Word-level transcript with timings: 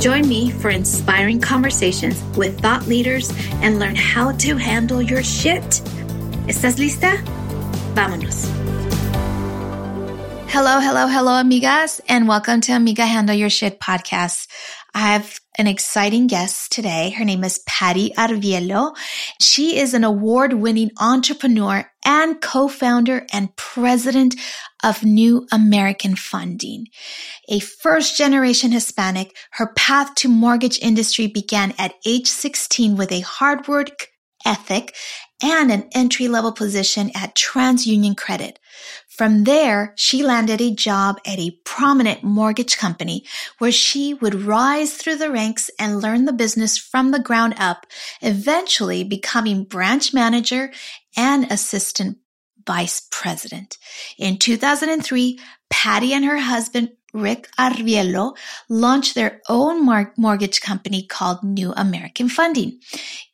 Join 0.00 0.26
me 0.26 0.50
for 0.50 0.70
inspiring 0.70 1.42
conversations 1.42 2.22
with 2.34 2.58
thought 2.58 2.86
leaders 2.86 3.30
and 3.60 3.78
learn 3.78 3.94
how 3.94 4.32
to 4.32 4.56
handle 4.56 5.02
your 5.02 5.22
shit. 5.22 5.62
¿Estás 6.48 6.78
lista? 6.78 7.18
Vámonos. 7.94 8.48
Hello, 10.48 10.80
hello, 10.80 11.06
hello, 11.06 11.32
amigas, 11.32 12.00
and 12.08 12.26
welcome 12.26 12.62
to 12.62 12.72
Amiga 12.72 13.04
Handle 13.04 13.36
Your 13.36 13.50
Shit 13.50 13.78
podcast. 13.78 14.48
I 14.94 15.00
have 15.12 15.38
an 15.60 15.66
exciting 15.66 16.26
guest 16.26 16.72
today. 16.72 17.10
Her 17.10 17.24
name 17.24 17.44
is 17.44 17.62
Patty 17.66 18.12
Arvielo. 18.16 18.96
She 19.42 19.78
is 19.78 19.92
an 19.92 20.04
award 20.04 20.54
winning 20.54 20.90
entrepreneur 20.98 21.84
and 22.02 22.40
co-founder 22.40 23.26
and 23.30 23.54
president 23.56 24.36
of 24.82 25.04
New 25.04 25.46
American 25.52 26.16
Funding. 26.16 26.86
A 27.50 27.60
first 27.60 28.16
generation 28.16 28.72
Hispanic, 28.72 29.36
her 29.52 29.74
path 29.74 30.14
to 30.14 30.30
mortgage 30.30 30.78
industry 30.80 31.26
began 31.26 31.74
at 31.76 31.92
age 32.06 32.28
16 32.28 32.96
with 32.96 33.12
a 33.12 33.20
hard 33.20 33.68
work 33.68 34.06
ethic 34.46 34.96
and 35.42 35.70
an 35.70 35.90
entry 35.94 36.28
level 36.28 36.52
position 36.52 37.10
at 37.14 37.34
TransUnion 37.34 38.16
Credit. 38.16 38.58
From 39.20 39.44
there, 39.44 39.92
she 39.96 40.22
landed 40.22 40.62
a 40.62 40.74
job 40.74 41.20
at 41.26 41.38
a 41.38 41.50
prominent 41.66 42.24
mortgage 42.24 42.78
company 42.78 43.26
where 43.58 43.70
she 43.70 44.14
would 44.14 44.46
rise 44.46 44.94
through 44.94 45.16
the 45.16 45.30
ranks 45.30 45.70
and 45.78 46.00
learn 46.00 46.24
the 46.24 46.32
business 46.32 46.78
from 46.78 47.10
the 47.10 47.18
ground 47.18 47.52
up, 47.58 47.84
eventually 48.22 49.04
becoming 49.04 49.64
branch 49.64 50.14
manager 50.14 50.72
and 51.18 51.52
assistant 51.52 52.16
vice 52.66 53.02
president. 53.10 53.76
In 54.16 54.38
2003, 54.38 55.38
Patty 55.68 56.14
and 56.14 56.24
her 56.24 56.38
husband 56.38 56.92
Rick 57.12 57.48
Arvielo 57.58 58.36
launched 58.68 59.14
their 59.14 59.40
own 59.48 59.84
mortgage 60.16 60.60
company 60.60 61.06
called 61.06 61.42
New 61.42 61.72
American 61.76 62.28
Funding. 62.28 62.78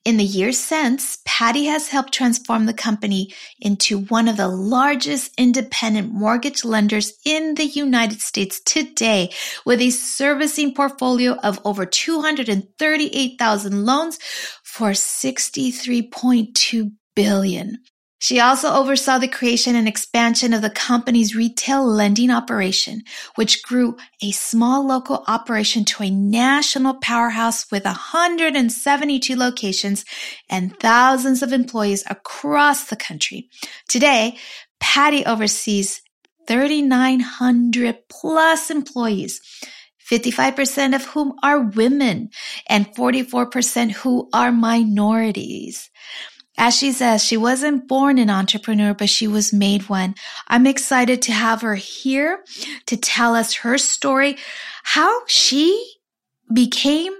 In 0.04 0.18
the 0.18 0.24
years 0.24 0.58
since, 0.58 1.18
Patty 1.24 1.64
has 1.66 1.88
helped 1.88 2.14
transform 2.14 2.66
the 2.66 2.72
company 2.72 3.34
into 3.60 4.02
one 4.04 4.28
of 4.28 4.36
the 4.36 4.46
largest 4.48 5.32
independent 5.36 6.12
mortgage 6.12 6.64
lenders 6.64 7.12
in 7.24 7.56
the 7.56 7.66
United 7.66 8.20
States 8.20 8.60
today 8.60 9.32
with 9.64 9.80
a 9.80 9.90
servicing 9.90 10.72
portfolio 10.74 11.32
of 11.42 11.60
over 11.64 11.84
238,000 11.84 13.84
loans 13.84 14.20
for 14.62 14.90
63.2 14.90 16.92
billion. 17.16 17.78
She 18.18 18.40
also 18.40 18.72
oversaw 18.72 19.18
the 19.18 19.28
creation 19.28 19.76
and 19.76 19.86
expansion 19.86 20.54
of 20.54 20.62
the 20.62 20.70
company's 20.70 21.36
retail 21.36 21.86
lending 21.86 22.30
operation, 22.30 23.02
which 23.34 23.62
grew 23.62 23.96
a 24.22 24.30
small 24.30 24.86
local 24.86 25.22
operation 25.26 25.84
to 25.84 26.02
a 26.02 26.10
national 26.10 26.94
powerhouse 26.94 27.70
with 27.70 27.84
172 27.84 29.36
locations 29.36 30.04
and 30.48 30.78
thousands 30.78 31.42
of 31.42 31.52
employees 31.52 32.04
across 32.08 32.84
the 32.84 32.96
country. 32.96 33.50
Today, 33.86 34.38
Patty 34.80 35.24
oversees 35.26 36.00
3,900 36.48 38.08
plus 38.08 38.70
employees. 38.70 39.40
55% 40.10 40.94
of 40.94 41.04
whom 41.06 41.34
are 41.42 41.60
women 41.60 42.30
and 42.68 42.86
44% 42.94 43.90
who 43.90 44.28
are 44.32 44.52
minorities. 44.52 45.90
As 46.58 46.74
she 46.76 46.92
says, 46.92 47.24
she 47.24 47.36
wasn't 47.36 47.86
born 47.86 48.18
an 48.18 48.30
entrepreneur, 48.30 48.94
but 48.94 49.10
she 49.10 49.28
was 49.28 49.52
made 49.52 49.88
one. 49.88 50.14
I'm 50.48 50.66
excited 50.66 51.22
to 51.22 51.32
have 51.32 51.60
her 51.60 51.74
here 51.74 52.42
to 52.86 52.96
tell 52.96 53.34
us 53.34 53.54
her 53.56 53.76
story, 53.78 54.36
how 54.84 55.26
she 55.26 55.94
became 56.52 57.12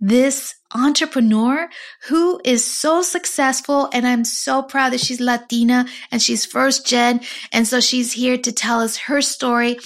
this 0.00 0.56
entrepreneur 0.74 1.68
who 2.08 2.40
is 2.44 2.64
so 2.64 3.02
successful. 3.02 3.88
And 3.92 4.06
I'm 4.06 4.24
so 4.24 4.62
proud 4.62 4.92
that 4.92 5.00
she's 5.00 5.20
Latina 5.20 5.86
and 6.10 6.20
she's 6.20 6.44
first 6.44 6.84
gen. 6.86 7.20
And 7.52 7.68
so 7.68 7.78
she's 7.80 8.12
here 8.12 8.36
to 8.38 8.52
tell 8.52 8.80
us 8.80 8.96
her 8.96 9.22
story. 9.22 9.78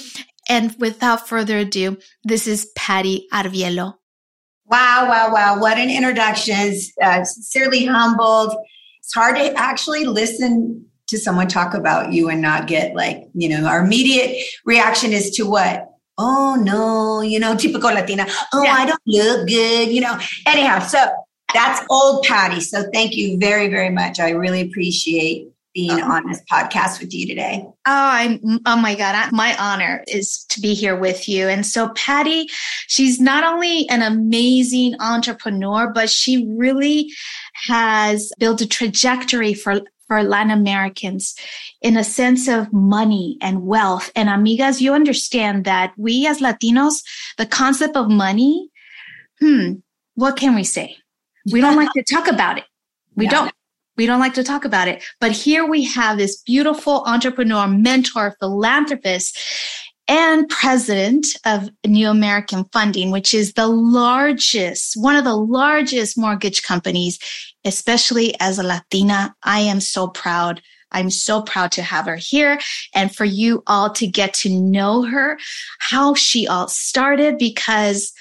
And 0.48 0.74
without 0.78 1.28
further 1.28 1.58
ado, 1.58 1.98
this 2.24 2.46
is 2.46 2.70
Patty 2.76 3.26
Arvielo. 3.32 3.94
Wow, 4.64 5.06
wow, 5.08 5.32
wow. 5.32 5.60
What 5.60 5.76
an 5.78 5.90
introduction. 5.90 6.72
Uh, 7.02 7.24
sincerely 7.24 7.84
humbled 7.84 8.56
it's 9.06 9.14
hard 9.14 9.36
to 9.36 9.52
actually 9.56 10.04
listen 10.04 10.84
to 11.06 11.16
someone 11.16 11.46
talk 11.46 11.74
about 11.74 12.12
you 12.12 12.28
and 12.28 12.42
not 12.42 12.66
get 12.66 12.96
like, 12.96 13.28
you 13.34 13.48
know, 13.48 13.64
our 13.64 13.84
immediate 13.84 14.36
reaction 14.64 15.12
is 15.12 15.30
to 15.30 15.48
what? 15.48 15.88
Oh 16.18 16.56
no, 16.60 17.20
you 17.20 17.38
know, 17.38 17.54
typical 17.54 17.90
Latina. 17.90 18.26
Oh, 18.52 18.64
yeah. 18.64 18.72
I 18.72 18.84
don't 18.84 19.00
look 19.06 19.46
good, 19.46 19.90
you 19.90 20.00
know. 20.00 20.18
Anyhow, 20.44 20.80
so 20.80 21.06
that's 21.54 21.86
old 21.88 22.24
Patty. 22.24 22.60
So 22.60 22.90
thank 22.92 23.14
you 23.14 23.38
very, 23.38 23.68
very 23.68 23.90
much. 23.90 24.18
I 24.18 24.30
really 24.30 24.62
appreciate 24.62 25.52
being 25.76 26.00
oh. 26.00 26.10
on 26.10 26.26
this 26.26 26.42
podcast 26.50 27.00
with 27.00 27.12
you 27.12 27.26
today. 27.26 27.62
Oh, 27.62 27.72
I'm, 27.86 28.40
oh 28.64 28.76
my 28.76 28.94
God. 28.94 29.30
My 29.30 29.54
honor 29.58 30.02
is 30.08 30.44
to 30.48 30.60
be 30.60 30.72
here 30.72 30.96
with 30.96 31.28
you. 31.28 31.48
And 31.48 31.66
so 31.66 31.90
Patty, 31.90 32.48
she's 32.88 33.20
not 33.20 33.44
only 33.44 33.86
an 33.90 34.00
amazing 34.00 34.94
entrepreneur, 35.00 35.92
but 35.92 36.08
she 36.08 36.48
really 36.56 37.12
has 37.66 38.32
built 38.38 38.62
a 38.62 38.66
trajectory 38.66 39.54
for 39.54 39.82
for 40.08 40.22
Latin 40.22 40.52
Americans 40.52 41.34
in 41.82 41.96
a 41.96 42.04
sense 42.04 42.46
of 42.46 42.72
money 42.72 43.36
and 43.40 43.66
wealth. 43.66 44.12
And 44.14 44.28
amigas, 44.28 44.80
you 44.80 44.94
understand 44.94 45.64
that 45.64 45.92
we 45.96 46.28
as 46.28 46.38
Latinos, 46.38 47.02
the 47.38 47.44
concept 47.44 47.96
of 47.96 48.08
money, 48.08 48.70
hmm, 49.40 49.72
what 50.14 50.36
can 50.36 50.54
we 50.54 50.62
say? 50.62 50.96
We 51.50 51.60
don't 51.60 51.74
like 51.82 51.92
to 51.94 52.04
talk 52.04 52.28
about 52.28 52.58
it. 52.58 52.64
We 53.16 53.24
yeah. 53.24 53.30
don't. 53.30 53.52
We 53.96 54.06
don't 54.06 54.20
like 54.20 54.34
to 54.34 54.44
talk 54.44 54.64
about 54.64 54.88
it. 54.88 55.02
But 55.20 55.32
here 55.32 55.64
we 55.64 55.84
have 55.84 56.18
this 56.18 56.42
beautiful 56.42 57.02
entrepreneur, 57.06 57.66
mentor, 57.66 58.36
philanthropist, 58.38 59.38
and 60.08 60.48
president 60.48 61.26
of 61.44 61.68
New 61.84 62.08
American 62.08 62.64
Funding, 62.72 63.10
which 63.10 63.34
is 63.34 63.54
the 63.54 63.66
largest, 63.66 64.94
one 64.96 65.16
of 65.16 65.24
the 65.24 65.34
largest 65.34 66.16
mortgage 66.16 66.62
companies, 66.62 67.18
especially 67.64 68.34
as 68.38 68.58
a 68.58 68.62
Latina. 68.62 69.34
I 69.42 69.60
am 69.60 69.80
so 69.80 70.06
proud. 70.06 70.62
I'm 70.92 71.10
so 71.10 71.42
proud 71.42 71.72
to 71.72 71.82
have 71.82 72.06
her 72.06 72.16
here 72.16 72.60
and 72.94 73.14
for 73.14 73.24
you 73.24 73.64
all 73.66 73.90
to 73.94 74.06
get 74.06 74.32
to 74.34 74.48
know 74.48 75.02
her, 75.02 75.38
how 75.80 76.14
she 76.14 76.46
all 76.46 76.68
started, 76.68 77.38
because 77.38 78.12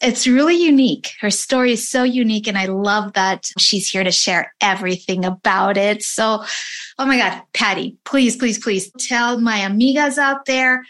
it's 0.00 0.26
really 0.26 0.56
unique. 0.56 1.12
Her 1.20 1.30
story 1.30 1.72
is 1.72 1.88
so 1.88 2.02
unique. 2.02 2.46
And 2.46 2.58
I 2.58 2.66
love 2.66 3.14
that 3.14 3.48
she's 3.58 3.88
here 3.88 4.04
to 4.04 4.10
share 4.10 4.54
everything 4.60 5.24
about 5.24 5.76
it. 5.76 6.02
So, 6.02 6.44
oh 6.98 7.06
my 7.06 7.18
God, 7.18 7.42
Patty, 7.52 7.96
please, 8.04 8.36
please, 8.36 8.58
please 8.58 8.90
tell 8.98 9.40
my 9.40 9.60
amigas 9.60 10.18
out 10.18 10.46
there 10.46 10.84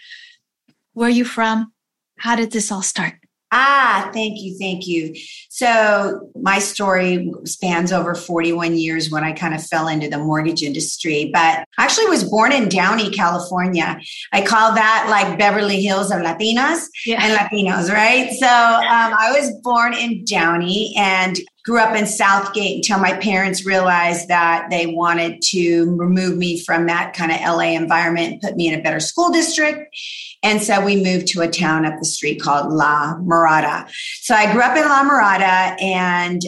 Where 0.95 1.09
are 1.09 1.13
you 1.13 1.25
from? 1.25 1.73
How 2.19 2.37
did 2.37 2.53
this 2.53 2.73
all 2.73 2.83
start? 2.83 3.24
Ah, 3.57 4.11
thank 4.13 4.43
you. 4.43 4.59
Thank 4.59 4.89
you. 4.89 5.15
So, 5.49 6.29
my 6.35 6.59
story 6.59 7.31
spans 7.45 7.93
over 7.93 8.17
41 8.17 8.77
years 8.77 9.13
when 9.13 9.23
I 9.23 9.31
kind 9.31 9.55
of 9.55 9.65
fell 9.65 9.87
into 9.87 10.09
the 10.09 10.19
mortgage 10.19 10.65
industry, 10.65 11.31
but 11.33 11.41
I 11.79 11.85
actually 11.85 12.07
was 12.07 12.25
born 12.25 12.51
in 12.51 12.69
Downey, 12.69 13.11
California. 13.11 14.01
I 14.33 14.43
call 14.43 14.75
that 14.75 15.07
like 15.09 15.39
Beverly 15.39 15.81
Hills 15.81 16.11
of 16.11 16.19
Latinas 16.19 16.87
yeah. 17.07 17.23
and 17.23 17.39
Latinos, 17.39 17.89
right? 17.93 18.29
So, 18.33 18.49
um, 18.49 19.15
I 19.17 19.33
was 19.39 19.53
born 19.63 19.95
in 19.95 20.25
Downey 20.25 20.93
and 20.99 21.39
grew 21.65 21.79
up 21.79 21.97
in 21.97 22.07
Southgate 22.07 22.77
until 22.77 22.99
my 22.99 23.15
parents 23.15 23.65
realized 23.65 24.29
that 24.29 24.69
they 24.71 24.87
wanted 24.87 25.41
to 25.41 25.97
remove 25.97 26.37
me 26.37 26.63
from 26.63 26.87
that 26.87 27.15
kind 27.15 27.33
of 27.33 27.41
LA 27.41 27.73
environment 27.73 28.33
and 28.33 28.41
put 28.43 28.57
me 28.57 28.69
in 28.69 28.79
a 28.79 28.83
better 28.83 29.01
school 29.01 29.31
district. 29.31 29.97
And 30.43 30.63
so 30.63 30.85
we 30.85 31.03
moved 31.03 31.27
to 31.29 31.41
a 31.41 31.49
town 31.49 31.87
up 31.87 31.99
the 31.99 32.05
street 32.05 32.41
called 32.41 32.71
La 32.71 33.15
Mirada. 33.17 33.91
So 34.21 34.35
I 34.35 34.53
grew 34.53 34.61
up 34.61 34.77
in 34.77 34.85
La 34.85 35.05
Mirada 35.05 35.81
and 35.83 36.43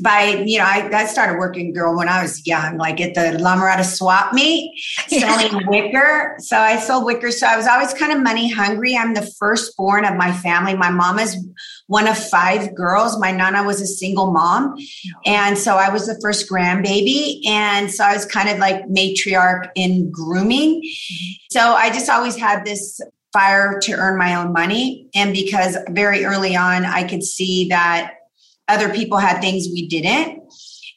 by, 0.00 0.42
you 0.46 0.58
know, 0.58 0.64
I, 0.64 0.88
I 0.92 1.06
started 1.06 1.38
working 1.38 1.72
girl 1.72 1.96
when 1.96 2.08
I 2.08 2.22
was 2.22 2.46
young, 2.46 2.76
like 2.76 3.00
at 3.00 3.14
the 3.14 3.38
La 3.38 3.56
Mirada 3.56 3.84
swap 3.84 4.32
meet, 4.32 4.80
selling 5.08 5.66
wicker. 5.66 6.36
So 6.38 6.56
I 6.56 6.78
sold 6.78 7.04
wicker. 7.04 7.30
So 7.30 7.46
I 7.46 7.56
was 7.56 7.66
always 7.66 7.94
kind 7.94 8.12
of 8.12 8.22
money 8.22 8.50
hungry. 8.50 8.96
I'm 8.96 9.14
the 9.14 9.28
firstborn 9.38 10.04
of 10.04 10.16
my 10.16 10.32
family. 10.32 10.74
My 10.76 10.90
mom 10.90 11.18
is 11.18 11.36
one 11.86 12.06
of 12.06 12.18
five 12.18 12.74
girls. 12.74 13.18
My 13.18 13.32
nana 13.32 13.64
was 13.64 13.80
a 13.80 13.86
single 13.86 14.30
mom. 14.32 14.76
And 15.26 15.56
so 15.58 15.76
I 15.76 15.88
was 15.88 16.06
the 16.06 16.18
first 16.20 16.48
grandbaby. 16.50 17.46
And 17.46 17.90
so 17.90 18.04
I 18.04 18.14
was 18.14 18.26
kind 18.26 18.48
of 18.48 18.58
like 18.58 18.86
matriarch 18.86 19.70
in 19.74 20.10
grooming. 20.10 20.82
Mm-hmm. 20.82 21.32
So 21.50 21.60
I 21.60 21.90
just 21.90 22.08
always 22.08 22.36
had 22.36 22.64
this 22.64 23.00
fire 23.32 23.78
to 23.80 23.92
earn 23.92 24.18
my 24.18 24.34
own 24.34 24.52
money. 24.52 25.08
And 25.14 25.32
because 25.32 25.76
very 25.90 26.24
early 26.24 26.56
on, 26.56 26.84
I 26.84 27.06
could 27.06 27.22
see 27.22 27.68
that 27.68 28.14
other 28.68 28.88
people 28.92 29.18
had 29.18 29.40
things 29.40 29.68
we 29.72 29.88
didn't. 29.88 30.42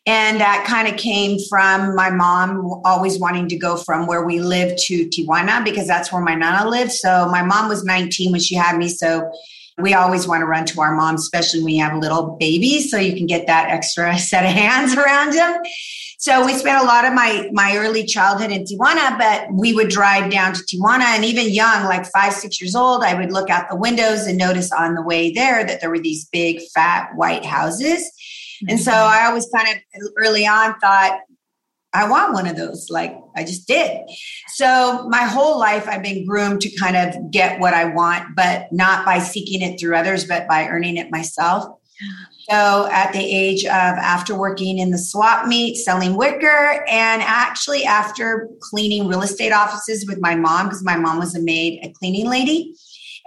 And 0.07 0.41
that 0.41 0.65
kind 0.67 0.87
of 0.87 0.97
came 0.97 1.37
from 1.47 1.95
my 1.95 2.09
mom 2.09 2.81
always 2.83 3.19
wanting 3.19 3.47
to 3.49 3.55
go 3.55 3.77
from 3.77 4.07
where 4.07 4.25
we 4.25 4.39
lived 4.39 4.79
to 4.85 5.07
Tijuana 5.07 5.63
because 5.63 5.87
that's 5.87 6.11
where 6.11 6.23
my 6.23 6.33
nana 6.33 6.67
lived. 6.67 6.91
So 6.91 7.27
my 7.29 7.43
mom 7.43 7.69
was 7.69 7.83
19 7.83 8.31
when 8.31 8.41
she 8.41 8.55
had 8.55 8.77
me. 8.77 8.89
So 8.89 9.31
we 9.77 9.93
always 9.93 10.27
want 10.27 10.41
to 10.41 10.45
run 10.45 10.65
to 10.65 10.81
our 10.81 10.95
mom, 10.95 11.15
especially 11.15 11.63
when 11.63 11.73
you 11.75 11.83
have 11.83 11.97
little 11.97 12.35
babies, 12.39 12.91
so 12.91 12.97
you 12.97 13.15
can 13.15 13.25
get 13.25 13.47
that 13.47 13.69
extra 13.69 14.17
set 14.19 14.45
of 14.45 14.51
hands 14.51 14.95
around 14.95 15.33
them. 15.33 15.61
So 16.19 16.45
we 16.45 16.53
spent 16.53 16.83
a 16.83 16.85
lot 16.85 17.05
of 17.05 17.13
my 17.13 17.49
my 17.51 17.75
early 17.77 18.05
childhood 18.05 18.51
in 18.51 18.63
Tijuana, 18.63 19.17
but 19.17 19.47
we 19.51 19.73
would 19.73 19.89
drive 19.89 20.29
down 20.31 20.53
to 20.53 20.61
Tijuana 20.61 21.15
and 21.15 21.25
even 21.25 21.49
young, 21.49 21.85
like 21.85 22.05
five, 22.11 22.33
six 22.33 22.61
years 22.61 22.75
old, 22.75 23.03
I 23.03 23.15
would 23.15 23.31
look 23.31 23.49
out 23.49 23.69
the 23.69 23.75
windows 23.75 24.27
and 24.27 24.37
notice 24.37 24.71
on 24.71 24.93
the 24.93 25.01
way 25.01 25.31
there 25.31 25.65
that 25.65 25.81
there 25.81 25.89
were 25.89 25.99
these 25.99 26.25
big 26.25 26.61
fat 26.75 27.09
white 27.15 27.43
houses. 27.43 28.11
And 28.69 28.79
so 28.79 28.91
mm-hmm. 28.91 29.13
I 29.13 29.25
always 29.25 29.49
kind 29.55 29.67
of 29.75 30.01
early 30.15 30.45
on 30.45 30.77
thought, 30.79 31.21
I 31.93 32.09
want 32.09 32.33
one 32.33 32.47
of 32.47 32.55
those. 32.55 32.89
Like 32.89 33.17
I 33.35 33.43
just 33.43 33.67
did. 33.67 34.01
So 34.49 35.07
my 35.09 35.23
whole 35.23 35.59
life 35.59 35.87
I've 35.87 36.03
been 36.03 36.25
groomed 36.25 36.61
to 36.61 36.75
kind 36.77 36.95
of 36.95 37.31
get 37.31 37.59
what 37.59 37.73
I 37.73 37.85
want, 37.85 38.35
but 38.35 38.71
not 38.71 39.05
by 39.05 39.19
seeking 39.19 39.61
it 39.61 39.79
through 39.79 39.95
others, 39.95 40.25
but 40.25 40.47
by 40.47 40.67
earning 40.67 40.97
it 40.97 41.11
myself. 41.11 41.77
So 42.49 42.89
at 42.91 43.13
the 43.13 43.19
age 43.19 43.63
of 43.65 43.69
after 43.71 44.37
working 44.37 44.79
in 44.79 44.91
the 44.91 44.97
swap 44.97 45.47
meet, 45.47 45.77
selling 45.77 46.17
wicker, 46.17 46.83
and 46.89 47.21
actually 47.21 47.85
after 47.85 48.49
cleaning 48.59 49.07
real 49.07 49.21
estate 49.21 49.51
offices 49.51 50.05
with 50.07 50.19
my 50.19 50.35
mom, 50.35 50.67
because 50.67 50.83
my 50.83 50.97
mom 50.97 51.19
was 51.19 51.35
a 51.35 51.41
maid, 51.41 51.79
a 51.83 51.89
cleaning 51.89 52.29
lady. 52.29 52.73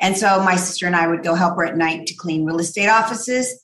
And 0.00 0.16
so 0.16 0.42
my 0.42 0.56
sister 0.56 0.86
and 0.86 0.96
I 0.96 1.06
would 1.06 1.22
go 1.22 1.34
help 1.34 1.56
her 1.56 1.64
at 1.64 1.76
night 1.76 2.06
to 2.08 2.14
clean 2.14 2.44
real 2.44 2.58
estate 2.58 2.88
offices. 2.88 3.63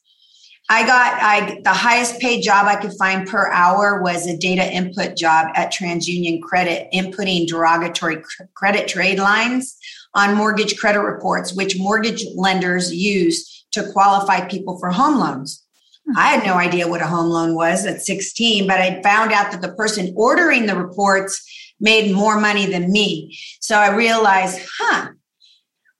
I 0.72 0.86
got 0.86 1.20
I 1.20 1.60
the 1.64 1.72
highest 1.72 2.20
paid 2.20 2.42
job 2.42 2.66
I 2.66 2.76
could 2.76 2.92
find 2.96 3.26
per 3.26 3.50
hour 3.50 4.00
was 4.00 4.28
a 4.28 4.36
data 4.36 4.72
input 4.72 5.16
job 5.16 5.48
at 5.56 5.72
TransUnion 5.72 6.40
Credit, 6.42 6.88
inputting 6.94 7.48
derogatory 7.48 8.22
credit 8.54 8.86
trade 8.86 9.18
lines 9.18 9.76
on 10.14 10.36
mortgage 10.36 10.78
credit 10.78 11.00
reports, 11.00 11.52
which 11.52 11.76
mortgage 11.76 12.24
lenders 12.36 12.94
use 12.94 13.66
to 13.72 13.90
qualify 13.92 14.46
people 14.46 14.78
for 14.78 14.90
home 14.90 15.18
loans. 15.18 15.60
Hmm. 16.06 16.16
I 16.16 16.26
had 16.28 16.46
no 16.46 16.54
idea 16.54 16.86
what 16.86 17.02
a 17.02 17.06
home 17.06 17.30
loan 17.30 17.56
was 17.56 17.84
at 17.84 18.02
16, 18.02 18.68
but 18.68 18.80
I 18.80 19.02
found 19.02 19.32
out 19.32 19.50
that 19.50 19.62
the 19.62 19.74
person 19.74 20.14
ordering 20.16 20.66
the 20.66 20.76
reports 20.76 21.72
made 21.80 22.14
more 22.14 22.38
money 22.38 22.66
than 22.66 22.92
me. 22.92 23.36
So 23.58 23.76
I 23.76 23.92
realized, 23.92 24.60
huh, 24.78 25.08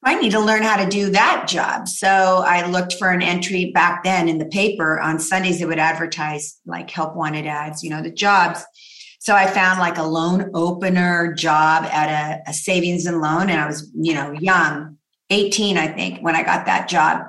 I 0.02 0.18
need 0.18 0.30
to 0.30 0.40
learn 0.40 0.62
how 0.62 0.82
to 0.82 0.88
do 0.88 1.10
that 1.10 1.46
job. 1.46 1.86
So 1.86 2.42
I 2.46 2.66
looked 2.66 2.94
for 2.94 3.10
an 3.10 3.20
entry 3.20 3.70
back 3.72 4.02
then 4.02 4.28
in 4.28 4.38
the 4.38 4.46
paper 4.46 4.98
on 4.98 5.18
Sundays. 5.18 5.58
They 5.58 5.66
would 5.66 5.78
advertise 5.78 6.58
like 6.64 6.90
help 6.90 7.14
wanted 7.14 7.46
ads, 7.46 7.82
you 7.82 7.90
know, 7.90 8.02
the 8.02 8.10
jobs. 8.10 8.64
So 9.18 9.34
I 9.34 9.46
found 9.46 9.78
like 9.78 9.98
a 9.98 10.02
loan 10.02 10.50
opener 10.54 11.34
job 11.34 11.84
at 11.84 12.40
a, 12.46 12.50
a 12.50 12.54
savings 12.54 13.04
and 13.04 13.20
loan. 13.20 13.50
And 13.50 13.60
I 13.60 13.66
was, 13.66 13.90
you 13.94 14.14
know, 14.14 14.32
young, 14.32 14.96
18, 15.28 15.76
I 15.76 15.88
think, 15.88 16.20
when 16.20 16.34
I 16.34 16.42
got 16.42 16.64
that 16.64 16.88
job. 16.88 17.20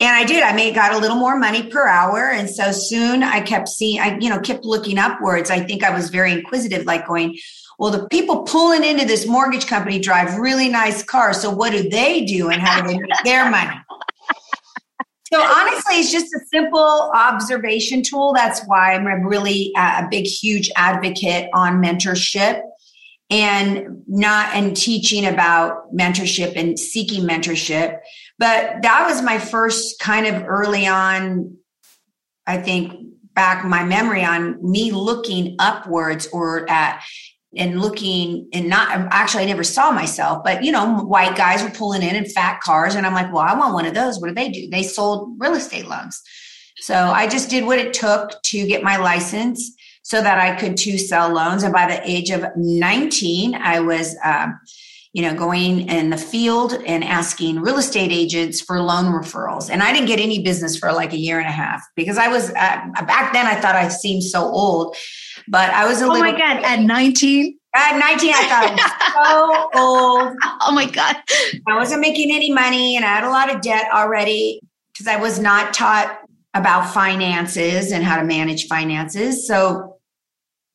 And 0.00 0.10
I 0.10 0.24
did. 0.24 0.42
I 0.42 0.54
made 0.54 0.74
got 0.74 0.94
a 0.94 0.98
little 0.98 1.18
more 1.18 1.38
money 1.38 1.68
per 1.68 1.86
hour. 1.86 2.30
And 2.30 2.48
so 2.48 2.72
soon 2.72 3.22
I 3.22 3.42
kept 3.42 3.68
seeing, 3.68 4.00
I, 4.00 4.18
you 4.18 4.30
know, 4.30 4.40
kept 4.40 4.64
looking 4.64 4.96
upwards. 4.96 5.50
I 5.50 5.60
think 5.60 5.84
I 5.84 5.94
was 5.94 6.08
very 6.08 6.32
inquisitive, 6.32 6.86
like 6.86 7.06
going, 7.06 7.36
well, 7.78 7.90
the 7.90 8.08
people 8.08 8.42
pulling 8.42 8.84
into 8.84 9.04
this 9.04 9.26
mortgage 9.26 9.66
company 9.66 9.98
drive 9.98 10.38
really 10.38 10.68
nice 10.68 11.02
cars. 11.02 11.40
So 11.40 11.50
what 11.50 11.72
do 11.72 11.88
they 11.88 12.24
do 12.24 12.48
and 12.48 12.62
how 12.62 12.80
do 12.80 12.88
they 12.88 12.98
make 12.98 13.10
their 13.24 13.50
money? 13.50 13.76
So 15.32 15.42
honestly, 15.42 15.96
it's 15.96 16.12
just 16.12 16.32
a 16.32 16.40
simple 16.52 17.10
observation 17.14 18.02
tool. 18.02 18.32
That's 18.34 18.62
why 18.66 18.94
I'm 18.94 19.06
a 19.06 19.26
really 19.26 19.72
uh, 19.76 20.02
a 20.04 20.08
big, 20.08 20.26
huge 20.26 20.70
advocate 20.76 21.50
on 21.52 21.82
mentorship 21.82 22.62
and 23.30 24.04
not 24.06 24.54
and 24.54 24.76
teaching 24.76 25.26
about 25.26 25.92
mentorship 25.92 26.54
and 26.56 26.78
seeking 26.78 27.24
mentorship. 27.24 27.98
But 28.38 28.82
that 28.82 29.06
was 29.08 29.22
my 29.22 29.38
first 29.38 29.98
kind 29.98 30.26
of 30.26 30.44
early 30.46 30.86
on, 30.86 31.56
I 32.46 32.58
think, 32.58 32.92
back 33.34 33.64
my 33.64 33.82
memory 33.82 34.24
on 34.24 34.58
me 34.62 34.92
looking 34.92 35.56
upwards 35.58 36.28
or 36.32 36.70
at 36.70 37.02
and 37.56 37.80
looking 37.80 38.48
and 38.52 38.68
not 38.68 38.88
actually 39.10 39.44
I 39.44 39.46
never 39.46 39.64
saw 39.64 39.90
myself, 39.90 40.42
but 40.44 40.64
you 40.64 40.72
know, 40.72 40.98
white 41.00 41.36
guys 41.36 41.62
were 41.62 41.70
pulling 41.70 42.02
in 42.02 42.16
in 42.16 42.26
fat 42.26 42.60
cars, 42.60 42.94
and 42.94 43.06
I'm 43.06 43.14
like, 43.14 43.32
well, 43.32 43.42
I 43.42 43.54
want 43.54 43.74
one 43.74 43.86
of 43.86 43.94
those. 43.94 44.20
What 44.20 44.28
do 44.28 44.34
they 44.34 44.48
do? 44.48 44.68
They 44.70 44.82
sold 44.82 45.36
real 45.38 45.54
estate 45.54 45.86
loans. 45.86 46.22
So 46.78 46.94
I 46.94 47.28
just 47.28 47.50
did 47.50 47.64
what 47.64 47.78
it 47.78 47.94
took 47.94 48.42
to 48.42 48.66
get 48.66 48.82
my 48.82 48.96
license 48.96 49.74
so 50.02 50.20
that 50.20 50.38
I 50.38 50.54
could 50.54 50.76
to 50.78 50.98
sell 50.98 51.32
loans. 51.32 51.62
And 51.62 51.72
by 51.72 51.86
the 51.86 52.00
age 52.08 52.30
of 52.30 52.44
19, 52.56 53.54
I 53.54 53.80
was, 53.80 54.16
um, 54.22 54.60
you 55.14 55.22
know, 55.22 55.34
going 55.34 55.88
in 55.88 56.10
the 56.10 56.18
field 56.18 56.74
and 56.86 57.02
asking 57.02 57.60
real 57.60 57.78
estate 57.78 58.12
agents 58.12 58.60
for 58.60 58.80
loan 58.82 59.06
referrals. 59.06 59.70
And 59.70 59.82
I 59.82 59.92
didn't 59.92 60.08
get 60.08 60.20
any 60.20 60.42
business 60.42 60.76
for 60.76 60.92
like 60.92 61.12
a 61.12 61.18
year 61.18 61.38
and 61.38 61.48
a 61.48 61.52
half 61.52 61.82
because 61.96 62.18
I 62.18 62.28
was 62.28 62.50
uh, 62.50 62.80
back 63.06 63.32
then. 63.32 63.46
I 63.46 63.54
thought 63.54 63.76
I 63.76 63.88
seemed 63.88 64.24
so 64.24 64.42
old 64.42 64.94
but 65.48 65.70
I 65.70 65.86
was 65.86 66.00
a 66.00 66.06
little. 66.06 66.16
Oh 66.16 66.20
my 66.20 66.32
God, 66.32 66.62
at 66.64 66.80
19? 66.80 67.58
At 67.76 67.98
19, 67.98 68.32
I 68.32 68.44
thought 68.44 68.70
I 68.70 68.72
was 68.72 69.70
so 69.74 69.80
old. 69.80 70.36
Oh 70.60 70.72
my 70.72 70.88
God. 70.88 71.16
I 71.66 71.76
wasn't 71.76 72.00
making 72.00 72.32
any 72.32 72.52
money 72.52 72.96
and 72.96 73.04
I 73.04 73.08
had 73.08 73.24
a 73.24 73.30
lot 73.30 73.52
of 73.52 73.62
debt 73.62 73.86
already 73.92 74.60
because 74.92 75.08
I 75.08 75.16
was 75.16 75.40
not 75.40 75.74
taught 75.74 76.20
about 76.54 76.94
finances 76.94 77.90
and 77.90 78.04
how 78.04 78.16
to 78.16 78.24
manage 78.24 78.68
finances. 78.68 79.46
So, 79.46 79.98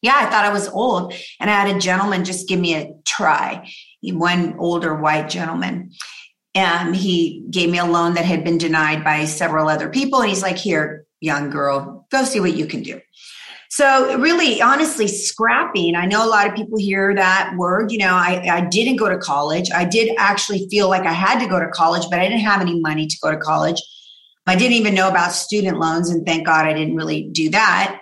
yeah, 0.02 0.16
I 0.16 0.26
thought 0.26 0.44
I 0.44 0.52
was 0.52 0.68
old. 0.68 1.14
And 1.40 1.50
I 1.50 1.54
had 1.54 1.74
a 1.74 1.80
gentleman 1.80 2.26
just 2.26 2.50
give 2.50 2.60
me 2.60 2.76
a 2.76 2.92
try, 3.06 3.70
one 4.04 4.56
older 4.60 4.94
white 4.94 5.30
gentleman. 5.30 5.92
And 6.54 6.94
he 6.94 7.46
gave 7.50 7.70
me 7.70 7.78
a 7.78 7.86
loan 7.86 8.16
that 8.16 8.26
had 8.26 8.44
been 8.44 8.58
denied 8.58 9.06
by 9.06 9.24
several 9.24 9.70
other 9.70 9.88
people. 9.88 10.20
And 10.20 10.30
he's 10.30 10.42
like, 10.42 10.58
Here, 10.58 11.06
young 11.22 11.50
girl, 11.50 12.08
go 12.12 12.24
see 12.24 12.40
what 12.42 12.56
you 12.56 12.66
can 12.66 12.84
do. 12.84 13.00
So 13.72 14.18
really, 14.18 14.62
honestly, 14.62 15.08
scrapping. 15.08 15.96
I 15.96 16.08
know 16.08 16.26
a 16.26 16.28
lot 16.28 16.48
of 16.48 16.56
people 16.56 16.80
hear 16.80 17.14
that 17.14 17.54
word. 17.56 17.92
You 17.92 18.00
know, 18.00 18.16
I, 18.16 18.48
I 18.52 18.62
didn't 18.62 18.96
go 18.96 19.08
to 19.08 19.18
college. 19.18 19.70
I 19.72 19.86
did 19.86 20.16
actually 20.18 20.68
feel 20.70 20.90
like 20.90 21.04
I 21.04 21.14
had 21.14 21.40
to 21.40 21.48
go 21.48 21.60
to 21.60 21.68
college, 21.68 22.06
but 22.10 22.20
I 22.20 22.28
didn't 22.28 22.42
have 22.42 22.62
any 22.62 22.80
money 22.80 23.06
to 23.06 23.18
go 23.22 23.30
to 23.30 23.38
college. 23.38 23.80
I 24.48 24.56
didn't 24.56 24.74
even 24.74 24.96
know 24.96 25.08
about 25.08 25.32
student 25.34 25.78
loans, 25.78 26.10
and 26.10 26.26
thank 26.26 26.48
God 26.48 26.66
I 26.66 26.74
didn't 26.74 26.96
really 26.96 27.30
do 27.30 27.52
that. 27.52 28.02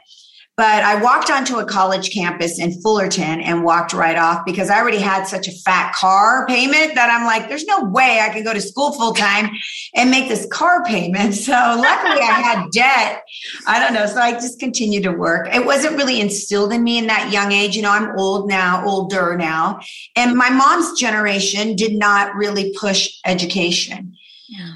But 0.57 0.83
I 0.83 0.99
walked 0.99 1.29
onto 1.29 1.59
a 1.59 1.65
college 1.65 2.11
campus 2.11 2.57
in 2.57 2.81
Fullerton 2.81 3.41
and 3.41 3.63
walked 3.63 3.93
right 3.93 4.17
off 4.17 4.43
because 4.43 4.71
I 4.71 4.79
already 4.79 4.97
had 4.97 5.25
such 5.25 5.47
a 5.47 5.51
fat 5.51 5.93
car 5.93 6.47
payment 6.47 6.95
that 6.95 7.11
I'm 7.11 7.27
like, 7.27 7.47
there's 7.47 7.65
no 7.65 7.83
way 7.83 8.21
I 8.23 8.29
can 8.29 8.43
go 8.43 8.53
to 8.53 8.59
school 8.59 8.91
full 8.93 9.13
time 9.13 9.51
and 9.93 10.09
make 10.09 10.29
this 10.29 10.47
car 10.51 10.83
payment. 10.83 11.35
So 11.35 11.51
luckily 11.51 12.23
I 12.23 12.41
had 12.41 12.69
debt. 12.71 13.23
I 13.67 13.79
don't 13.79 13.93
know. 13.93 14.07
So 14.07 14.19
I 14.19 14.31
just 14.31 14.59
continued 14.59 15.03
to 15.03 15.11
work. 15.11 15.47
It 15.53 15.63
wasn't 15.63 15.95
really 15.95 16.19
instilled 16.19 16.73
in 16.73 16.83
me 16.83 16.97
in 16.97 17.05
that 17.05 17.31
young 17.31 17.51
age. 17.51 17.75
You 17.75 17.83
know, 17.83 17.91
I'm 17.91 18.17
old 18.17 18.49
now, 18.49 18.83
older 18.83 19.37
now. 19.37 19.79
And 20.15 20.35
my 20.35 20.49
mom's 20.49 20.99
generation 20.99 21.75
did 21.75 21.93
not 21.93 22.33
really 22.33 22.73
push 22.79 23.11
education. 23.25 24.15
Yeah 24.49 24.73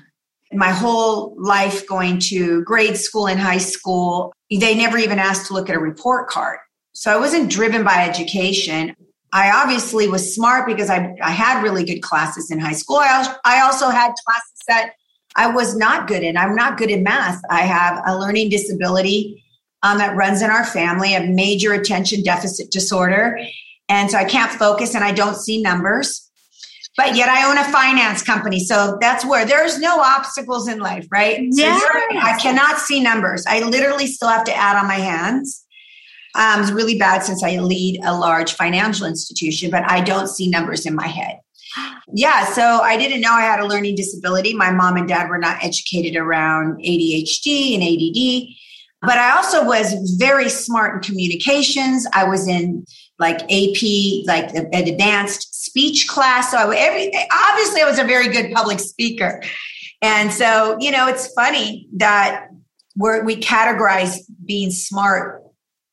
my 0.53 0.69
whole 0.69 1.35
life 1.37 1.87
going 1.87 2.19
to 2.19 2.63
grade 2.63 2.97
school 2.97 3.27
and 3.27 3.39
high 3.39 3.57
school, 3.57 4.33
they 4.59 4.75
never 4.75 4.97
even 4.97 5.19
asked 5.19 5.47
to 5.47 5.53
look 5.53 5.69
at 5.69 5.75
a 5.75 5.79
report 5.79 6.29
card. 6.29 6.59
So 6.93 7.11
I 7.11 7.17
wasn't 7.17 7.49
driven 7.49 7.83
by 7.83 8.05
education. 8.07 8.95
I 9.33 9.51
obviously 9.51 10.09
was 10.09 10.35
smart 10.35 10.65
because 10.65 10.89
I, 10.89 11.15
I 11.21 11.31
had 11.31 11.63
really 11.63 11.85
good 11.85 12.01
classes 12.01 12.51
in 12.51 12.59
high 12.59 12.73
school. 12.73 12.97
I, 12.97 13.33
I 13.45 13.61
also 13.61 13.89
had 13.89 14.11
classes 14.25 14.59
that 14.67 14.91
I 15.37 15.47
was 15.47 15.75
not 15.75 16.07
good 16.07 16.21
in. 16.21 16.35
I'm 16.35 16.55
not 16.55 16.77
good 16.77 16.89
in 16.89 17.03
math. 17.03 17.41
I 17.49 17.61
have 17.61 18.01
a 18.05 18.17
learning 18.17 18.49
disability 18.49 19.41
um, 19.83 19.97
that 19.99 20.15
runs 20.17 20.41
in 20.41 20.49
our 20.49 20.65
family, 20.65 21.15
a 21.15 21.25
major 21.25 21.73
attention 21.73 22.21
deficit 22.21 22.71
disorder. 22.71 23.39
And 23.87 24.11
so 24.11 24.17
I 24.17 24.25
can't 24.25 24.51
focus 24.51 24.95
and 24.95 25.03
I 25.03 25.13
don't 25.13 25.35
see 25.35 25.61
numbers 25.61 26.29
but 26.97 27.15
yet 27.15 27.29
I 27.29 27.49
own 27.49 27.57
a 27.57 27.63
finance 27.71 28.21
company. 28.21 28.59
So 28.59 28.97
that's 28.99 29.25
where 29.25 29.45
there's 29.45 29.79
no 29.79 30.01
obstacles 30.01 30.67
in 30.67 30.79
life, 30.79 31.07
right? 31.11 31.39
Yeah. 31.51 31.79
So 31.79 31.85
I 32.19 32.37
cannot 32.39 32.79
see 32.79 33.01
numbers. 33.01 33.45
I 33.47 33.61
literally 33.61 34.07
still 34.07 34.29
have 34.29 34.43
to 34.45 34.55
add 34.55 34.77
on 34.77 34.87
my 34.87 34.95
hands. 34.95 35.65
Um, 36.35 36.61
it's 36.61 36.71
really 36.71 36.97
bad 36.97 37.23
since 37.23 37.43
I 37.43 37.57
lead 37.57 37.99
a 38.03 38.17
large 38.17 38.53
financial 38.53 39.05
institution, 39.05 39.69
but 39.69 39.89
I 39.89 40.01
don't 40.01 40.27
see 40.27 40.49
numbers 40.49 40.85
in 40.85 40.95
my 40.95 41.07
head. 41.07 41.39
Yeah, 42.13 42.45
so 42.45 42.81
I 42.81 42.97
didn't 42.97 43.21
know 43.21 43.31
I 43.31 43.41
had 43.41 43.61
a 43.61 43.65
learning 43.65 43.95
disability. 43.95 44.53
My 44.53 44.71
mom 44.71 44.97
and 44.97 45.07
dad 45.07 45.29
were 45.29 45.37
not 45.37 45.63
educated 45.63 46.17
around 46.17 46.77
ADHD 46.79 47.75
and 47.75 47.83
ADD. 47.83 48.55
But 49.01 49.17
I 49.17 49.35
also 49.35 49.65
was 49.65 49.93
very 50.19 50.49
smart 50.49 50.95
in 50.95 51.01
communications. 51.01 52.05
I 52.13 52.25
was 52.25 52.47
in 52.47 52.85
like 53.19 53.41
AP, 53.43 54.25
like 54.25 54.53
an 54.53 54.67
advanced 54.73 55.50
speech 55.71 56.07
class. 56.09 56.51
So 56.51 56.71
every 56.71 57.11
obviously 57.31 57.81
I 57.81 57.85
was 57.85 57.97
a 57.97 58.03
very 58.03 58.27
good 58.27 58.51
public 58.51 58.81
speaker. 58.81 59.41
And 60.01 60.33
so, 60.33 60.75
you 60.81 60.91
know, 60.91 61.07
it's 61.07 61.31
funny 61.33 61.87
that 61.95 62.47
we're, 62.97 63.23
we 63.23 63.37
categorize 63.37 64.17
being 64.45 64.69
smart 64.69 65.43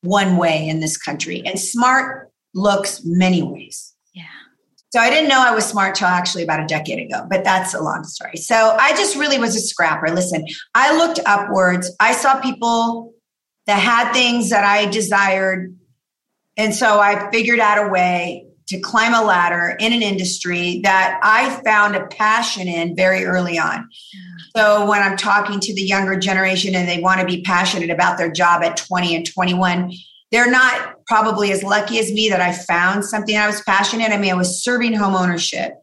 one 0.01 0.35
way 0.35 0.67
in 0.67 0.81
this 0.81 0.97
country, 0.97 1.41
and 1.45 1.57
smart 1.57 2.29
looks 2.53 3.01
many 3.05 3.41
ways. 3.41 3.93
Yeah. 4.13 4.23
So 4.89 4.99
I 4.99 5.09
didn't 5.09 5.29
know 5.29 5.39
I 5.39 5.55
was 5.55 5.65
smart 5.65 5.95
till 5.95 6.07
actually 6.07 6.43
about 6.43 6.59
a 6.59 6.65
decade 6.65 6.99
ago, 6.99 7.25
but 7.29 7.45
that's 7.45 7.73
a 7.73 7.81
long 7.81 8.03
story. 8.03 8.35
So 8.35 8.55
I 8.55 8.91
just 8.91 9.15
really 9.15 9.39
was 9.39 9.55
a 9.55 9.61
scrapper. 9.61 10.09
Listen, 10.09 10.45
I 10.75 10.97
looked 10.97 11.21
upwards. 11.25 11.89
I 12.01 12.11
saw 12.13 12.41
people 12.41 13.13
that 13.67 13.79
had 13.79 14.11
things 14.11 14.49
that 14.49 14.65
I 14.65 14.87
desired. 14.87 15.73
And 16.57 16.73
so 16.75 16.99
I 16.99 17.29
figured 17.31 17.59
out 17.59 17.85
a 17.85 17.89
way 17.89 18.48
to 18.69 18.79
climb 18.79 19.13
a 19.13 19.23
ladder 19.23 19.75
in 19.79 19.93
an 19.93 20.01
industry 20.01 20.79
that 20.83 21.19
I 21.23 21.61
found 21.63 21.95
a 21.95 22.05
passion 22.07 22.67
in 22.67 22.95
very 22.95 23.25
early 23.25 23.57
on. 23.57 23.89
So 24.55 24.87
when 24.87 25.01
I'm 25.01 25.17
talking 25.17 25.59
to 25.59 25.73
the 25.73 25.81
younger 25.81 26.17
generation 26.17 26.75
and 26.75 26.87
they 26.87 27.01
want 27.01 27.19
to 27.19 27.25
be 27.25 27.41
passionate 27.41 27.89
about 27.89 28.17
their 28.17 28.31
job 28.31 28.63
at 28.63 28.77
20 28.77 29.15
and 29.15 29.25
21, 29.25 29.91
they're 30.31 30.49
not 30.49 31.05
probably 31.07 31.51
as 31.51 31.63
lucky 31.63 31.97
as 31.99 32.11
me 32.11 32.29
that 32.29 32.41
I 32.41 32.53
found 32.53 33.05
something 33.05 33.35
I 33.35 33.47
was 33.47 33.61
passionate. 33.61 34.11
I 34.11 34.17
mean, 34.17 34.31
I 34.31 34.35
was 34.35 34.63
serving 34.63 34.93
home 34.93 35.15
ownership. 35.15 35.73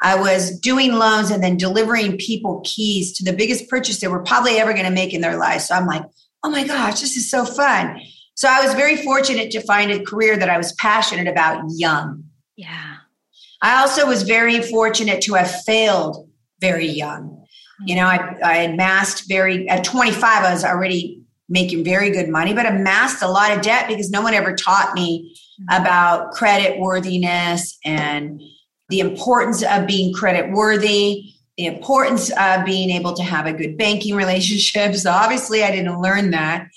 I 0.00 0.14
was 0.14 0.58
doing 0.60 0.92
loans 0.92 1.30
and 1.30 1.42
then 1.42 1.56
delivering 1.56 2.18
people 2.18 2.60
keys 2.64 3.16
to 3.16 3.24
the 3.24 3.36
biggest 3.36 3.68
purchase 3.68 4.00
they 4.00 4.08
were 4.08 4.22
probably 4.22 4.58
ever 4.58 4.72
going 4.72 4.84
to 4.84 4.90
make 4.90 5.12
in 5.12 5.20
their 5.20 5.38
life. 5.38 5.62
So 5.62 5.74
I'm 5.74 5.86
like, 5.86 6.04
oh 6.44 6.50
my 6.50 6.64
gosh, 6.64 7.00
this 7.00 7.16
is 7.16 7.28
so 7.28 7.44
fun. 7.44 8.00
So 8.34 8.48
I 8.48 8.64
was 8.64 8.74
very 8.74 8.96
fortunate 8.96 9.50
to 9.52 9.62
find 9.62 9.90
a 9.90 10.04
career 10.04 10.36
that 10.36 10.50
I 10.50 10.58
was 10.58 10.72
passionate 10.74 11.26
about 11.26 11.64
young. 11.70 12.22
Yeah. 12.56 12.96
I 13.62 13.80
also 13.80 14.06
was 14.06 14.22
very 14.22 14.62
fortunate 14.62 15.22
to 15.22 15.34
have 15.34 15.62
failed 15.62 16.28
very 16.60 16.86
young. 16.86 17.44
You 17.84 17.96
know, 17.96 18.06
I, 18.06 18.36
I 18.42 18.56
amassed 18.58 19.28
very, 19.28 19.68
at 19.68 19.84
25, 19.84 20.44
I 20.44 20.52
was 20.52 20.64
already 20.64 21.22
making 21.48 21.84
very 21.84 22.10
good 22.10 22.28
money, 22.28 22.54
but 22.54 22.66
amassed 22.66 23.22
a 23.22 23.28
lot 23.28 23.54
of 23.54 23.62
debt 23.62 23.86
because 23.88 24.10
no 24.10 24.22
one 24.22 24.34
ever 24.34 24.54
taught 24.54 24.94
me 24.94 25.36
about 25.70 26.32
credit 26.32 26.78
worthiness 26.78 27.78
and 27.84 28.40
the 28.88 29.00
importance 29.00 29.62
of 29.62 29.86
being 29.86 30.14
credit 30.14 30.50
worthy, 30.52 31.32
the 31.56 31.66
importance 31.66 32.30
of 32.38 32.64
being 32.64 32.90
able 32.90 33.14
to 33.14 33.22
have 33.22 33.46
a 33.46 33.52
good 33.52 33.76
banking 33.76 34.14
relationship. 34.16 34.94
So 34.94 35.10
obviously, 35.10 35.62
I 35.62 35.70
didn't 35.70 36.00
learn 36.00 36.30
that. 36.30 36.68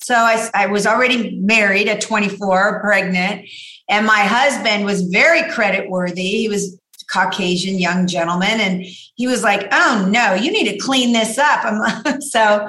So 0.00 0.14
I, 0.14 0.48
I 0.54 0.66
was 0.66 0.86
already 0.86 1.38
married 1.40 1.88
at 1.88 2.00
24, 2.00 2.80
pregnant, 2.80 3.48
and 3.88 4.06
my 4.06 4.20
husband 4.20 4.84
was 4.84 5.02
very 5.02 5.48
credit 5.50 5.88
worthy. 5.90 6.22
He 6.22 6.48
was 6.48 6.78
Caucasian 7.10 7.78
young 7.78 8.06
gentleman, 8.06 8.60
and 8.60 8.84
he 9.14 9.26
was 9.26 9.42
like, 9.42 9.68
"Oh 9.72 10.06
no, 10.10 10.34
you 10.34 10.52
need 10.52 10.70
to 10.70 10.78
clean 10.78 11.12
this 11.12 11.38
up." 11.38 11.64
I'm 11.64 12.20
so, 12.20 12.68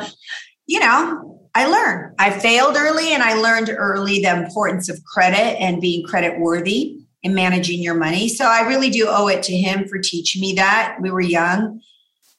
you 0.65 0.79
know, 0.79 1.29
I 1.55 1.67
learned. 1.67 2.15
I 2.19 2.31
failed 2.31 2.77
early 2.77 3.13
and 3.13 3.23
I 3.23 3.33
learned 3.33 3.69
early 3.75 4.21
the 4.21 4.35
importance 4.35 4.87
of 4.87 5.03
credit 5.03 5.59
and 5.59 5.81
being 5.81 6.05
credit 6.05 6.39
worthy 6.39 6.99
and 7.23 7.35
managing 7.35 7.81
your 7.81 7.95
money. 7.95 8.29
So 8.29 8.45
I 8.45 8.61
really 8.61 8.89
do 8.89 9.07
owe 9.09 9.27
it 9.27 9.43
to 9.43 9.57
him 9.57 9.87
for 9.87 9.97
teaching 9.99 10.41
me 10.41 10.53
that. 10.53 10.97
We 11.01 11.11
were 11.11 11.21
young. 11.21 11.81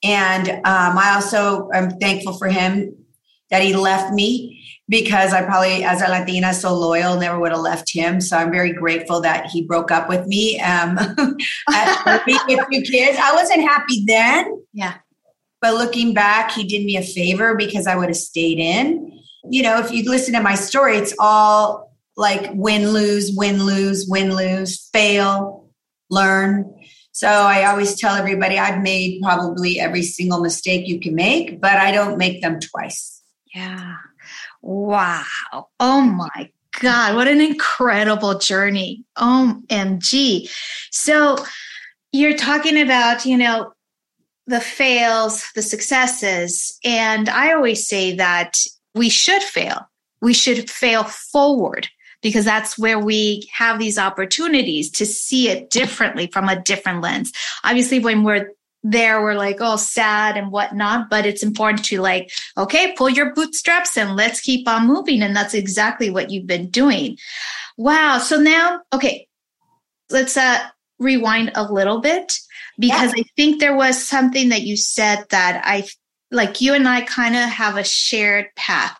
And 0.02 0.48
um, 0.48 0.96
I 0.96 1.12
also 1.14 1.68
am 1.74 1.90
thankful 1.98 2.38
for 2.38 2.48
him 2.48 2.96
that 3.50 3.62
he 3.62 3.74
left 3.74 4.14
me 4.14 4.59
because 4.90 5.32
I 5.32 5.42
probably, 5.44 5.84
as 5.84 6.02
a 6.02 6.08
Latina, 6.08 6.52
so 6.52 6.74
loyal, 6.74 7.16
never 7.16 7.38
would 7.38 7.52
have 7.52 7.60
left 7.60 7.90
him. 7.90 8.20
So 8.20 8.36
I'm 8.36 8.50
very 8.50 8.72
grateful 8.72 9.20
that 9.20 9.46
he 9.46 9.62
broke 9.62 9.92
up 9.92 10.08
with 10.08 10.26
me 10.26 10.60
um, 10.60 10.98
at 11.72 12.22
with 12.26 12.66
two 12.72 12.82
kids. 12.82 13.16
I 13.22 13.32
wasn't 13.32 13.62
happy 13.62 14.04
then. 14.04 14.62
Yeah. 14.72 14.94
But 15.62 15.74
looking 15.74 16.12
back, 16.12 16.50
he 16.50 16.64
did 16.64 16.84
me 16.84 16.96
a 16.96 17.02
favor 17.02 17.54
because 17.54 17.86
I 17.86 17.94
would 17.94 18.08
have 18.08 18.16
stayed 18.16 18.58
in. 18.58 19.16
You 19.48 19.62
know, 19.62 19.78
if 19.78 19.92
you 19.92 20.10
listen 20.10 20.34
to 20.34 20.42
my 20.42 20.56
story, 20.56 20.96
it's 20.96 21.14
all 21.20 21.94
like 22.16 22.50
win, 22.54 22.88
lose, 22.88 23.30
win, 23.36 23.62
lose, 23.62 24.06
win, 24.08 24.34
lose, 24.34 24.88
fail, 24.92 25.70
learn. 26.10 26.74
So 27.12 27.28
I 27.28 27.66
always 27.66 27.98
tell 27.98 28.16
everybody 28.16 28.58
I've 28.58 28.82
made 28.82 29.22
probably 29.22 29.78
every 29.78 30.02
single 30.02 30.40
mistake 30.40 30.88
you 30.88 30.98
can 30.98 31.14
make, 31.14 31.60
but 31.60 31.76
I 31.76 31.92
don't 31.92 32.18
make 32.18 32.42
them 32.42 32.58
twice. 32.58 33.22
Yeah. 33.54 33.94
Wow. 34.62 35.24
Oh 35.78 36.00
my 36.00 36.50
God. 36.80 37.16
What 37.16 37.28
an 37.28 37.40
incredible 37.40 38.38
journey. 38.38 39.04
OMG. 39.18 40.50
So 40.90 41.36
you're 42.12 42.36
talking 42.36 42.80
about, 42.80 43.24
you 43.24 43.36
know, 43.36 43.72
the 44.46 44.60
fails, 44.60 45.46
the 45.54 45.62
successes. 45.62 46.78
And 46.84 47.28
I 47.28 47.52
always 47.52 47.86
say 47.86 48.16
that 48.16 48.58
we 48.94 49.08
should 49.08 49.42
fail. 49.42 49.88
We 50.20 50.34
should 50.34 50.68
fail 50.68 51.04
forward 51.04 51.88
because 52.22 52.44
that's 52.44 52.78
where 52.78 52.98
we 52.98 53.48
have 53.52 53.78
these 53.78 53.98
opportunities 53.98 54.90
to 54.90 55.06
see 55.06 55.48
it 55.48 55.70
differently 55.70 56.26
from 56.26 56.48
a 56.48 56.60
different 56.60 57.00
lens. 57.00 57.32
Obviously, 57.64 57.98
when 57.98 58.24
we're 58.24 58.50
there, 58.82 59.22
we're 59.22 59.34
like, 59.34 59.58
oh, 59.60 59.76
sad 59.76 60.36
and 60.36 60.50
whatnot, 60.50 61.10
but 61.10 61.26
it's 61.26 61.42
important 61.42 61.84
to 61.86 62.00
like, 62.00 62.30
okay, 62.56 62.94
pull 62.96 63.10
your 63.10 63.34
bootstraps 63.34 63.96
and 63.96 64.16
let's 64.16 64.40
keep 64.40 64.66
on 64.66 64.86
moving. 64.86 65.22
And 65.22 65.36
that's 65.36 65.54
exactly 65.54 66.10
what 66.10 66.30
you've 66.30 66.46
been 66.46 66.70
doing. 66.70 67.18
Wow. 67.76 68.18
So 68.18 68.40
now, 68.40 68.80
okay, 68.92 69.28
let's 70.10 70.36
uh, 70.36 70.60
rewind 70.98 71.52
a 71.54 71.70
little 71.70 72.00
bit 72.00 72.32
because 72.78 73.12
yeah. 73.14 73.22
I 73.22 73.24
think 73.36 73.60
there 73.60 73.76
was 73.76 74.02
something 74.02 74.48
that 74.48 74.62
you 74.62 74.76
said 74.76 75.24
that 75.30 75.62
I 75.64 75.86
like 76.30 76.60
you 76.60 76.74
and 76.74 76.88
I 76.88 77.02
kind 77.02 77.36
of 77.36 77.42
have 77.42 77.76
a 77.76 77.84
shared 77.84 78.46
path. 78.56 78.98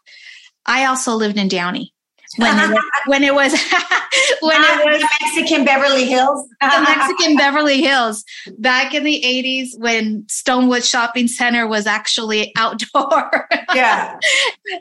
I 0.66 0.86
also 0.86 1.14
lived 1.14 1.38
in 1.38 1.48
Downey 1.48 1.94
when 2.36 2.58
it 2.58 2.70
was, 2.70 2.84
when 3.06 3.24
it 3.24 3.34
was 3.34 3.52
when 4.40 4.62
it 4.62 4.68
ah, 4.68 4.82
was 4.84 5.04
Mexican 5.22 5.64
Beverly 5.64 6.06
Hills. 6.06 6.48
the 6.60 6.86
Mexican 6.96 7.36
Beverly 7.36 7.82
Hills 7.82 8.24
back 8.58 8.94
in 8.94 9.04
the 9.04 9.22
80s 9.24 9.78
when 9.78 10.22
Stonewood 10.24 10.88
Shopping 10.88 11.28
Center 11.28 11.66
was 11.66 11.86
actually 11.86 12.52
outdoor. 12.56 13.48
Yeah. 13.74 14.18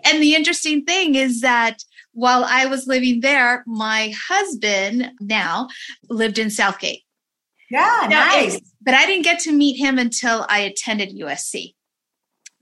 and 0.05 0.21
the 0.21 0.35
interesting 0.35 0.83
thing 0.83 1.15
is 1.15 1.41
that 1.41 1.83
while 2.11 2.43
I 2.43 2.65
was 2.65 2.87
living 2.87 3.21
there, 3.21 3.63
my 3.65 4.13
husband 4.27 5.11
now 5.19 5.69
lived 6.09 6.37
in 6.37 6.49
Southgate. 6.49 7.03
Yeah, 7.69 8.07
now, 8.09 8.25
nice. 8.25 8.59
but 8.81 8.95
I 8.95 9.05
didn't 9.05 9.23
get 9.23 9.39
to 9.41 9.51
meet 9.51 9.77
him 9.77 9.99
until 9.99 10.45
I 10.49 10.59
attended 10.59 11.15
USC. 11.15 11.75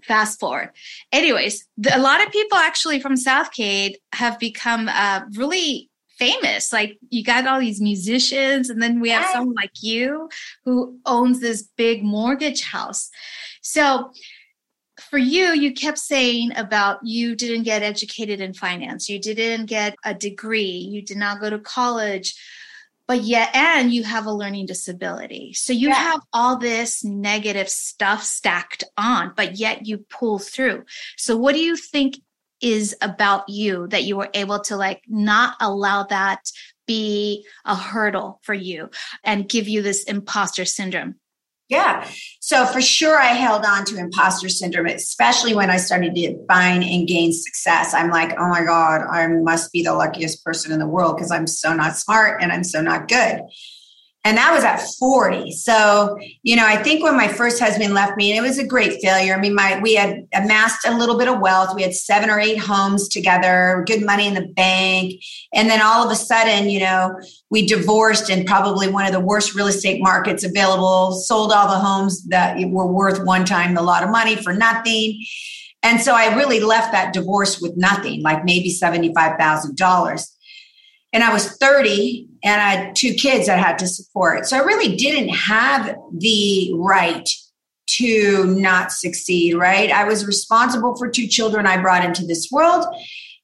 Fast 0.07 0.39
forward. 0.39 0.71
Anyways, 1.11 1.67
the, 1.77 1.95
a 1.95 1.99
lot 1.99 2.25
of 2.25 2.31
people 2.31 2.57
actually 2.57 2.99
from 2.99 3.17
Southgate 3.17 3.97
have 4.13 4.39
become 4.39 4.89
uh, 4.89 5.21
really 5.35 5.89
famous. 6.17 6.73
Like 6.73 6.97
you 7.09 7.23
got 7.23 7.47
all 7.47 7.59
these 7.59 7.81
musicians, 7.81 8.69
and 8.69 8.81
then 8.81 8.99
we 8.99 9.09
have 9.09 9.29
someone 9.31 9.55
like 9.55 9.81
you 9.81 10.29
who 10.65 10.99
owns 11.05 11.39
this 11.39 11.69
big 11.77 12.03
mortgage 12.03 12.63
house. 12.63 13.09
So 13.61 14.11
for 14.99 15.19
you, 15.19 15.53
you 15.53 15.73
kept 15.73 15.99
saying 15.99 16.57
about 16.57 16.99
you 17.03 17.35
didn't 17.35 17.63
get 17.63 17.83
educated 17.83 18.41
in 18.41 18.53
finance, 18.53 19.07
you 19.07 19.19
didn't 19.19 19.67
get 19.67 19.95
a 20.03 20.13
degree, 20.13 20.63
you 20.63 21.01
did 21.01 21.17
not 21.17 21.39
go 21.39 21.49
to 21.49 21.59
college 21.59 22.35
but 23.07 23.21
yet 23.21 23.55
and 23.55 23.91
you 23.91 24.03
have 24.03 24.25
a 24.25 24.31
learning 24.31 24.65
disability. 24.65 25.53
So 25.53 25.73
you 25.73 25.89
yeah. 25.89 25.95
have 25.95 26.21
all 26.33 26.57
this 26.57 27.03
negative 27.03 27.69
stuff 27.69 28.23
stacked 28.23 28.83
on 28.97 29.33
but 29.35 29.57
yet 29.57 29.85
you 29.85 29.99
pull 29.99 30.39
through. 30.39 30.83
So 31.17 31.37
what 31.37 31.53
do 31.53 31.61
you 31.61 31.75
think 31.75 32.15
is 32.61 32.95
about 33.01 33.49
you 33.49 33.87
that 33.89 34.03
you 34.03 34.17
were 34.17 34.29
able 34.33 34.59
to 34.59 34.75
like 34.75 35.03
not 35.07 35.55
allow 35.61 36.03
that 36.03 36.39
be 36.87 37.45
a 37.65 37.75
hurdle 37.75 38.39
for 38.43 38.53
you 38.53 38.89
and 39.23 39.47
give 39.47 39.67
you 39.67 39.81
this 39.81 40.03
imposter 40.03 40.65
syndrome 40.65 41.15
yeah. 41.69 42.07
So 42.39 42.65
for 42.65 42.81
sure, 42.81 43.19
I 43.19 43.33
held 43.33 43.65
on 43.65 43.83
to 43.85 43.97
imposter 43.97 44.49
syndrome, 44.49 44.85
especially 44.87 45.53
when 45.53 45.69
I 45.69 45.77
started 45.77 46.15
to 46.15 46.45
find 46.47 46.83
and 46.83 47.07
gain 47.07 47.33
success. 47.33 47.93
I'm 47.93 48.09
like, 48.09 48.37
oh 48.39 48.47
my 48.47 48.63
God, 48.63 49.01
I 49.01 49.27
must 49.27 49.71
be 49.73 49.83
the 49.83 49.93
luckiest 49.93 50.43
person 50.45 50.71
in 50.71 50.79
the 50.79 50.87
world 50.87 51.17
because 51.17 51.31
I'm 51.31 51.47
so 51.47 51.73
not 51.73 51.97
smart 51.97 52.41
and 52.41 52.51
I'm 52.51 52.63
so 52.63 52.81
not 52.81 53.07
good 53.07 53.41
and 54.27 54.37
that 54.37 54.53
was 54.53 54.63
at 54.63 54.85
40 54.99 55.51
so 55.51 56.17
you 56.43 56.55
know 56.55 56.65
i 56.65 56.75
think 56.75 57.03
when 57.03 57.15
my 57.15 57.27
first 57.27 57.59
husband 57.59 57.93
left 57.93 58.17
me 58.17 58.31
and 58.31 58.37
it 58.37 58.47
was 58.47 58.57
a 58.57 58.67
great 58.67 59.01
failure. 59.01 59.33
I 59.33 59.39
mean 59.39 59.55
my 59.55 59.79
we 59.79 59.95
had 59.95 60.27
amassed 60.33 60.85
a 60.85 60.97
little 60.97 61.17
bit 61.17 61.27
of 61.27 61.39
wealth. 61.39 61.75
We 61.75 61.81
had 61.81 61.93
seven 61.93 62.29
or 62.29 62.39
eight 62.39 62.57
homes 62.57 63.07
together 63.07 63.83
good 63.87 64.05
money 64.05 64.27
in 64.27 64.33
the 64.33 64.47
bank. 64.47 65.13
And 65.53 65.69
then 65.69 65.81
all 65.81 66.05
of 66.05 66.11
a 66.11 66.15
sudden 66.15 66.69
you 66.69 66.79
know 66.79 67.19
we 67.49 67.65
divorced 67.65 68.29
in 68.29 68.45
probably 68.45 68.87
one 68.87 69.05
of 69.05 69.13
the 69.13 69.19
worst 69.19 69.55
real 69.55 69.67
estate 69.67 70.01
markets 70.01 70.43
available 70.43 71.13
sold 71.13 71.51
all 71.51 71.67
the 71.67 71.79
homes 71.79 72.23
that 72.25 72.57
were 72.69 72.87
worth 72.87 73.23
one 73.23 73.45
time 73.45 73.77
a 73.77 73.81
lot 73.81 74.03
of 74.03 74.09
money 74.09 74.35
for 74.35 74.53
nothing. 74.53 75.23
And 75.83 76.01
so 76.01 76.13
i 76.15 76.35
really 76.35 76.59
left 76.59 76.91
that 76.91 77.13
divorce 77.13 77.61
with 77.61 77.77
nothing 77.77 78.21
like 78.21 78.43
maybe 78.43 78.73
$75000 78.73 80.36
and 81.13 81.23
I 81.23 81.33
was 81.33 81.57
30 81.57 82.27
and 82.43 82.61
I 82.61 82.69
had 82.69 82.95
two 82.95 83.13
kids 83.13 83.49
I 83.49 83.55
had 83.55 83.79
to 83.79 83.87
support. 83.87 84.45
So 84.45 84.57
I 84.57 84.61
really 84.61 84.95
didn't 84.95 85.29
have 85.29 85.95
the 86.17 86.71
right 86.75 87.27
to 87.97 88.45
not 88.59 88.91
succeed, 88.91 89.55
right? 89.55 89.89
I 89.89 90.03
was 90.03 90.25
responsible 90.25 90.95
for 90.97 91.09
two 91.09 91.27
children 91.27 91.65
I 91.65 91.81
brought 91.81 92.03
into 92.03 92.25
this 92.25 92.49
world. 92.51 92.85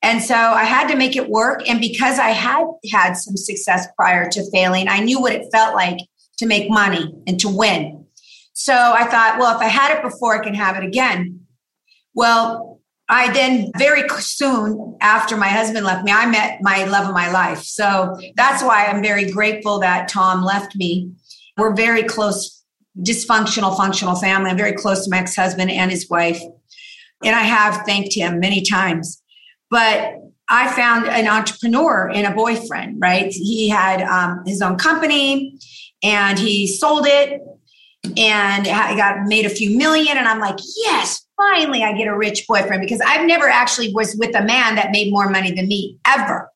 And 0.02 0.22
so 0.22 0.36
I 0.36 0.66
had 0.66 0.90
to 0.90 0.98
make 0.98 1.16
it 1.16 1.30
work. 1.30 1.68
And 1.68 1.80
because 1.80 2.20
I 2.20 2.30
had 2.30 2.66
had 2.92 3.14
some 3.14 3.38
success 3.38 3.88
prior 3.96 4.30
to 4.32 4.52
failing, 4.52 4.90
I 4.90 5.00
knew 5.00 5.22
what 5.22 5.32
it 5.32 5.48
felt 5.52 5.74
like 5.74 5.98
to 6.40 6.46
make 6.46 6.70
money 6.70 7.14
and 7.26 7.40
to 7.40 7.48
win. 7.48 8.06
So 8.52 8.74
I 8.74 9.06
thought, 9.06 9.40
well, 9.40 9.56
if 9.56 9.62
I 9.62 9.68
had 9.68 9.98
it 9.98 10.04
before, 10.04 10.40
I 10.40 10.44
can 10.44 10.54
have 10.54 10.76
it 10.76 10.84
again. 10.84 11.48
Well, 12.14 12.73
I 13.10 13.32
then 13.34 13.72
very 13.78 14.08
soon 14.20 14.98
after 15.02 15.36
my 15.36 15.50
husband 15.50 15.86
left 15.86 16.06
me, 16.06 16.12
I 16.12 16.26
met 16.26 16.60
my 16.62 16.86
love 16.86 17.08
of 17.08 17.14
my 17.14 17.32
life. 17.32 17.62
So 17.64 18.18
that's 18.36 18.64
why 18.64 18.86
I'm 18.86 19.04
very 19.04 19.30
grateful 19.30 19.80
that 19.80 20.08
Tom 20.08 20.44
left 20.44 20.76
me. 20.76 21.12
We're 21.58 21.76
very 21.76 22.04
close, 22.04 22.64
dysfunctional, 23.00 23.76
functional 23.76 24.16
family. 24.16 24.50
I'm 24.50 24.58
very 24.58 24.74
close 24.74 25.04
to 25.04 25.12
my 25.12 25.20
ex 25.20 25.36
husband 25.36 25.70
and 25.70 25.92
his 25.92 26.10
wife. 26.10 26.42
And 27.24 27.36
I 27.36 27.42
have 27.42 27.86
thanked 27.86 28.14
him 28.14 28.40
many 28.40 28.62
times. 28.62 29.22
But 29.70 30.16
I 30.50 30.72
found 30.72 31.08
an 31.08 31.28
entrepreneur 31.28 32.10
in 32.10 32.26
a 32.26 32.34
boyfriend, 32.34 32.98
right? 33.02 33.32
He 33.32 33.70
had 33.70 34.02
um, 34.02 34.44
his 34.46 34.62
own 34.62 34.78
company 34.78 35.60
and 36.04 36.38
he 36.38 36.68
sold 36.68 37.06
it 37.08 37.42
and 38.18 38.68
I 38.68 38.96
got 38.96 39.26
made 39.28 39.46
a 39.46 39.50
few 39.50 39.78
million. 39.78 40.18
And 40.18 40.28
I'm 40.28 40.40
like, 40.40 40.60
yes, 40.78 41.23
finally 41.52 41.84
I 41.84 41.94
get 41.94 42.08
a 42.08 42.18
rich 42.18 42.46
boyfriend 42.48 42.82
because 42.82 43.02
I've 43.06 43.26
never 43.26 43.48
actually 43.48 43.94
was 43.94 44.16
with 44.18 44.36
a 44.36 44.44
man 44.44 44.76
that 44.76 44.92
made 44.92 45.12
more 45.12 45.30
money 45.30 45.52
than 45.52 45.68
me 45.68 45.98
ever. 46.08 46.50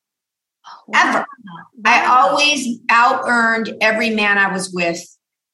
Wow. 0.88 1.02
Ever. 1.02 1.20
Wow. 1.20 1.64
I 1.86 2.06
always 2.06 2.80
out 2.90 3.24
earned 3.28 3.74
every 3.82 4.10
man 4.10 4.38
I 4.38 4.52
was 4.52 4.72
with. 4.74 5.04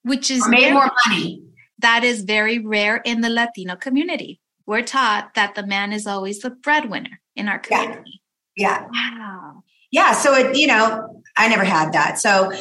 Which 0.04 0.30
is 0.30 0.48
made 0.48 0.74
more 0.74 0.92
money. 1.08 1.42
That 1.80 2.04
is 2.04 2.24
very 2.24 2.60
rare 2.60 2.98
in 2.98 3.22
the 3.22 3.30
Latino 3.30 3.76
community. 3.76 4.40
We're 4.66 4.84
taught 4.84 5.34
that 5.36 5.56
the 5.56 5.66
man 5.66 5.92
is 5.92 6.08
always 6.08 6.40
the 6.40 6.50
breadwinner 6.50 7.22
in 7.36 7.48
our 7.48 7.60
community. 7.60 8.22
Yeah. 8.56 8.88
yeah. 8.94 9.20
Wow. 9.20 9.64
Yeah. 9.92 10.14
So 10.14 10.34
it, 10.36 10.58
you 10.58 10.68
know, 10.68 11.22
I 11.38 11.48
never 11.48 11.64
had 11.64 11.94
that. 11.94 12.20
So 12.20 12.52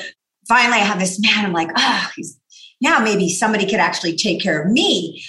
finally 0.49 0.79
I 0.79 0.85
have 0.85 0.99
this 0.99 1.20
man. 1.20 1.47
I'm 1.47 1.53
like, 1.53 1.70
oh, 1.77 2.11
he's 2.16 2.38
now 2.81 2.99
maybe 2.99 3.29
somebody 3.29 3.66
could 3.66 3.81
actually 3.81 4.16
take 4.16 4.40
care 4.40 4.62
of 4.62 4.70
me 4.70 5.23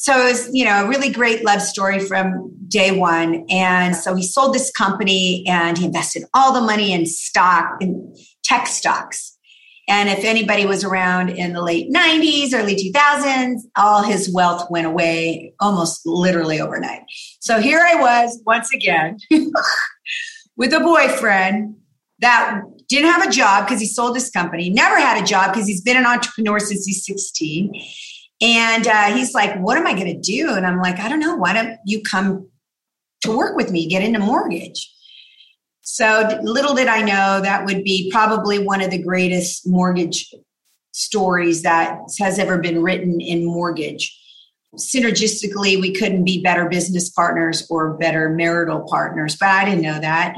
so 0.00 0.18
it 0.18 0.30
was, 0.30 0.48
you 0.54 0.64
know, 0.64 0.86
a 0.86 0.88
really 0.88 1.10
great 1.10 1.44
love 1.44 1.60
story 1.60 1.98
from 1.98 2.50
day 2.68 2.90
one. 2.90 3.44
And 3.50 3.94
so 3.94 4.14
he 4.14 4.22
sold 4.22 4.54
this 4.54 4.70
company 4.70 5.44
and 5.46 5.76
he 5.76 5.84
invested 5.84 6.24
all 6.32 6.54
the 6.54 6.62
money 6.62 6.92
in 6.92 7.04
stock, 7.04 7.76
in 7.82 8.14
tech 8.42 8.66
stocks. 8.66 9.36
And 9.88 10.08
if 10.08 10.24
anybody 10.24 10.64
was 10.64 10.84
around 10.84 11.28
in 11.28 11.52
the 11.52 11.60
late 11.60 11.92
90s, 11.92 12.54
early 12.54 12.76
2000s, 12.76 13.58
all 13.76 14.02
his 14.02 14.32
wealth 14.32 14.70
went 14.70 14.86
away 14.86 15.52
almost 15.60 16.00
literally 16.06 16.60
overnight. 16.60 17.02
So 17.40 17.60
here 17.60 17.80
I 17.80 18.00
was 18.00 18.40
once 18.46 18.72
again 18.72 19.18
with 20.56 20.72
a 20.72 20.80
boyfriend 20.80 21.74
that 22.20 22.62
didn't 22.88 23.10
have 23.10 23.28
a 23.28 23.30
job 23.30 23.66
because 23.66 23.80
he 23.80 23.86
sold 23.86 24.14
his 24.14 24.30
company, 24.30 24.70
never 24.70 24.98
had 24.98 25.22
a 25.22 25.26
job 25.26 25.52
because 25.52 25.66
he's 25.66 25.82
been 25.82 25.98
an 25.98 26.06
entrepreneur 26.06 26.58
since 26.58 26.86
he's 26.86 27.04
16 27.04 27.72
and 28.40 28.86
uh, 28.86 29.14
he's 29.14 29.34
like, 29.34 29.56
What 29.58 29.76
am 29.76 29.86
I 29.86 29.94
going 29.94 30.14
to 30.14 30.20
do? 30.20 30.52
And 30.54 30.66
I'm 30.66 30.80
like, 30.80 30.98
I 30.98 31.08
don't 31.08 31.20
know. 31.20 31.36
Why 31.36 31.52
don't 31.52 31.78
you 31.84 32.02
come 32.02 32.48
to 33.22 33.36
work 33.36 33.56
with 33.56 33.70
me, 33.70 33.88
get 33.88 34.02
into 34.02 34.18
mortgage? 34.18 34.90
So 35.82 36.38
little 36.42 36.74
did 36.74 36.88
I 36.88 37.02
know 37.02 37.40
that 37.40 37.66
would 37.66 37.82
be 37.82 38.10
probably 38.12 38.64
one 38.64 38.80
of 38.80 38.90
the 38.90 39.02
greatest 39.02 39.66
mortgage 39.66 40.32
stories 40.92 41.62
that 41.62 41.98
has 42.18 42.38
ever 42.38 42.58
been 42.58 42.82
written 42.82 43.20
in 43.20 43.44
mortgage. 43.44 44.16
Synergistically, 44.76 45.80
we 45.80 45.92
couldn't 45.92 46.24
be 46.24 46.42
better 46.42 46.68
business 46.68 47.10
partners 47.10 47.66
or 47.70 47.94
better 47.94 48.28
marital 48.28 48.86
partners, 48.88 49.36
but 49.38 49.48
I 49.48 49.64
didn't 49.64 49.82
know 49.82 49.98
that. 49.98 50.36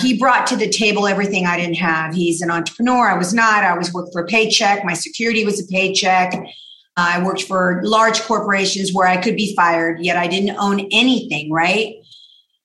He 0.00 0.18
brought 0.18 0.46
to 0.48 0.56
the 0.56 0.68
table 0.68 1.06
everything 1.06 1.46
I 1.46 1.56
didn't 1.56 1.76
have. 1.76 2.14
He's 2.14 2.40
an 2.40 2.50
entrepreneur. 2.50 3.08
I 3.08 3.18
was 3.18 3.32
not. 3.32 3.64
I 3.64 3.70
always 3.70 3.92
worked 3.92 4.12
for 4.12 4.22
a 4.22 4.26
paycheck. 4.26 4.84
My 4.84 4.94
security 4.94 5.44
was 5.44 5.60
a 5.60 5.66
paycheck. 5.66 6.32
I 6.96 7.22
worked 7.22 7.42
for 7.42 7.80
large 7.82 8.22
corporations 8.22 8.92
where 8.92 9.08
I 9.08 9.16
could 9.16 9.36
be 9.36 9.54
fired, 9.56 10.00
yet 10.00 10.16
I 10.16 10.28
didn't 10.28 10.56
own 10.58 10.80
anything, 10.92 11.50
right? 11.50 11.96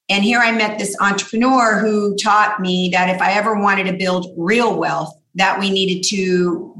And 0.08 0.24
here 0.24 0.40
I 0.40 0.52
met 0.52 0.80
this 0.80 0.96
entrepreneur 1.00 1.80
who 1.80 2.16
taught 2.16 2.60
me 2.60 2.90
that 2.94 3.10
if 3.10 3.22
I 3.22 3.34
ever 3.34 3.60
wanted 3.60 3.86
to 3.86 3.98
build 3.98 4.34
real 4.38 4.76
wealth, 4.78 5.16
that 5.36 5.60
we 5.60 5.70
needed 5.70 6.04
to 6.10 6.76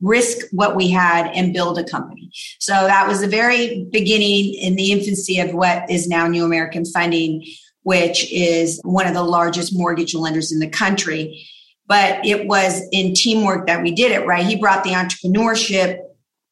risk 0.00 0.46
what 0.52 0.74
we 0.74 0.88
had 0.88 1.26
and 1.34 1.52
build 1.52 1.78
a 1.78 1.84
company. 1.84 2.30
So 2.58 2.72
that 2.72 3.06
was 3.06 3.20
the 3.20 3.28
very 3.28 3.86
beginning 3.92 4.54
in 4.54 4.76
the 4.76 4.92
infancy 4.92 5.38
of 5.38 5.52
what 5.52 5.88
is 5.90 6.08
now 6.08 6.26
New 6.26 6.44
American 6.44 6.84
Funding, 6.84 7.44
which 7.82 8.30
is 8.32 8.80
one 8.82 9.06
of 9.06 9.14
the 9.14 9.22
largest 9.22 9.76
mortgage 9.76 10.14
lenders 10.14 10.52
in 10.52 10.58
the 10.58 10.68
country. 10.68 11.46
But 11.86 12.24
it 12.24 12.46
was 12.46 12.82
in 12.92 13.14
teamwork 13.14 13.66
that 13.66 13.82
we 13.82 13.92
did 13.92 14.12
it, 14.12 14.26
right? 14.26 14.46
He 14.46 14.56
brought 14.56 14.84
the 14.84 14.90
entrepreneurship 14.90 15.98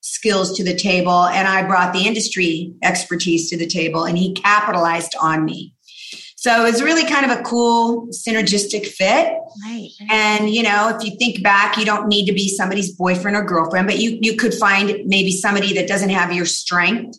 skills 0.09 0.57
to 0.57 0.65
the 0.65 0.75
table 0.75 1.27
and 1.27 1.47
I 1.47 1.67
brought 1.67 1.93
the 1.93 2.07
industry 2.07 2.73
expertise 2.83 3.51
to 3.51 3.57
the 3.57 3.67
table 3.67 4.05
and 4.05 4.17
he 4.17 4.33
capitalized 4.33 5.15
on 5.21 5.45
me. 5.45 5.75
So 6.37 6.65
it 6.65 6.71
was 6.71 6.83
really 6.83 7.05
kind 7.05 7.31
of 7.31 7.37
a 7.37 7.43
cool 7.43 8.09
synergistic 8.09 8.87
fit. 8.87 9.37
Right. 9.65 9.91
And 10.09 10.49
you 10.49 10.63
know, 10.63 10.97
if 10.97 11.05
you 11.05 11.17
think 11.19 11.43
back, 11.43 11.77
you 11.77 11.85
don't 11.85 12.07
need 12.07 12.27
to 12.27 12.33
be 12.33 12.49
somebody's 12.49 12.95
boyfriend 12.95 13.37
or 13.37 13.45
girlfriend, 13.45 13.87
but 13.87 13.99
you 13.99 14.19
you 14.21 14.37
could 14.37 14.55
find 14.55 15.05
maybe 15.05 15.33
somebody 15.33 15.75
that 15.75 15.89
doesn't 15.89 16.11
have 16.11 16.33
your 16.33 16.47
strength 16.47 17.19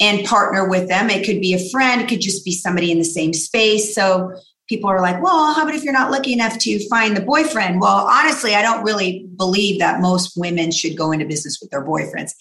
and 0.00 0.24
partner 0.24 0.68
with 0.68 0.88
them. 0.88 1.10
It 1.10 1.24
could 1.24 1.40
be 1.40 1.54
a 1.54 1.70
friend, 1.70 2.00
it 2.00 2.08
could 2.08 2.20
just 2.20 2.44
be 2.44 2.52
somebody 2.52 2.90
in 2.90 2.98
the 2.98 3.04
same 3.04 3.32
space. 3.32 3.94
So 3.94 4.32
people 4.68 4.88
are 4.88 5.00
like, 5.00 5.22
well, 5.22 5.52
how 5.52 5.62
about 5.62 5.74
if 5.74 5.84
you're 5.84 5.92
not 5.92 6.10
lucky 6.10 6.32
enough 6.32 6.58
to 6.58 6.88
find 6.88 7.16
the 7.16 7.20
boyfriend? 7.20 7.80
Well, 7.80 8.06
honestly, 8.06 8.54
I 8.54 8.62
don't 8.62 8.82
really 8.82 9.26
believe 9.36 9.78
that 9.78 10.00
most 10.00 10.32
women 10.36 10.70
should 10.70 10.96
go 10.96 11.12
into 11.12 11.26
business 11.26 11.58
with 11.60 11.70
their 11.70 11.84
boyfriends. 11.84 12.32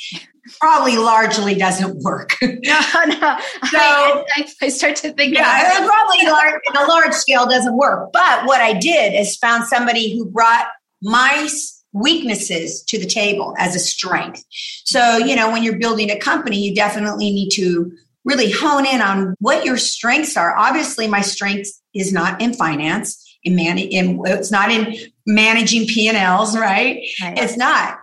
Probably 0.60 0.98
largely 0.98 1.56
doesn't 1.56 1.98
work. 2.04 2.36
no, 2.42 2.50
no. 2.52 3.38
So 3.72 3.80
I, 3.80 4.48
I, 4.62 4.70
start 4.70 4.96
to 4.98 5.12
think, 5.14 5.36
yeah, 5.36 5.74
uh, 5.78 5.84
it 5.84 5.88
probably 5.88 6.26
large, 6.28 6.62
in 6.70 6.76
a 6.76 6.88
large 6.88 7.14
scale 7.14 7.46
doesn't 7.46 7.78
work. 7.78 8.12
But 8.14 8.46
what 8.46 8.62
I 8.62 8.74
did 8.74 9.14
is 9.14 9.36
found 9.38 9.66
somebody 9.66 10.16
who 10.16 10.26
brought 10.26 10.68
my 11.02 11.48
weaknesses 11.94 12.84
to 12.84 12.98
the 12.98 13.06
table 13.06 13.54
as 13.60 13.76
a 13.76 13.80
strength. 13.80 14.44
So, 14.86 15.18
you 15.18 15.36
know, 15.36 15.52
when 15.52 15.64
you're 15.64 15.78
building 15.78 16.10
a 16.10 16.18
company, 16.18 16.58
you 16.58 16.74
definitely 16.74 17.30
need 17.32 17.50
to 17.52 17.92
really 18.26 18.52
hone 18.52 18.86
in 18.86 19.02
on 19.02 19.36
what 19.40 19.66
your 19.66 19.78
strengths 19.78 20.38
are. 20.38 20.56
Obviously, 20.58 21.08
my 21.08 21.22
strength 21.22 21.70
is 21.94 22.14
not 22.14 22.42
in 22.42 22.54
finance, 22.54 23.38
in 23.44 23.56
man, 23.56 23.78
in, 23.78 24.22
it's 24.26 24.52
not 24.52 24.72
in 24.72 24.96
managing 25.26 25.88
P 25.88 26.08
and 26.08 26.18
Ls, 26.18 26.58
right? 26.58 27.06
right? 27.22 27.38
It's 27.38 27.58
not 27.58 28.00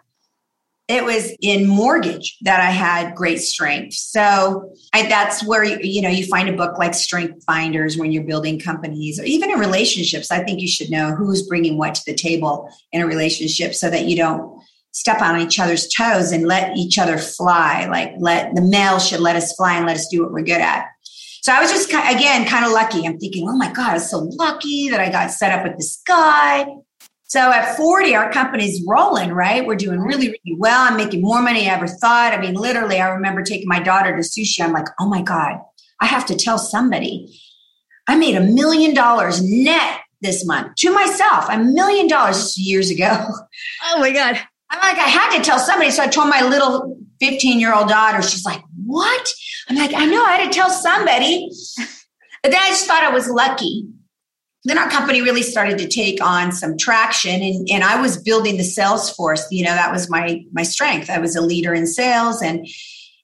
it 0.91 1.05
was 1.05 1.33
in 1.41 1.69
mortgage 1.69 2.37
that 2.41 2.61
I 2.61 2.73
had 2.73 3.15
great 3.15 3.41
strength. 3.41 3.95
So 3.95 4.73
I, 4.93 5.07
that's 5.07 5.45
where 5.45 5.63
you, 5.63 5.79
you 5.81 6.03
know 6.03 6.09
you 6.09 6.27
find 6.27 6.49
a 6.49 6.57
book 6.57 6.79
like 6.79 6.95
Strength 6.95 7.45
Finders 7.45 7.97
when 7.97 8.11
you're 8.11 8.25
building 8.25 8.59
companies, 8.59 9.21
or 9.21 9.23
even 9.23 9.53
in 9.53 9.59
relationships. 9.61 10.33
I 10.33 10.43
think 10.43 10.61
you 10.61 10.67
should 10.67 10.91
know 10.91 11.15
who's 11.15 11.47
bringing 11.47 11.79
what 11.79 11.95
to 11.95 12.03
the 12.05 12.15
table 12.15 12.69
in 12.91 13.03
a 13.03 13.07
relationship, 13.07 13.73
so 13.75 13.89
that 13.89 14.07
you 14.07 14.17
don't 14.17 14.60
step 14.93 15.21
on 15.21 15.41
each 15.41 15.59
other's 15.59 15.89
toes 15.89 16.33
and 16.33 16.47
let 16.47 16.77
each 16.77 16.99
other 16.99 17.19
fly. 17.19 17.87
Like 17.87 18.13
let 18.19 18.55
the 18.55 18.63
male 18.63 18.99
should 18.99 19.21
let 19.21 19.37
us 19.37 19.55
fly 19.55 19.77
and 19.77 19.87
let 19.87 19.97
us 19.97 20.09
do 20.09 20.23
what 20.23 20.33
we're 20.33 20.43
good 20.43 20.61
at. 20.61 20.87
So 21.43 21.53
I 21.53 21.61
was 21.61 21.71
just 21.71 21.89
again 21.89 22.47
kind 22.47 22.65
of 22.65 22.73
lucky. 22.73 23.07
I'm 23.07 23.19
thinking, 23.19 23.49
oh 23.49 23.57
my 23.57 23.73
god, 23.73 23.95
I'm 23.95 23.99
so 24.01 24.19
lucky 24.19 24.91
that 24.91 25.01
I 25.01 25.11
got 25.11 25.31
set 25.31 25.57
up 25.59 25.65
with 25.65 25.77
this 25.79 26.03
guy. 26.07 26.67
So 27.31 27.39
at 27.39 27.77
40, 27.77 28.17
our 28.17 28.33
company's 28.33 28.83
rolling, 28.89 29.31
right? 29.31 29.65
We're 29.65 29.77
doing 29.77 30.01
really, 30.01 30.27
really 30.27 30.59
well. 30.59 30.81
I'm 30.83 30.97
making 30.97 31.23
more 31.23 31.41
money 31.41 31.61
than 31.61 31.71
I 31.71 31.75
ever 31.75 31.87
thought. 31.87 32.33
I 32.33 32.41
mean, 32.41 32.55
literally, 32.55 33.01
I 33.01 33.09
remember 33.09 33.43
taking 33.43 33.69
my 33.69 33.79
daughter 33.79 34.17
to 34.17 34.23
sushi. 34.23 34.61
I'm 34.61 34.73
like, 34.73 34.89
oh 34.99 35.09
my 35.09 35.23
God, 35.23 35.61
I 36.01 36.07
have 36.07 36.27
to 36.27 36.37
tell 36.37 36.59
somebody. 36.59 37.33
I 38.09 38.17
made 38.17 38.35
a 38.35 38.41
million 38.41 38.95
dollars 38.95 39.41
net 39.43 40.01
this 40.21 40.45
month 40.45 40.75
to 40.79 40.93
myself, 40.93 41.47
a 41.49 41.59
million 41.59 42.09
dollars 42.09 42.59
years 42.59 42.91
ago. 42.91 43.27
Oh 43.85 44.01
my 44.01 44.11
God. 44.11 44.41
I'm 44.71 44.81
like, 44.81 44.99
I 44.99 45.09
had 45.09 45.37
to 45.37 45.43
tell 45.43 45.59
somebody. 45.59 45.91
So 45.91 46.03
I 46.03 46.07
told 46.07 46.29
my 46.29 46.43
little 46.43 46.97
15 47.21 47.61
year 47.61 47.75
old 47.75 47.89
daughter, 47.89 48.23
she's 48.23 48.45
like, 48.45 48.63
what? 48.87 49.33
I'm 49.69 49.77
like, 49.77 49.95
I 49.95 50.07
know 50.07 50.25
I 50.25 50.37
had 50.37 50.53
to 50.53 50.57
tell 50.57 50.71
somebody. 50.71 51.51
But 52.43 52.53
then 52.53 52.63
I 52.63 52.69
just 52.69 52.87
thought 52.87 53.05
I 53.05 53.11
was 53.11 53.29
lucky 53.29 53.87
then 54.65 54.79
our 54.79 54.91
company 54.91 55.23
really 55.23 55.43
started 55.43 55.79
to 55.79 55.89
take 55.89 56.23
on 56.23 56.53
some 56.53 56.77
traction 56.77 57.43
and, 57.43 57.69
and 57.71 57.85
i 57.85 58.01
was 58.01 58.23
building 58.23 58.57
the 58.57 58.65
sales 58.65 59.11
force 59.11 59.47
you 59.51 59.65
know 59.65 59.73
that 59.75 59.93
was 59.93 60.11
my 60.11 60.43
my 60.53 60.63
strength 60.63 61.11
i 61.11 61.19
was 61.19 61.37
a 61.37 61.41
leader 61.41 61.75
in 61.75 61.87
sales 61.87 62.43
and 62.43 62.67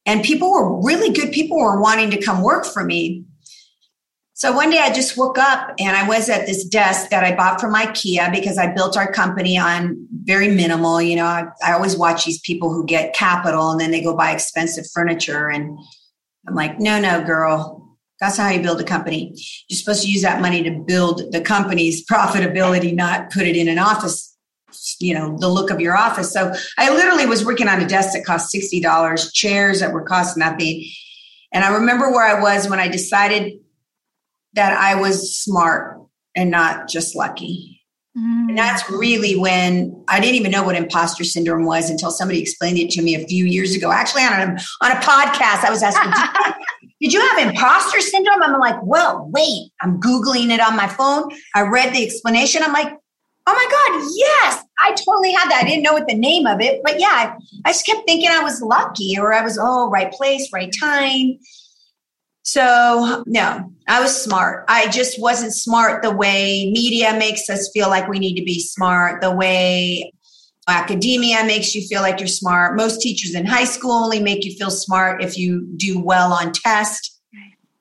and 0.04 0.22
people 0.22 0.50
were 0.50 0.80
really 0.82 1.12
good 1.12 1.32
people 1.32 1.58
were 1.58 1.80
wanting 1.80 2.10
to 2.10 2.22
come 2.22 2.42
work 2.42 2.64
for 2.64 2.84
me 2.84 3.24
so 4.32 4.52
one 4.52 4.70
day 4.70 4.78
i 4.78 4.92
just 4.92 5.16
woke 5.16 5.38
up 5.38 5.74
and 5.78 5.96
i 5.96 6.06
was 6.06 6.28
at 6.28 6.46
this 6.46 6.64
desk 6.64 7.10
that 7.10 7.24
i 7.24 7.34
bought 7.34 7.60
from 7.60 7.74
ikea 7.74 8.32
because 8.32 8.58
i 8.58 8.72
built 8.72 8.96
our 8.96 9.10
company 9.12 9.58
on 9.58 10.06
very 10.26 10.48
minimal 10.48 11.00
you 11.00 11.16
know 11.16 11.24
I, 11.24 11.46
I 11.64 11.72
always 11.72 11.96
watch 11.96 12.24
these 12.24 12.40
people 12.40 12.72
who 12.72 12.84
get 12.84 13.14
capital 13.14 13.70
and 13.70 13.80
then 13.80 13.90
they 13.90 14.02
go 14.02 14.16
buy 14.16 14.32
expensive 14.32 14.84
furniture 14.92 15.48
and 15.48 15.78
i'm 16.46 16.54
like 16.54 16.78
no 16.78 17.00
no 17.00 17.24
girl 17.24 17.86
that's 18.20 18.38
how 18.38 18.48
you 18.48 18.62
build 18.62 18.80
a 18.80 18.84
company. 18.84 19.34
You're 19.68 19.76
supposed 19.76 20.02
to 20.02 20.10
use 20.10 20.22
that 20.22 20.40
money 20.40 20.62
to 20.62 20.70
build 20.70 21.32
the 21.32 21.40
company's 21.40 22.04
profitability, 22.10 22.94
not 22.94 23.30
put 23.30 23.46
it 23.46 23.56
in 23.56 23.68
an 23.68 23.78
office, 23.78 24.36
you 24.98 25.14
know, 25.14 25.36
the 25.38 25.48
look 25.48 25.70
of 25.70 25.80
your 25.80 25.96
office. 25.96 26.32
So 26.32 26.52
I 26.78 26.90
literally 26.90 27.26
was 27.26 27.44
working 27.44 27.68
on 27.68 27.80
a 27.80 27.86
desk 27.86 28.14
that 28.14 28.24
cost 28.24 28.54
$60, 28.54 29.32
chairs 29.32 29.80
that 29.80 29.92
were 29.92 30.02
cost 30.02 30.36
nothing. 30.36 30.84
And 31.52 31.64
I 31.64 31.74
remember 31.74 32.10
where 32.10 32.24
I 32.24 32.40
was 32.40 32.68
when 32.68 32.80
I 32.80 32.88
decided 32.88 33.60
that 34.54 34.72
I 34.72 34.94
was 34.94 35.38
smart 35.38 36.00
and 36.34 36.50
not 36.50 36.88
just 36.88 37.14
lucky. 37.14 37.75
Mm. 38.16 38.48
And 38.48 38.58
that's 38.58 38.88
really 38.88 39.36
when 39.36 40.04
I 40.08 40.20
didn't 40.20 40.36
even 40.36 40.50
know 40.50 40.64
what 40.64 40.74
imposter 40.74 41.22
syndrome 41.22 41.66
was 41.66 41.90
until 41.90 42.10
somebody 42.10 42.40
explained 42.40 42.78
it 42.78 42.90
to 42.90 43.02
me 43.02 43.14
a 43.14 43.26
few 43.26 43.44
years 43.44 43.74
ago. 43.74 43.90
Actually, 43.90 44.22
on 44.22 44.32
a, 44.32 44.44
on 44.80 44.92
a 44.92 45.00
podcast, 45.00 45.64
I 45.64 45.70
was 45.70 45.82
asking, 45.82 46.12
did 47.00 47.12
you 47.12 47.20
have 47.20 47.46
imposter 47.46 48.00
syndrome? 48.00 48.42
I'm 48.42 48.58
like, 48.58 48.78
well, 48.82 49.28
wait, 49.32 49.70
I'm 49.82 50.00
Googling 50.00 50.50
it 50.50 50.60
on 50.60 50.76
my 50.76 50.86
phone. 50.86 51.30
I 51.54 51.62
read 51.62 51.94
the 51.94 52.04
explanation. 52.04 52.62
I'm 52.62 52.72
like, 52.72 52.96
oh 53.46 53.52
my 53.52 53.66
God, 53.70 54.10
yes, 54.16 54.64
I 54.78 54.92
totally 54.92 55.32
had 55.32 55.50
that. 55.50 55.62
I 55.62 55.68
didn't 55.68 55.82
know 55.82 55.92
what 55.92 56.08
the 56.08 56.16
name 56.16 56.46
of 56.46 56.60
it, 56.60 56.80
but 56.82 56.98
yeah, 56.98 57.06
I, 57.06 57.36
I 57.64 57.72
just 57.72 57.86
kept 57.86 58.06
thinking 58.06 58.30
I 58.30 58.42
was 58.42 58.62
lucky 58.62 59.16
or 59.18 59.32
I 59.32 59.42
was, 59.42 59.58
oh, 59.60 59.90
right 59.90 60.10
place, 60.10 60.50
right 60.52 60.72
time. 60.80 61.38
So, 62.46 63.24
no, 63.26 63.72
I 63.88 64.00
was 64.00 64.22
smart. 64.22 64.66
I 64.68 64.86
just 64.86 65.20
wasn't 65.20 65.52
smart 65.52 66.04
the 66.04 66.14
way 66.14 66.70
media 66.70 67.12
makes 67.18 67.50
us 67.50 67.68
feel 67.74 67.88
like 67.88 68.06
we 68.06 68.20
need 68.20 68.36
to 68.36 68.44
be 68.44 68.60
smart, 68.60 69.20
the 69.20 69.34
way 69.34 70.12
academia 70.68 71.44
makes 71.44 71.74
you 71.74 71.84
feel 71.88 72.02
like 72.02 72.20
you're 72.20 72.28
smart. 72.28 72.76
Most 72.76 73.00
teachers 73.00 73.34
in 73.34 73.46
high 73.46 73.64
school 73.64 73.90
only 73.90 74.20
make 74.20 74.44
you 74.44 74.54
feel 74.56 74.70
smart 74.70 75.24
if 75.24 75.36
you 75.36 75.66
do 75.76 75.98
well 75.98 76.32
on 76.32 76.52
test. 76.52 77.20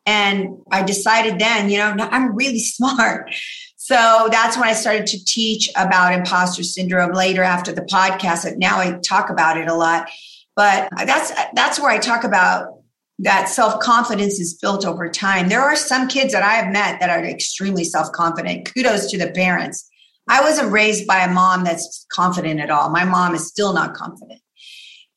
And 0.08 0.58
I 0.71 0.82
decided 0.82 1.38
then, 1.38 1.69
you 1.69 1.78
know, 1.78 1.95
I'm 1.99 2.36
really 2.36 2.58
smart. 2.63 3.36
So 3.75 4.30
that's 4.32 4.58
when 4.58 4.67
I 4.67 4.73
started 4.73 5.06
to 5.06 5.23
teach 5.25 5.69
about 5.75 6.12
imposter 6.12 6.63
syndrome 6.63 7.12
later 7.12 7.43
after 7.43 7.71
the 7.71 7.84
podcast. 7.84 8.51
Now 8.58 8.80
I 8.80 8.97
talk 9.08 9.30
about 9.30 9.58
it 9.58 9.67
a 9.67 9.75
lot. 9.75 10.10
But 10.56 10.89
that's 11.06 11.32
that's 11.54 11.80
where 11.80 11.91
I 11.91 11.99
talk 11.99 12.23
about 12.23 12.80
that 13.19 13.47
self-confidence 13.47 14.39
is 14.39 14.56
built 14.56 14.86
over 14.86 15.10
time. 15.10 15.47
There 15.47 15.62
are 15.62 15.75
some 15.75 16.08
kids 16.08 16.34
that 16.34 16.43
I 16.43 16.54
have 16.54 16.71
met 16.71 16.99
that 16.99 17.10
are 17.10 17.23
extremely 17.23 17.84
self-confident. 17.84 18.73
Kudos 18.73 19.10
to 19.12 19.17
the 19.17 19.32
parents 19.32 19.89
I 20.28 20.41
wasn't 20.41 20.71
raised 20.71 21.06
by 21.06 21.19
a 21.19 21.32
mom 21.32 21.63
that's 21.63 22.06
confident 22.12 22.60
at 22.60 22.71
all. 22.71 22.89
My 22.89 23.06
mom 23.06 23.36
is 23.36 23.47
still 23.47 23.73
not 23.73 23.93
confident. 23.93 24.41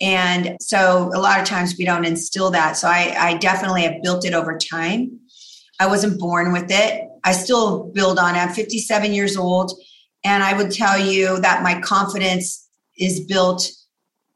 And 0.00 0.56
so 0.60 1.10
a 1.14 1.18
lot 1.18 1.40
of 1.40 1.46
times 1.46 1.74
we 1.78 1.84
don't 1.84 2.04
instill 2.04 2.50
that. 2.50 2.76
So 2.76 2.88
I, 2.88 3.16
I 3.18 3.36
definitely 3.38 3.82
have 3.82 4.02
built 4.02 4.24
it 4.24 4.34
over 4.34 4.56
time. 4.56 5.18
I 5.80 5.86
wasn't 5.86 6.20
born 6.20 6.52
with 6.52 6.70
it. 6.70 7.04
I 7.24 7.32
still 7.32 7.90
build 7.94 8.18
on 8.18 8.36
it. 8.36 8.38
I'm 8.38 8.52
57 8.52 9.12
years 9.12 9.36
old. 9.36 9.72
And 10.24 10.42
I 10.42 10.56
would 10.56 10.70
tell 10.70 10.98
you 10.98 11.40
that 11.40 11.62
my 11.62 11.80
confidence 11.80 12.68
is 12.96 13.24
built 13.26 13.68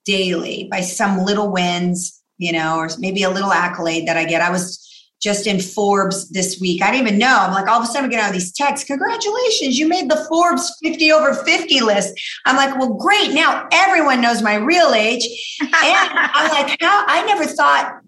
daily 0.05 0.69
by 0.71 0.81
some 0.81 1.25
little 1.25 1.53
wins, 1.53 2.22
you 2.43 2.53
know, 2.53 2.77
or 2.79 2.89
maybe 2.99 3.23
a 3.23 3.31
little 3.31 3.53
accolade 3.53 4.09
that 4.09 4.17
I 4.17 4.25
get. 4.25 4.43
I 4.43 4.51
was 4.51 4.79
just 5.23 5.47
in 5.47 5.61
Forbes 5.61 6.29
this 6.31 6.61
week. 6.61 6.83
I 6.83 6.91
didn't 6.91 7.07
even 7.07 7.19
know. 7.19 7.39
I'm 7.39 7.53
like, 7.53 7.69
all 7.69 7.79
of 7.81 7.85
a 7.85 7.87
sudden, 7.87 8.05
I'm 8.05 8.11
getting 8.11 8.27
all 8.27 8.33
these 8.33 8.53
texts. 8.53 8.87
Congratulations, 8.87 9.79
you 9.79 9.87
made 9.87 10.11
the 10.11 10.27
Forbes 10.29 10.77
50 10.83 11.13
over 11.13 11.35
50 11.35 11.81
list. 11.81 12.21
I'm 12.45 12.57
like, 12.57 12.77
well, 12.77 12.95
great. 12.95 13.33
Now 13.33 13.69
everyone 13.73 14.21
knows 14.21 14.43
my 14.43 14.57
real 14.57 14.93
age. 14.93 15.25
And 15.61 15.71
I'm 15.73 16.51
like, 16.51 16.77
how? 16.81 17.05
I 17.07 17.25
never 17.27 17.47
thought, 17.47 18.01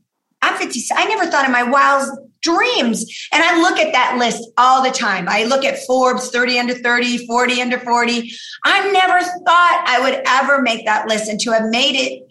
I'm 0.42 0.58
50. 0.58 0.80
I 0.96 1.04
never 1.06 1.30
thought 1.30 1.46
in 1.46 1.52
my 1.52 1.62
wildest 1.62 2.18
dreams. 2.42 3.28
And 3.32 3.42
I 3.42 3.60
look 3.60 3.78
at 3.78 3.92
that 3.92 4.16
list 4.18 4.42
all 4.58 4.82
the 4.82 4.90
time. 4.90 5.26
I 5.28 5.44
look 5.44 5.64
at 5.64 5.78
Forbes 5.86 6.30
30 6.30 6.58
under 6.58 6.74
30, 6.74 7.26
40 7.26 7.62
under 7.62 7.78
40. 7.78 8.32
I 8.64 8.90
never 8.90 9.20
thought 9.20 9.84
I 9.86 10.00
would 10.02 10.20
ever 10.26 10.60
make 10.60 10.84
that 10.84 11.08
list 11.08 11.30
and 11.30 11.40
to 11.40 11.52
have 11.52 11.70
made 11.70 11.94
it 11.94 12.24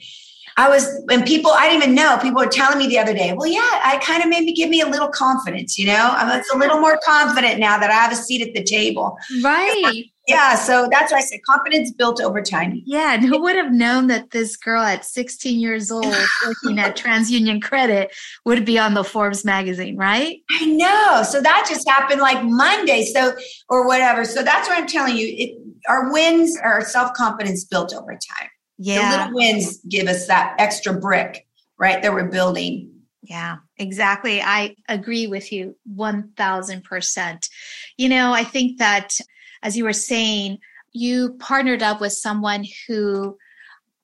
I 0.57 0.69
was, 0.69 0.87
and 1.09 1.25
people, 1.25 1.51
I 1.51 1.69
didn't 1.69 1.83
even 1.83 1.95
know, 1.95 2.17
people 2.21 2.39
were 2.39 2.49
telling 2.49 2.77
me 2.77 2.87
the 2.87 2.99
other 2.99 3.13
day, 3.13 3.33
well, 3.35 3.47
yeah, 3.47 3.59
I 3.61 3.99
kind 4.03 4.21
of 4.23 4.29
maybe 4.29 4.53
give 4.53 4.69
me 4.69 4.81
a 4.81 4.87
little 4.87 5.07
confidence, 5.07 5.77
you 5.77 5.87
know? 5.87 6.13
I'm 6.15 6.41
a 6.53 6.57
little 6.57 6.79
more 6.79 6.99
confident 7.03 7.59
now 7.59 7.79
that 7.79 7.89
I 7.89 7.93
have 7.93 8.11
a 8.11 8.15
seat 8.15 8.47
at 8.47 8.53
the 8.53 8.63
table. 8.63 9.17
Right. 9.41 10.05
Yeah, 10.25 10.55
so 10.55 10.87
that's 10.89 11.11
why 11.11 11.17
I 11.17 11.21
said 11.21 11.41
confidence 11.45 11.91
built 11.91 12.21
over 12.21 12.41
time. 12.41 12.81
Yeah, 12.85 13.13
and 13.13 13.25
who 13.25 13.41
would 13.41 13.57
have 13.57 13.73
known 13.73 14.07
that 14.07 14.31
this 14.31 14.55
girl 14.55 14.81
at 14.81 15.03
16 15.03 15.59
years 15.59 15.91
old 15.91 16.05
working 16.45 16.79
at 16.79 16.95
TransUnion 16.95 17.61
Credit 17.61 18.09
would 18.45 18.63
be 18.63 18.79
on 18.79 18.93
the 18.93 19.03
Forbes 19.03 19.43
magazine, 19.43 19.97
right? 19.97 20.39
I 20.51 20.65
know. 20.65 21.23
So 21.23 21.41
that 21.41 21.65
just 21.67 21.89
happened 21.89 22.21
like 22.21 22.41
Monday, 22.41 23.03
so 23.03 23.33
or 23.67 23.85
whatever. 23.85 24.23
So 24.23 24.43
that's 24.43 24.69
what 24.69 24.77
I'm 24.77 24.87
telling 24.87 25.17
you. 25.17 25.27
It, 25.27 25.57
our 25.89 26.13
wins 26.13 26.57
are 26.63 26.85
self 26.85 27.11
confidence 27.13 27.65
built 27.65 27.93
over 27.93 28.13
time. 28.13 28.47
Yeah. 28.77 29.11
The 29.11 29.17
little 29.17 29.33
wins 29.35 29.79
give 29.87 30.07
us 30.07 30.27
that 30.27 30.55
extra 30.59 30.93
brick, 30.93 31.47
right? 31.77 32.01
That 32.01 32.13
we're 32.13 32.29
building. 32.29 32.89
Yeah, 33.21 33.57
exactly. 33.77 34.41
I 34.41 34.75
agree 34.89 35.27
with 35.27 35.51
you 35.53 35.77
1000%. 35.95 37.49
You 37.97 38.09
know, 38.09 38.33
I 38.33 38.43
think 38.43 38.79
that 38.79 39.17
as 39.61 39.77
you 39.77 39.85
were 39.85 39.93
saying, 39.93 40.59
you 40.91 41.35
partnered 41.39 41.81
up 41.81 42.01
with 42.01 42.13
someone 42.13 42.65
who 42.87 43.37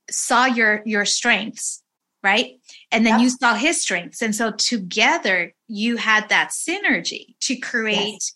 saw 0.10 0.46
your 0.46 0.82
your 0.86 1.06
strengths, 1.06 1.84
right? 2.24 2.60
And 2.92 3.06
then 3.06 3.16
yep. 3.16 3.22
you 3.22 3.30
saw 3.30 3.54
his 3.54 3.82
strengths. 3.82 4.22
And 4.22 4.36
so 4.36 4.52
together 4.52 5.54
you 5.68 5.98
had 5.98 6.30
that 6.30 6.50
synergy 6.50 7.36
to 7.42 7.56
create 7.58 8.14
yes. 8.14 8.34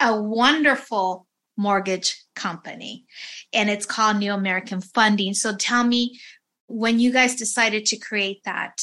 a 0.00 0.20
wonderful 0.20 1.26
mortgage 1.56 2.23
company 2.34 3.04
and 3.52 3.70
it's 3.70 3.86
called 3.86 4.18
New 4.18 4.32
American 4.32 4.80
Funding. 4.80 5.34
So 5.34 5.54
tell 5.54 5.84
me, 5.84 6.20
when 6.66 6.98
you 6.98 7.12
guys 7.12 7.34
decided 7.36 7.86
to 7.86 7.96
create 7.96 8.42
that, 8.44 8.82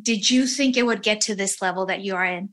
did 0.00 0.30
you 0.30 0.46
think 0.46 0.76
it 0.76 0.86
would 0.86 1.02
get 1.02 1.20
to 1.22 1.34
this 1.34 1.62
level 1.62 1.86
that 1.86 2.00
you 2.00 2.14
are 2.14 2.24
in? 2.24 2.50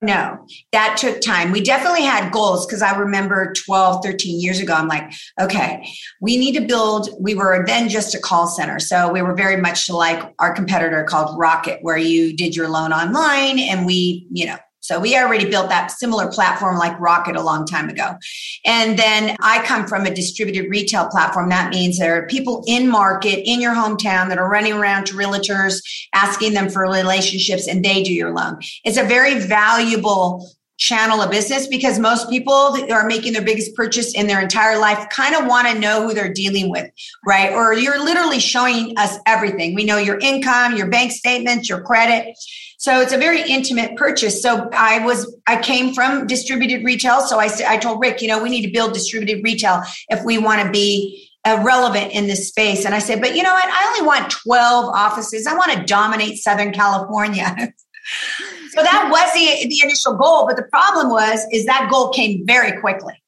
No, 0.00 0.46
that 0.70 0.96
took 0.96 1.20
time. 1.20 1.50
We 1.50 1.60
definitely 1.60 2.02
had 2.02 2.30
goals 2.30 2.64
because 2.64 2.82
I 2.82 2.96
remember 2.96 3.52
12, 3.66 4.04
13 4.04 4.40
years 4.40 4.60
ago, 4.60 4.74
I'm 4.74 4.86
like, 4.86 5.12
okay, 5.40 5.84
we 6.20 6.36
need 6.36 6.52
to 6.52 6.60
build. 6.60 7.08
We 7.18 7.34
were 7.34 7.64
then 7.66 7.88
just 7.88 8.14
a 8.14 8.20
call 8.20 8.46
center. 8.46 8.78
So 8.78 9.10
we 9.10 9.22
were 9.22 9.34
very 9.34 9.56
much 9.56 9.90
like 9.90 10.32
our 10.38 10.54
competitor 10.54 11.02
called 11.02 11.36
Rocket, 11.36 11.80
where 11.82 11.96
you 11.96 12.36
did 12.36 12.54
your 12.54 12.68
loan 12.68 12.92
online 12.92 13.58
and 13.58 13.84
we, 13.84 14.28
you 14.30 14.46
know, 14.46 14.56
so 14.80 15.00
we 15.00 15.16
already 15.16 15.48
built 15.48 15.68
that 15.68 15.90
similar 15.90 16.30
platform 16.30 16.78
like 16.78 16.98
Rocket 17.00 17.36
a 17.36 17.42
long 17.42 17.66
time 17.66 17.88
ago. 17.88 18.16
And 18.64 18.98
then 18.98 19.36
I 19.40 19.62
come 19.64 19.86
from 19.86 20.06
a 20.06 20.14
distributed 20.14 20.70
retail 20.70 21.08
platform. 21.08 21.48
That 21.48 21.70
means 21.70 21.98
there 21.98 22.16
are 22.16 22.26
people 22.26 22.64
in 22.66 22.88
market 22.88 23.42
in 23.48 23.60
your 23.60 23.74
hometown 23.74 24.28
that 24.28 24.38
are 24.38 24.48
running 24.48 24.72
around 24.72 25.06
to 25.06 25.14
realtors, 25.14 25.80
asking 26.14 26.54
them 26.54 26.68
for 26.68 26.82
relationships, 26.82 27.66
and 27.66 27.84
they 27.84 28.02
do 28.02 28.12
your 28.12 28.32
loan. 28.32 28.58
It's 28.84 28.96
a 28.96 29.04
very 29.04 29.38
valuable 29.38 30.48
channel 30.78 31.20
of 31.20 31.30
business 31.30 31.66
because 31.66 31.98
most 31.98 32.30
people 32.30 32.72
that 32.72 32.90
are 32.90 33.06
making 33.06 33.32
their 33.32 33.42
biggest 33.42 33.74
purchase 33.74 34.14
in 34.14 34.28
their 34.28 34.40
entire 34.40 34.78
life 34.78 35.08
kind 35.10 35.34
of 35.34 35.46
want 35.46 35.66
to 35.66 35.78
know 35.78 36.06
who 36.06 36.14
they're 36.14 36.32
dealing 36.32 36.70
with, 36.70 36.88
right? 37.26 37.52
Or 37.52 37.74
you're 37.74 38.02
literally 38.02 38.38
showing 38.38 38.96
us 38.96 39.18
everything. 39.26 39.74
We 39.74 39.84
know 39.84 39.98
your 39.98 40.18
income, 40.20 40.76
your 40.76 40.88
bank 40.88 41.10
statements, 41.10 41.68
your 41.68 41.82
credit. 41.82 42.38
So 42.78 43.00
it's 43.00 43.12
a 43.12 43.18
very 43.18 43.42
intimate 43.42 43.96
purchase. 43.96 44.40
So 44.40 44.68
I 44.72 45.04
was, 45.04 45.36
I 45.48 45.60
came 45.60 45.94
from 45.94 46.28
distributed 46.28 46.84
retail. 46.84 47.20
So 47.22 47.38
I, 47.38 47.48
said 47.48 47.66
I 47.66 47.76
told 47.76 48.00
Rick, 48.00 48.22
you 48.22 48.28
know, 48.28 48.40
we 48.40 48.50
need 48.50 48.64
to 48.66 48.72
build 48.72 48.94
distributed 48.94 49.42
retail 49.42 49.82
if 50.08 50.24
we 50.24 50.38
want 50.38 50.62
to 50.62 50.70
be 50.70 51.28
uh, 51.44 51.60
relevant 51.64 52.12
in 52.12 52.28
this 52.28 52.48
space. 52.48 52.84
And 52.84 52.94
I 52.94 53.00
said, 53.00 53.20
but 53.20 53.34
you 53.34 53.42
know 53.42 53.52
what? 53.52 53.68
I 53.68 53.88
only 53.88 54.06
want 54.06 54.30
12 54.30 54.94
offices. 54.94 55.44
I 55.48 55.56
want 55.56 55.72
to 55.72 55.82
dominate 55.84 56.38
Southern 56.38 56.72
California. 56.72 57.46
so 58.70 58.82
that 58.82 59.08
was 59.10 59.32
the, 59.34 59.68
the 59.68 59.80
initial 59.82 60.14
goal. 60.14 60.46
But 60.46 60.56
the 60.56 60.68
problem 60.70 61.10
was, 61.10 61.44
is 61.52 61.66
that 61.66 61.88
goal 61.90 62.10
came 62.10 62.46
very 62.46 62.80
quickly. 62.80 63.20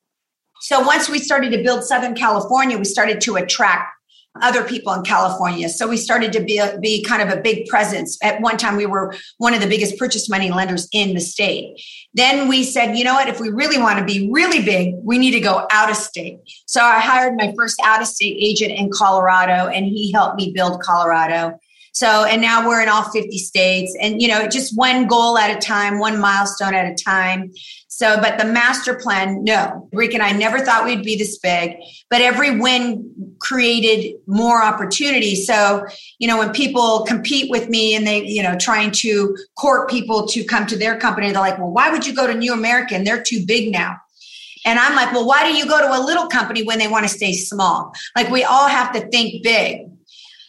So 0.61 0.81
once 0.81 1.09
we 1.09 1.19
started 1.19 1.51
to 1.51 1.63
build 1.63 1.83
Southern 1.83 2.15
California, 2.15 2.79
we 2.79 2.85
started 2.85 3.21
to 3.23 3.35
attract 3.35 3.93
other 4.43 4.65
people 4.65 4.93
in 4.93 5.03
California. 5.03 5.69
So 5.69 5.89
we 5.89 5.97
started 5.97 6.33
to 6.33 6.41
be, 6.41 6.59
a, 6.59 6.79
be 6.79 7.03
kind 7.03 7.23
of 7.23 7.37
a 7.37 7.41
big 7.41 7.67
presence. 7.67 8.19
At 8.23 8.41
one 8.41 8.57
time, 8.57 8.77
we 8.77 8.87
were 8.87 9.15
one 9.39 9.55
of 9.55 9.61
the 9.61 9.67
biggest 9.67 9.99
purchase 9.99 10.29
money 10.29 10.51
lenders 10.51 10.89
in 10.93 11.15
the 11.15 11.21
state. 11.21 11.81
Then 12.15 12.49
we 12.49 12.65
said, 12.65 12.97
you 12.97 13.05
know 13.05 13.15
what, 13.15 13.29
if 13.29 13.41
we 13.41 13.51
really 13.51 13.79
want 13.79 13.99
to 13.99 14.05
be 14.05 14.29
really 14.33 14.63
big, 14.63 14.95
we 15.03 15.19
need 15.19 15.33
to 15.33 15.41
go 15.41 15.67
out 15.71 15.91
of 15.91 15.97
state. 15.97 16.39
So 16.67 16.83
I 16.83 17.01
hired 17.01 17.37
my 17.37 17.53
first 17.57 17.81
out 17.85 18.01
of 18.01 18.09
state 18.09 18.37
agent 18.41 18.73
in 18.73 18.91
Colorado, 18.93 19.69
and 19.69 19.87
he 19.87 20.13
helped 20.13 20.37
me 20.37 20.53
build 20.55 20.81
Colorado. 20.83 21.59
So, 21.93 22.25
and 22.25 22.41
now 22.41 22.69
we're 22.69 22.83
in 22.83 22.89
all 22.89 23.03
50 23.03 23.37
states 23.39 23.97
and, 24.01 24.23
you 24.23 24.29
know, 24.29 24.47
just 24.47 24.77
one 24.77 25.07
goal 25.07 25.37
at 25.37 25.57
a 25.57 25.59
time, 25.59 25.99
one 25.99 26.21
milestone 26.21 26.75
at 26.75 26.87
a 26.87 26.95
time. 26.95 27.53
So, 28.01 28.19
but 28.19 28.39
the 28.39 28.47
master 28.47 28.95
plan, 28.95 29.45
no, 29.45 29.87
Rick 29.93 30.15
and 30.15 30.23
I 30.23 30.33
never 30.33 30.61
thought 30.61 30.87
we'd 30.87 31.03
be 31.03 31.17
this 31.17 31.37
big, 31.37 31.77
but 32.09 32.23
every 32.23 32.59
win 32.59 33.37
created 33.41 34.15
more 34.27 34.63
opportunity. 34.63 35.35
So, 35.35 35.85
you 36.19 36.27
know, 36.27 36.39
when 36.39 36.51
people 36.53 37.05
compete 37.07 37.51
with 37.51 37.69
me 37.69 37.95
and 37.95 38.07
they, 38.07 38.25
you 38.25 38.43
know, 38.43 38.57
trying 38.57 38.93
to 39.03 39.37
court 39.59 39.91
people 39.91 40.27
to 40.29 40.43
come 40.45 40.67
to 40.69 40.79
their 40.79 40.99
company, 40.99 41.31
they're 41.31 41.43
like, 41.43 41.59
well, 41.59 41.73
why 41.73 41.91
would 41.91 42.07
you 42.07 42.15
go 42.15 42.27
to 42.27 42.33
New 42.33 42.55
American? 42.55 43.05
They're 43.05 43.23
too 43.23 43.45
big 43.47 43.71
now. 43.71 43.97
And 44.65 44.79
I'm 44.79 44.97
like, 44.97 45.13
well, 45.13 45.27
why 45.27 45.45
do 45.45 45.55
you 45.55 45.69
go 45.69 45.79
to 45.79 45.95
a 45.95 46.01
little 46.01 46.27
company 46.27 46.63
when 46.63 46.79
they 46.79 46.89
want 46.89 47.07
to 47.07 47.15
stay 47.15 47.35
small? 47.35 47.93
Like 48.17 48.31
we 48.31 48.45
all 48.45 48.69
have 48.69 48.95
to 48.95 49.07
think 49.09 49.43
big 49.43 49.90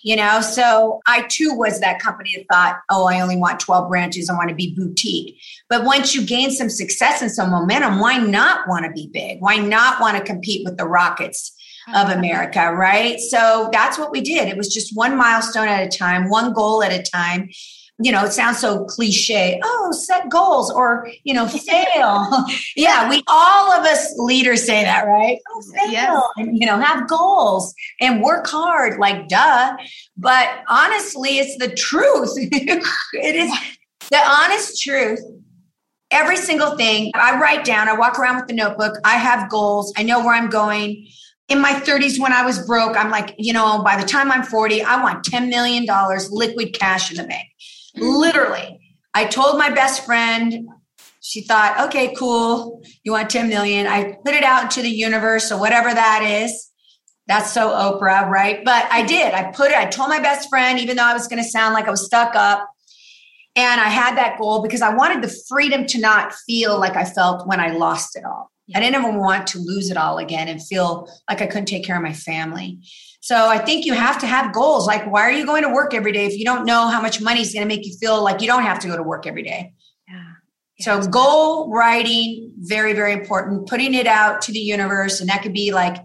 you 0.03 0.15
know? 0.15 0.41
So 0.41 1.01
i 1.07 1.25
too 1.29 1.53
was 1.53 1.79
that 1.79 1.99
company 1.99 2.31
that 2.35 2.45
thought 2.53 2.81
oh 2.89 3.05
i 3.05 3.19
only 3.19 3.37
want 3.37 3.59
12 3.59 3.89
branches. 3.89 4.29
I 4.29 4.33
want 4.33 4.49
to 4.49 4.55
be 4.55 4.73
boutique. 4.75 5.39
But 5.69 5.83
once 5.83 6.15
you 6.15 6.25
gain 6.25 6.51
some 6.51 6.69
success 6.69 7.21
and 7.21 7.31
some 7.31 7.51
momentum 7.51 7.99
why 7.99 8.17
not 8.17 8.67
want 8.67 8.85
to 8.85 8.91
be 8.91 9.07
big? 9.07 9.39
Why 9.41 9.57
not 9.57 9.99
want 9.99 10.17
to 10.17 10.23
compete 10.23 10.65
with 10.65 10.77
the 10.77 10.85
rockets 10.85 11.55
of 11.95 12.09
america 12.09 12.71
right? 12.73 13.19
So 13.19 13.69
that's 13.71 13.97
what 13.97 14.11
we 14.11 14.21
did. 14.21 14.47
It 14.47 14.57
was 14.57 14.73
just 14.73 14.95
one 14.95 15.17
milestone 15.17 15.67
at 15.67 15.83
a 15.83 15.97
time 15.97 16.29
one 16.29 16.53
goal 16.53 16.83
at 16.83 16.91
a 16.91 17.01
time 17.01 17.49
you 18.03 18.11
know, 18.11 18.23
it 18.25 18.31
sounds 18.31 18.59
so 18.59 18.85
cliche. 18.85 19.59
Oh, 19.63 19.91
set 19.91 20.29
goals 20.29 20.71
or, 20.71 21.09
you 21.23 21.33
know, 21.33 21.47
fail. 21.47 22.27
yeah, 22.75 23.09
we 23.09 23.23
all 23.27 23.71
of 23.71 23.85
us 23.85 24.13
leaders 24.17 24.65
say 24.65 24.83
that, 24.83 25.05
right? 25.05 25.37
Oh, 25.49 25.61
fail. 25.61 25.91
Yes. 25.91 26.23
And, 26.37 26.57
you 26.57 26.65
know, 26.65 26.79
have 26.79 27.07
goals 27.07 27.73
and 27.99 28.21
work 28.21 28.47
hard, 28.47 28.99
like 28.99 29.27
duh. 29.27 29.75
But 30.17 30.49
honestly, 30.67 31.39
it's 31.39 31.57
the 31.57 31.73
truth. 31.73 32.31
it 32.35 33.35
is 33.35 33.51
the 34.09 34.19
honest 34.19 34.81
truth. 34.81 35.19
Every 36.11 36.37
single 36.37 36.75
thing 36.75 37.11
I 37.15 37.39
write 37.39 37.63
down, 37.63 37.87
I 37.87 37.93
walk 37.93 38.19
around 38.19 38.35
with 38.35 38.47
the 38.47 38.53
notebook. 38.53 38.95
I 39.05 39.15
have 39.15 39.49
goals. 39.49 39.93
I 39.95 40.03
know 40.03 40.19
where 40.19 40.33
I'm 40.33 40.49
going 40.49 41.07
in 41.51 41.59
my 41.59 41.73
30s 41.73 42.17
when 42.17 42.31
I 42.31 42.45
was 42.45 42.65
broke, 42.65 42.95
I'm 42.95 43.11
like, 43.11 43.35
you 43.37 43.51
know, 43.51 43.83
by 43.83 43.99
the 43.99 44.07
time 44.07 44.31
I'm 44.31 44.43
40, 44.43 44.83
I 44.83 45.03
want 45.03 45.25
$10 45.25 45.49
million 45.49 45.85
liquid 46.31 46.73
cash 46.73 47.11
in 47.11 47.17
the 47.17 47.23
bank. 47.23 47.47
Literally. 47.95 48.79
I 49.13 49.25
told 49.25 49.57
my 49.57 49.69
best 49.69 50.05
friend, 50.05 50.69
she 51.19 51.41
thought, 51.41 51.87
okay, 51.87 52.13
cool. 52.15 52.81
You 53.03 53.11
want 53.11 53.29
10 53.29 53.49
million. 53.49 53.87
I 53.87 54.15
put 54.25 54.33
it 54.33 54.43
out 54.43 54.63
into 54.63 54.81
the 54.81 54.89
universe. 54.89 55.47
So 55.47 55.57
whatever 55.57 55.93
that 55.93 56.23
is, 56.23 56.69
that's 57.27 57.53
so 57.53 57.69
Oprah, 57.69 58.27
right? 58.27 58.63
But 58.65 58.87
I 58.91 59.05
did. 59.05 59.33
I 59.33 59.51
put 59.51 59.71
it, 59.71 59.77
I 59.77 59.85
told 59.85 60.09
my 60.09 60.19
best 60.19 60.49
friend, 60.49 60.79
even 60.79 60.97
though 60.97 61.05
I 61.05 61.13
was 61.13 61.27
going 61.27 61.41
to 61.41 61.47
sound 61.47 61.73
like 61.73 61.87
I 61.87 61.91
was 61.91 62.05
stuck 62.05 62.35
up. 62.35 62.67
And 63.55 63.81
I 63.81 63.89
had 63.89 64.17
that 64.17 64.37
goal 64.39 64.61
because 64.61 64.81
I 64.81 64.93
wanted 64.93 65.21
the 65.21 65.35
freedom 65.47 65.85
to 65.87 65.99
not 65.99 66.33
feel 66.33 66.79
like 66.79 66.95
I 66.95 67.03
felt 67.03 67.47
when 67.47 67.59
I 67.59 67.71
lost 67.71 68.15
it 68.15 68.23
all. 68.23 68.49
I 68.73 68.79
didn't 68.79 68.95
ever 68.95 69.17
want 69.17 69.47
to 69.47 69.59
lose 69.59 69.89
it 69.89 69.97
all 69.97 70.17
again 70.17 70.47
and 70.47 70.65
feel 70.65 71.07
like 71.29 71.41
I 71.41 71.47
couldn't 71.47 71.65
take 71.65 71.83
care 71.83 71.97
of 71.97 72.01
my 72.01 72.13
family. 72.13 72.79
So 73.21 73.47
I 73.47 73.59
think 73.59 73.85
you 73.85 73.93
have 73.93 74.19
to 74.21 74.27
have 74.27 74.51
goals. 74.51 74.87
Like, 74.87 75.09
why 75.09 75.21
are 75.21 75.31
you 75.31 75.45
going 75.45 75.61
to 75.61 75.69
work 75.69 75.93
every 75.93 76.11
day 76.11 76.25
if 76.25 76.37
you 76.37 76.43
don't 76.43 76.65
know 76.65 76.87
how 76.87 76.99
much 76.99 77.21
money 77.21 77.41
is 77.41 77.53
going 77.53 77.61
to 77.61 77.67
make 77.67 77.85
you 77.85 77.95
feel 77.97 78.23
like 78.23 78.41
you 78.41 78.47
don't 78.47 78.63
have 78.63 78.79
to 78.79 78.87
go 78.87 78.97
to 78.97 79.03
work 79.03 79.27
every 79.27 79.43
day? 79.43 79.73
Yeah. 80.07 80.23
So 80.79 81.07
goal 81.07 81.71
writing, 81.71 82.51
very, 82.57 82.93
very 82.93 83.13
important. 83.13 83.69
Putting 83.69 83.93
it 83.93 84.07
out 84.07 84.41
to 84.43 84.51
the 84.51 84.59
universe. 84.59 85.21
And 85.21 85.29
that 85.29 85.43
could 85.43 85.53
be 85.53 85.71
like 85.71 85.97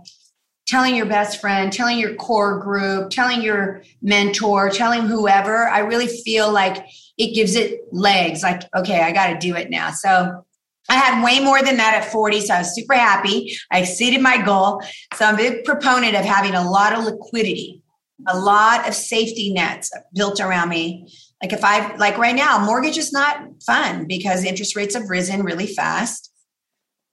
telling 0.66 0.94
your 0.94 1.06
best 1.06 1.40
friend, 1.40 1.72
telling 1.72 1.98
your 1.98 2.14
core 2.16 2.58
group, 2.58 3.08
telling 3.08 3.40
your 3.40 3.82
mentor, 4.02 4.68
telling 4.68 5.02
whoever. 5.02 5.68
I 5.68 5.78
really 5.78 6.08
feel 6.08 6.52
like 6.52 6.84
it 7.16 7.34
gives 7.34 7.54
it 7.54 7.80
legs. 7.92 8.42
Like, 8.42 8.62
okay, 8.74 9.00
I 9.00 9.12
got 9.12 9.28
to 9.28 9.38
do 9.38 9.56
it 9.56 9.70
now. 9.70 9.90
So 9.90 10.44
I 10.88 10.94
had 10.94 11.24
way 11.24 11.40
more 11.40 11.62
than 11.62 11.76
that 11.78 11.94
at 11.94 12.12
40, 12.12 12.40
so 12.42 12.54
I 12.54 12.58
was 12.58 12.74
super 12.74 12.94
happy. 12.94 13.56
I 13.70 13.80
exceeded 13.80 14.20
my 14.20 14.40
goal. 14.42 14.82
So 15.14 15.24
I'm 15.24 15.34
a 15.34 15.38
big 15.38 15.64
proponent 15.64 16.14
of 16.14 16.24
having 16.24 16.54
a 16.54 16.68
lot 16.68 16.92
of 16.92 17.04
liquidity, 17.04 17.82
a 18.28 18.38
lot 18.38 18.88
of 18.88 18.94
safety 18.94 19.52
nets 19.52 19.90
built 20.14 20.40
around 20.40 20.68
me. 20.68 21.12
Like 21.42 21.52
if 21.52 21.64
I 21.64 21.94
like 21.96 22.18
right 22.18 22.36
now, 22.36 22.64
mortgage 22.64 22.98
is 22.98 23.12
not 23.12 23.40
fun 23.64 24.06
because 24.06 24.44
interest 24.44 24.76
rates 24.76 24.94
have 24.94 25.10
risen 25.10 25.42
really 25.42 25.66
fast. 25.66 26.32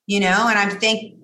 You 0.05 0.19
know, 0.19 0.47
and 0.49 0.59
I'm 0.59 0.79
thank 0.79 1.15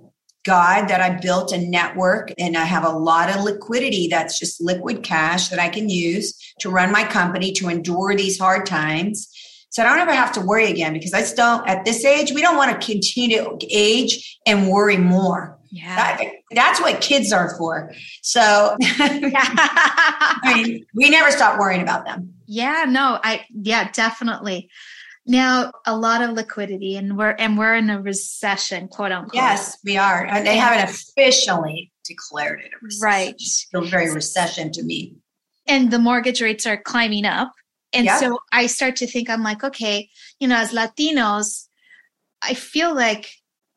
God 0.46 0.88
that 0.88 1.02
I 1.02 1.20
built 1.20 1.52
a 1.52 1.58
network 1.58 2.32
and 2.40 2.58
I 2.58 2.64
have 2.64 2.86
a 2.86 2.90
lot 2.90 3.30
of 3.30 3.44
liquidity 3.44 4.08
that's 4.08 4.40
just 4.40 4.62
liquid 4.62 5.04
cash 5.04 5.50
that 5.50 5.60
I 5.60 5.70
can 5.70 5.90
use 5.90 6.34
to 6.60 6.70
run 6.70 6.92
my 6.92 7.04
company 7.04 7.52
to 7.54 7.68
endure 7.68 8.16
these 8.16 8.40
hard 8.40 8.66
times 8.66 9.30
so 9.70 9.84
I 9.84 9.86
don't 9.86 10.00
ever 10.00 10.14
have 10.14 10.32
to 10.34 10.42
worry 10.42 10.70
again 10.70 10.94
because 10.94 11.14
I 11.14 11.22
still, 11.22 11.64
at 11.66 11.86
this 11.86 12.04
age, 12.04 12.32
we 12.32 12.42
don't 12.42 12.58
want 12.58 12.80
to 12.80 12.86
continue 12.86 13.58
to 13.58 13.68
age 13.72 14.40
and 14.46 14.70
worry 14.70 14.98
more. 14.98 15.60
Yeah. 15.72 15.96
That, 15.96 16.32
that's 16.52 16.82
what 16.82 17.02
kids 17.02 17.32
are 17.32 17.56
for. 17.58 17.92
So 18.24 18.76
I 18.82 20.54
mean, 20.56 20.86
we 20.96 21.10
never 21.10 21.32
stop 21.32 21.60
worrying 21.60 21.82
about 21.82 22.06
them. 22.06 22.34
Yeah, 22.48 22.86
no, 22.88 23.20
I 23.24 23.46
yeah, 23.54 23.92
definitely. 23.92 24.70
Now 25.28 25.72
a 25.86 25.96
lot 25.96 26.24
of 26.24 26.32
liquidity 26.32 26.96
and 26.96 27.16
we're 27.16 27.36
and 27.38 27.56
we're 27.56 27.76
in 27.76 27.92
a 27.92 28.02
recession, 28.02 28.88
quote 28.88 29.12
unquote. 29.12 29.36
Yes, 29.36 29.78
we 29.86 29.98
are. 29.98 30.26
And 30.26 30.48
they 30.48 30.58
haven't 30.58 30.90
officially 30.90 31.92
declared 32.04 32.62
it 32.62 32.72
a 32.74 32.84
recession. 32.84 33.04
Right. 33.06 33.40
Still 33.40 33.84
very 33.84 34.12
recession 34.12 34.72
to 34.72 34.84
me. 34.84 35.18
And 35.68 35.92
the 35.92 36.00
mortgage 36.00 36.42
rates 36.42 36.66
are 36.66 36.78
climbing 36.78 37.26
up. 37.26 37.52
And 37.94 38.06
yeah. 38.06 38.20
so 38.20 38.40
I 38.52 38.68
start 38.68 38.96
to 38.98 39.08
think, 39.08 39.30
I'm 39.30 39.44
like, 39.44 39.64
okay, 39.64 40.10
you 40.40 40.48
know, 40.48 40.58
as 40.58 40.72
Latinos, 40.72 41.68
I 42.42 42.54
feel 42.54 42.96
like 42.96 43.30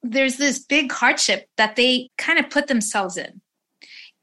there's 0.03 0.37
this 0.37 0.59
big 0.59 0.93
hardship 0.93 1.49
that 1.57 1.77
they 1.77 2.11
kind 2.19 2.39
of 2.39 2.51
put 2.51 2.67
themselves 2.67 3.17
in. 3.17 3.41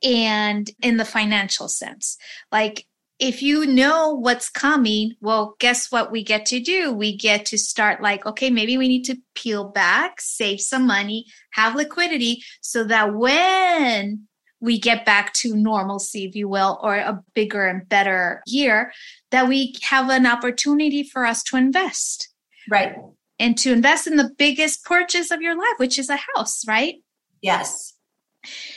And 0.02 0.70
in 0.82 0.98
the 0.98 1.06
financial 1.06 1.68
sense, 1.68 2.18
like 2.52 2.86
if 3.20 3.42
you 3.42 3.66
know 3.66 4.16
what's 4.16 4.50
coming, 4.50 5.14
well, 5.20 5.56
guess 5.60 5.92
what 5.92 6.10
we 6.10 6.24
get 6.24 6.46
to 6.48 6.60
do? 6.62 6.94
We 6.94 7.18
get 7.18 7.46
to 7.48 7.58
start 7.58 8.02
like, 8.02 8.26
okay, 8.26 8.50
maybe 8.50 8.78
we 8.78 8.88
need 8.88 9.04
to 9.06 9.18
peel 9.36 9.66
back, 9.66 10.22
save 10.22 10.62
some 10.62 10.88
money, 10.88 11.26
have 11.52 11.76
liquidity 11.76 12.42
so 12.62 12.86
that 12.86 13.14
when 13.14 14.26
we 14.62 14.80
get 14.80 15.06
back 15.06 15.34
to 15.34 15.56
normalcy, 15.56 16.26
if 16.26 16.36
you 16.36 16.48
will, 16.48 16.80
or 16.82 16.96
a 16.96 17.22
bigger 17.34 17.68
and 17.68 17.88
better 17.88 18.42
year, 18.46 18.94
that 19.32 19.48
we 19.48 19.76
have 19.84 20.10
an 20.10 20.26
opportunity 20.26 21.04
for 21.04 21.26
us 21.26 21.44
to 21.44 21.58
invest. 21.58 22.30
Right. 22.70 22.96
and 23.40 23.58
to 23.58 23.72
invest 23.72 24.06
in 24.06 24.18
the 24.18 24.30
biggest 24.38 24.84
purchase 24.84 25.32
of 25.32 25.42
your 25.42 25.58
life, 25.58 25.78
which 25.78 25.98
is 25.98 26.10
a 26.10 26.20
house, 26.36 26.68
right? 26.68 26.96
Yes. 27.42 27.96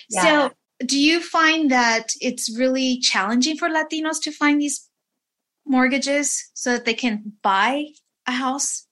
Yeah. 0.08 0.22
So, 0.22 0.50
do 0.86 0.98
you 0.98 1.20
find 1.20 1.70
that 1.70 2.12
it's 2.20 2.56
really 2.56 2.98
challenging 2.98 3.56
for 3.56 3.68
Latinos 3.68 4.20
to 4.22 4.32
find 4.32 4.60
these 4.60 4.88
mortgages 5.66 6.50
so 6.54 6.72
that 6.72 6.84
they 6.84 6.94
can 6.94 7.32
buy 7.42 7.86
a 8.26 8.32
house? 8.32 8.86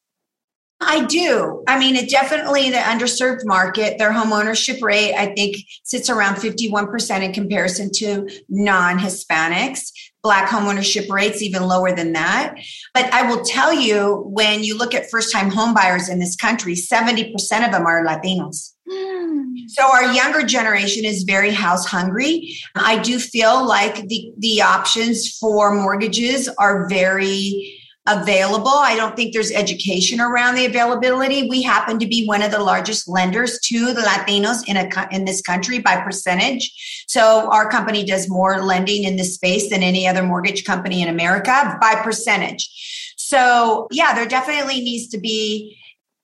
I 0.80 1.04
do. 1.04 1.62
I 1.68 1.78
mean, 1.78 1.94
it 1.94 2.08
definitely 2.08 2.70
the 2.70 2.78
underserved 2.78 3.44
market, 3.44 3.98
their 3.98 4.12
home 4.12 4.32
ownership 4.32 4.82
rate, 4.82 5.14
I 5.14 5.34
think, 5.34 5.56
sits 5.84 6.08
around 6.08 6.36
51% 6.36 7.22
in 7.22 7.32
comparison 7.32 7.90
to 7.96 8.28
non 8.48 8.98
Hispanics. 8.98 9.92
Black 10.22 10.50
homeownership 10.50 11.10
rates 11.10 11.42
even 11.42 11.62
lower 11.62 11.92
than 11.92 12.12
that. 12.12 12.54
But 12.92 13.12
I 13.12 13.22
will 13.22 13.42
tell 13.42 13.72
you, 13.72 14.24
when 14.26 14.62
you 14.62 14.76
look 14.76 14.94
at 14.94 15.10
first 15.10 15.32
time 15.32 15.50
homebuyers 15.50 16.10
in 16.10 16.18
this 16.18 16.36
country, 16.36 16.74
70% 16.74 17.32
of 17.64 17.72
them 17.72 17.86
are 17.86 18.04
Latinos. 18.04 18.72
Hmm. 18.90 19.52
So 19.68 19.86
our 19.86 20.12
younger 20.12 20.42
generation 20.42 21.04
is 21.04 21.22
very 21.22 21.52
house 21.52 21.86
hungry. 21.86 22.56
I 22.74 22.98
do 22.98 23.18
feel 23.18 23.64
like 23.64 24.06
the, 24.08 24.32
the 24.38 24.62
options 24.62 25.38
for 25.38 25.74
mortgages 25.74 26.48
are 26.58 26.88
very 26.88 27.79
available. 28.10 28.68
I 28.68 28.96
don't 28.96 29.14
think 29.16 29.32
there's 29.32 29.52
education 29.52 30.20
around 30.20 30.56
the 30.56 30.66
availability. 30.66 31.48
We 31.48 31.62
happen 31.62 31.98
to 31.98 32.06
be 32.06 32.26
one 32.26 32.42
of 32.42 32.50
the 32.50 32.58
largest 32.58 33.08
lenders 33.08 33.58
to 33.64 33.94
the 33.94 34.02
Latinos 34.02 34.66
in 34.66 34.76
a 34.76 34.88
in 35.10 35.24
this 35.24 35.40
country 35.40 35.78
by 35.78 36.02
percentage. 36.02 37.04
So 37.08 37.48
our 37.50 37.70
company 37.70 38.04
does 38.04 38.28
more 38.28 38.62
lending 38.62 39.04
in 39.04 39.16
this 39.16 39.34
space 39.34 39.70
than 39.70 39.82
any 39.82 40.06
other 40.06 40.22
mortgage 40.22 40.64
company 40.64 41.02
in 41.02 41.08
America 41.08 41.78
by 41.80 41.96
percentage. 42.02 42.68
So 43.16 43.86
yeah, 43.90 44.14
there 44.14 44.26
definitely 44.26 44.80
needs 44.80 45.08
to 45.08 45.18
be 45.18 45.79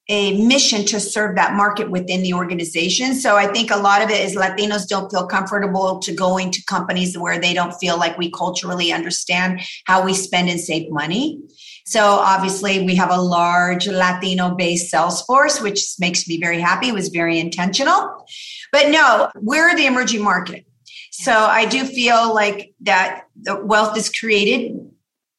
a 0.08 0.40
mission 0.46 0.84
to 0.84 1.00
serve 1.00 1.34
that 1.34 1.54
market 1.54 1.90
within 1.90 2.22
the 2.22 2.32
organization. 2.32 3.14
So 3.14 3.36
I 3.36 3.48
think 3.48 3.70
a 3.70 3.76
lot 3.76 4.02
of 4.02 4.10
it 4.10 4.24
is 4.24 4.36
Latinos 4.36 4.86
don't 4.86 5.10
feel 5.10 5.26
comfortable 5.26 5.98
to 5.98 6.14
going 6.14 6.52
to 6.52 6.64
companies 6.64 7.18
where 7.18 7.40
they 7.40 7.52
don't 7.52 7.72
feel 7.72 7.98
like 7.98 8.16
we 8.16 8.30
culturally 8.30 8.92
understand 8.92 9.60
how 9.86 10.04
we 10.04 10.14
spend 10.14 10.48
and 10.48 10.60
save 10.60 10.90
money. 10.92 11.40
So 11.86 12.02
obviously 12.02 12.84
we 12.84 12.94
have 12.96 13.10
a 13.10 13.20
large 13.20 13.88
Latino 13.88 14.54
based 14.54 14.90
sales 14.90 15.22
force, 15.22 15.60
which 15.60 15.84
makes 15.98 16.28
me 16.28 16.38
very 16.40 16.60
happy. 16.60 16.88
It 16.88 16.94
was 16.94 17.08
very 17.08 17.38
intentional. 17.40 18.26
But 18.70 18.90
no, 18.90 19.30
we're 19.36 19.74
the 19.74 19.86
emerging 19.86 20.22
market. 20.22 20.66
So 21.10 21.32
I 21.32 21.64
do 21.64 21.84
feel 21.84 22.34
like 22.34 22.74
that 22.82 23.22
the 23.40 23.56
wealth 23.64 23.96
is 23.96 24.10
created 24.10 24.76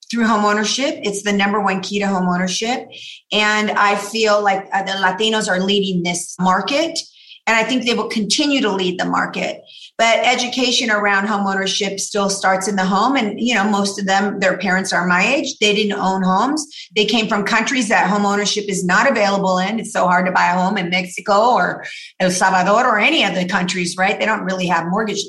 through 0.09 0.25
home 0.25 0.45
ownership. 0.45 0.95
It's 1.03 1.23
the 1.23 1.33
number 1.33 1.59
one 1.61 1.81
key 1.81 1.99
to 1.99 2.07
home 2.07 2.27
ownership. 2.27 2.89
And 3.31 3.71
I 3.71 3.95
feel 3.95 4.41
like 4.41 4.67
uh, 4.73 4.83
the 4.83 4.93
Latinos 4.93 5.49
are 5.49 5.59
leading 5.59 6.03
this 6.03 6.35
market. 6.39 6.99
And 7.45 7.55
I 7.55 7.63
think 7.63 7.85
they 7.85 7.93
will 7.93 8.09
continue 8.09 8.61
to 8.61 8.71
lead 8.71 8.99
the 8.99 9.05
market. 9.05 9.61
But 9.97 10.19
education 10.19 10.91
around 10.91 11.27
home 11.27 11.47
ownership 11.47 11.99
still 11.99 12.29
starts 12.29 12.67
in 12.67 12.75
the 12.75 12.86
home. 12.86 13.15
And, 13.15 13.39
you 13.39 13.55
know, 13.55 13.63
most 13.63 13.99
of 13.99 14.05
them, 14.05 14.39
their 14.39 14.57
parents 14.57 14.93
are 14.93 15.07
my 15.07 15.25
age. 15.25 15.57
They 15.60 15.73
didn't 15.73 15.99
own 15.99 16.23
homes. 16.23 16.65
They 16.95 17.05
came 17.05 17.27
from 17.27 17.43
countries 17.43 17.89
that 17.89 18.10
home 18.10 18.25
ownership 18.25 18.65
is 18.67 18.86
not 18.86 19.10
available 19.10 19.57
in. 19.57 19.79
It's 19.79 19.93
so 19.93 20.07
hard 20.07 20.27
to 20.27 20.31
buy 20.31 20.51
a 20.51 20.60
home 20.60 20.77
in 20.77 20.89
Mexico 20.89 21.55
or 21.55 21.83
El 22.19 22.29
Salvador 22.29 22.86
or 22.86 22.99
any 22.99 23.23
of 23.23 23.33
the 23.33 23.45
countries, 23.45 23.97
right? 23.97 24.19
They 24.19 24.25
don't 24.25 24.43
really 24.45 24.67
have 24.67 24.86
mortgage 24.88 25.23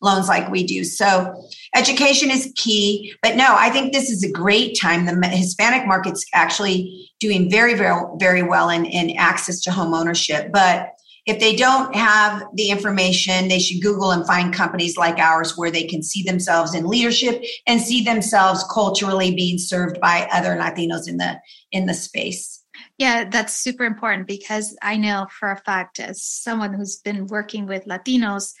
loans 0.00 0.28
like 0.28 0.50
we 0.50 0.66
do. 0.66 0.84
So 0.84 1.48
education 1.74 2.30
is 2.30 2.52
key. 2.56 3.14
But 3.22 3.36
no, 3.36 3.54
I 3.56 3.70
think 3.70 3.92
this 3.92 4.10
is 4.10 4.24
a 4.24 4.30
great 4.30 4.78
time. 4.80 5.06
The 5.06 5.28
Hispanic 5.28 5.86
market's 5.86 6.24
actually 6.34 7.10
doing 7.20 7.50
very, 7.50 7.74
very, 7.74 8.00
very 8.18 8.42
well 8.42 8.70
in, 8.70 8.86
in 8.86 9.16
access 9.16 9.60
to 9.62 9.70
home 9.70 9.94
ownership. 9.94 10.50
But 10.52 10.88
if 11.30 11.38
they 11.38 11.54
don't 11.54 11.94
have 11.94 12.42
the 12.54 12.70
information, 12.70 13.46
they 13.46 13.60
should 13.60 13.80
Google 13.80 14.10
and 14.10 14.26
find 14.26 14.52
companies 14.52 14.96
like 14.96 15.18
ours 15.18 15.56
where 15.56 15.70
they 15.70 15.84
can 15.84 16.02
see 16.02 16.24
themselves 16.24 16.74
in 16.74 16.88
leadership 16.88 17.42
and 17.68 17.80
see 17.80 18.02
themselves 18.02 18.64
culturally 18.72 19.32
being 19.32 19.56
served 19.56 20.00
by 20.00 20.28
other 20.32 20.56
Latinos 20.56 21.06
in 21.06 21.18
the 21.18 21.40
in 21.70 21.86
the 21.86 21.94
space. 21.94 22.64
Yeah, 22.98 23.28
that's 23.30 23.54
super 23.54 23.84
important 23.84 24.26
because 24.26 24.76
I 24.82 24.96
know 24.96 25.28
for 25.38 25.52
a 25.52 25.56
fact, 25.56 26.00
as 26.00 26.20
someone 26.22 26.74
who's 26.74 26.96
been 26.96 27.28
working 27.28 27.66
with 27.66 27.84
Latinos 27.84 28.52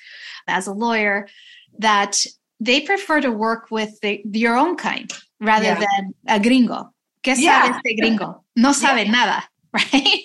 as 0.46 0.68
a 0.68 0.72
lawyer, 0.72 1.26
that 1.78 2.24
they 2.60 2.80
prefer 2.82 3.20
to 3.20 3.32
work 3.32 3.70
with 3.70 3.98
the, 4.00 4.22
your 4.32 4.56
own 4.56 4.76
kind 4.76 5.12
rather 5.40 5.66
yeah. 5.66 5.80
than 5.80 6.14
a 6.28 6.38
gringo. 6.38 6.92
¿Qué 7.22 7.34
yeah. 7.36 7.64
sabe 7.64 7.76
este 7.76 7.96
gringo? 7.98 8.44
No 8.56 8.72
sabe 8.72 9.04
yeah. 9.04 9.10
nada, 9.10 9.48
right? 9.92 10.24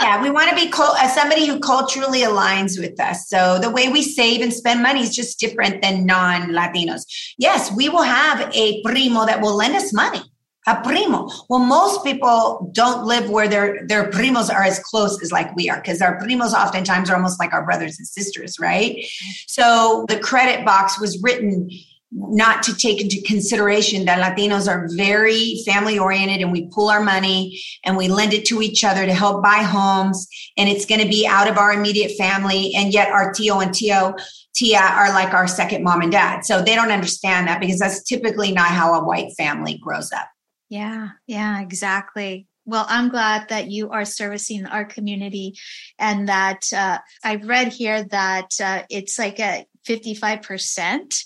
yeah, 0.00 0.22
we 0.22 0.30
want 0.30 0.48
to 0.50 0.56
be 0.56 0.70
co- 0.70 0.94
uh, 0.96 1.08
somebody 1.08 1.46
who 1.46 1.60
culturally 1.60 2.20
aligns 2.20 2.78
with 2.78 2.98
us. 3.00 3.28
So 3.28 3.58
the 3.58 3.70
way 3.70 3.88
we 3.88 4.02
save 4.02 4.40
and 4.40 4.52
spend 4.52 4.82
money 4.82 5.00
is 5.02 5.14
just 5.14 5.38
different 5.38 5.82
than 5.82 6.06
non 6.06 6.50
Latinos. 6.50 7.02
Yes, 7.38 7.70
we 7.74 7.88
will 7.88 8.02
have 8.02 8.50
a 8.54 8.82
primo 8.82 9.26
that 9.26 9.40
will 9.40 9.54
lend 9.54 9.74
us 9.76 9.92
money. 9.92 10.22
A 10.66 10.80
primo. 10.82 11.28
Well, 11.48 11.60
most 11.60 12.04
people 12.04 12.70
don't 12.74 13.06
live 13.06 13.30
where 13.30 13.48
their 13.48 13.86
their 13.86 14.10
primos 14.10 14.52
are 14.52 14.62
as 14.62 14.78
close 14.78 15.20
as 15.22 15.32
like 15.32 15.54
we 15.56 15.70
are, 15.70 15.76
because 15.78 16.02
our 16.02 16.18
primos 16.20 16.52
oftentimes 16.52 17.08
are 17.08 17.16
almost 17.16 17.40
like 17.40 17.54
our 17.54 17.64
brothers 17.64 17.98
and 17.98 18.06
sisters, 18.06 18.58
right? 18.60 19.02
So 19.46 20.04
the 20.08 20.18
credit 20.18 20.66
box 20.66 21.00
was 21.00 21.20
written 21.22 21.70
not 22.12 22.62
to 22.64 22.74
take 22.74 23.00
into 23.00 23.22
consideration 23.22 24.04
that 24.04 24.18
Latinos 24.18 24.68
are 24.68 24.88
very 24.96 25.62
family 25.64 25.98
oriented 25.98 26.40
and 26.40 26.50
we 26.50 26.66
pull 26.66 26.88
our 26.88 27.02
money 27.02 27.60
and 27.84 27.96
we 27.96 28.08
lend 28.08 28.32
it 28.32 28.44
to 28.46 28.62
each 28.62 28.82
other 28.82 29.06
to 29.06 29.14
help 29.14 29.42
buy 29.42 29.58
homes. 29.58 30.26
And 30.56 30.68
it's 30.68 30.86
going 30.86 31.00
to 31.00 31.08
be 31.08 31.26
out 31.26 31.48
of 31.48 31.56
our 31.56 31.72
immediate 31.72 32.12
family. 32.18 32.72
And 32.74 32.92
yet 32.92 33.10
our 33.10 33.32
Tio 33.32 33.60
and 33.60 33.72
Tio, 33.72 34.14
Tia 34.54 34.80
are 34.80 35.10
like 35.10 35.32
our 35.32 35.46
second 35.46 35.84
mom 35.84 36.02
and 36.02 36.10
dad. 36.10 36.44
So 36.44 36.62
they 36.62 36.74
don't 36.74 36.90
understand 36.90 37.46
that 37.46 37.60
because 37.60 37.78
that's 37.78 38.02
typically 38.02 38.50
not 38.52 38.68
how 38.68 38.94
a 38.94 39.04
white 39.04 39.32
family 39.38 39.78
grows 39.80 40.10
up. 40.12 40.28
Yeah, 40.68 41.10
yeah, 41.26 41.60
exactly. 41.60 42.46
Well, 42.64 42.86
I'm 42.88 43.08
glad 43.08 43.48
that 43.48 43.70
you 43.70 43.90
are 43.90 44.04
servicing 44.04 44.66
our 44.66 44.84
community 44.84 45.56
and 45.98 46.28
that 46.28 46.72
uh, 46.72 46.98
I've 47.24 47.48
read 47.48 47.72
here 47.72 48.04
that 48.04 48.50
uh, 48.62 48.82
it's 48.90 49.18
like 49.18 49.40
a 49.40 49.66
55% 49.86 51.24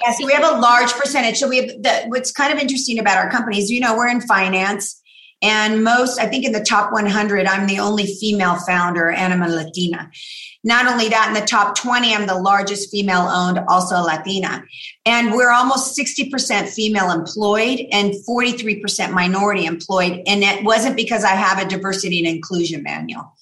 Yes, 0.00 0.18
we 0.24 0.32
have 0.32 0.44
a 0.44 0.58
large 0.58 0.92
percentage. 0.92 1.38
So 1.38 1.48
we 1.48 1.58
have 1.58 1.68
the, 1.68 2.04
what's 2.08 2.32
kind 2.32 2.52
of 2.52 2.58
interesting 2.58 2.98
about 2.98 3.18
our 3.18 3.30
companies, 3.30 3.70
you 3.70 3.80
know, 3.80 3.96
we're 3.96 4.08
in 4.08 4.20
finance 4.20 5.02
and 5.42 5.82
most, 5.82 6.20
I 6.20 6.26
think 6.26 6.44
in 6.44 6.52
the 6.52 6.62
top 6.62 6.92
100, 6.92 7.46
I'm 7.46 7.66
the 7.66 7.80
only 7.80 8.06
female 8.06 8.54
founder 8.54 9.10
and 9.10 9.32
I'm 9.32 9.42
a 9.42 9.48
Latina. 9.48 10.08
Not 10.62 10.86
only 10.86 11.08
that, 11.08 11.26
in 11.28 11.34
the 11.34 11.44
top 11.44 11.76
20, 11.76 12.14
I'm 12.14 12.28
the 12.28 12.38
largest 12.38 12.92
female 12.92 13.22
owned, 13.22 13.58
also 13.68 14.00
Latina. 14.00 14.62
And 15.04 15.32
we're 15.32 15.50
almost 15.50 15.98
60% 15.98 16.68
female 16.68 17.10
employed 17.10 17.80
and 17.90 18.14
43% 18.28 19.12
minority 19.12 19.64
employed. 19.64 20.22
And 20.28 20.44
it 20.44 20.64
wasn't 20.64 20.94
because 20.94 21.24
I 21.24 21.30
have 21.30 21.58
a 21.58 21.68
diversity 21.68 22.20
and 22.20 22.28
inclusion 22.28 22.84
manual 22.84 23.34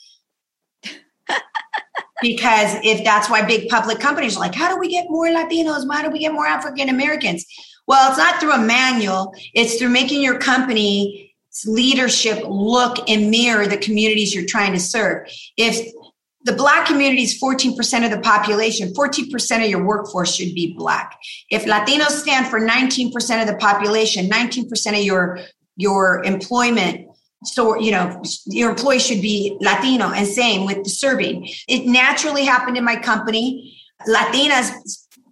because 2.23 2.77
if 2.83 3.05
that's 3.05 3.31
why 3.31 3.43
big 3.43 3.69
public 3.69 3.99
companies 3.99 4.37
are 4.37 4.41
like, 4.41 4.55
how 4.55 4.73
do 4.73 4.79
we 4.79 4.89
get 4.89 5.07
more 5.09 5.27
Latinos? 5.27 5.87
Why 5.87 6.03
do 6.03 6.11
we 6.11 6.19
get 6.19 6.33
more 6.33 6.47
African 6.47 6.89
Americans? 6.89 7.45
Well, 7.87 8.09
it's 8.11 8.19
not 8.19 8.41
through 8.41 8.53
a 8.53 8.59
manual, 8.59 9.35
it's 9.55 9.77
through 9.77 9.89
making 9.89 10.23
your 10.23 10.39
company 10.39 11.35
leadership 11.67 12.45
look 12.47 13.09
and 13.09 13.31
mirror 13.31 13.67
the 13.67 13.77
communities 13.77 14.35
you're 14.35 14.47
trying 14.47 14.73
to 14.73 14.81
serve. 14.81 15.27
If 15.57 15.93
the 16.45 16.53
black 16.53 16.87
community 16.87 17.23
is 17.23 17.41
14% 17.43 18.05
of 18.05 18.11
the 18.11 18.21
population, 18.21 18.93
14% 18.95 19.65
of 19.65 19.69
your 19.69 19.85
workforce 19.85 20.35
should 20.35 20.55
be 20.55 20.75
black. 20.77 21.19
If 21.51 21.65
Latinos 21.65 22.11
stand 22.11 22.47
for 22.47 22.61
19% 22.61 23.13
of 23.41 23.47
the 23.47 23.57
population, 23.57 24.29
19% 24.29 24.99
of 24.99 25.05
your 25.05 25.41
your 25.77 26.23
employment 26.25 27.10
so 27.45 27.79
you 27.79 27.91
know 27.91 28.23
your 28.47 28.71
employee 28.71 28.99
should 28.99 29.23
be 29.23 29.57
latino 29.61 30.11
and 30.11 30.27
same 30.27 30.67
with 30.67 30.85
the 30.85 30.91
serving. 30.91 31.49
It 31.69 31.87
naturally 31.87 32.45
happened 32.45 32.77
in 32.77 32.85
my 32.85 32.97
company. 32.97 33.77
Latinas 34.09 34.73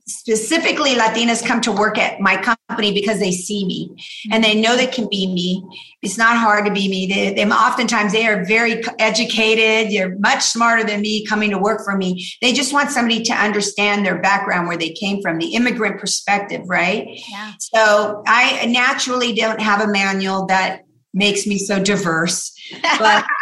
specifically 0.08 0.94
latinas 0.94 1.44
come 1.44 1.60
to 1.60 1.70
work 1.70 1.98
at 1.98 2.18
my 2.18 2.36
company 2.36 2.92
because 2.92 3.18
they 3.18 3.30
see 3.30 3.66
me 3.66 3.94
and 4.32 4.42
they 4.42 4.58
know 4.58 4.74
they 4.74 4.86
can 4.86 5.06
be 5.10 5.26
me. 5.26 5.62
It's 6.00 6.16
not 6.16 6.36
hard 6.36 6.64
to 6.64 6.72
be 6.72 6.88
me. 6.88 7.06
They, 7.06 7.34
they 7.34 7.50
oftentimes 7.50 8.12
they 8.12 8.26
are 8.26 8.44
very 8.44 8.82
educated. 8.98 9.92
They're 9.92 10.16
much 10.18 10.42
smarter 10.42 10.84
than 10.84 11.02
me 11.02 11.26
coming 11.26 11.50
to 11.50 11.58
work 11.58 11.84
for 11.84 11.96
me. 11.96 12.26
They 12.40 12.52
just 12.52 12.72
want 12.72 12.90
somebody 12.90 13.22
to 13.24 13.34
understand 13.34 14.06
their 14.06 14.20
background 14.20 14.68
where 14.68 14.76
they 14.76 14.90
came 14.90 15.20
from 15.20 15.38
the 15.38 15.54
immigrant 15.54 16.00
perspective 16.00 16.62
right? 16.68 17.06
Yeah. 17.30 17.52
so 17.58 18.22
i 18.26 18.66
naturally 18.66 19.34
don't 19.34 19.60
have 19.60 19.80
a 19.80 19.86
manual 19.86 20.46
that 20.46 20.82
makes 21.18 21.46
me 21.46 21.58
so 21.58 21.82
diverse. 21.82 22.52
But 22.98 23.24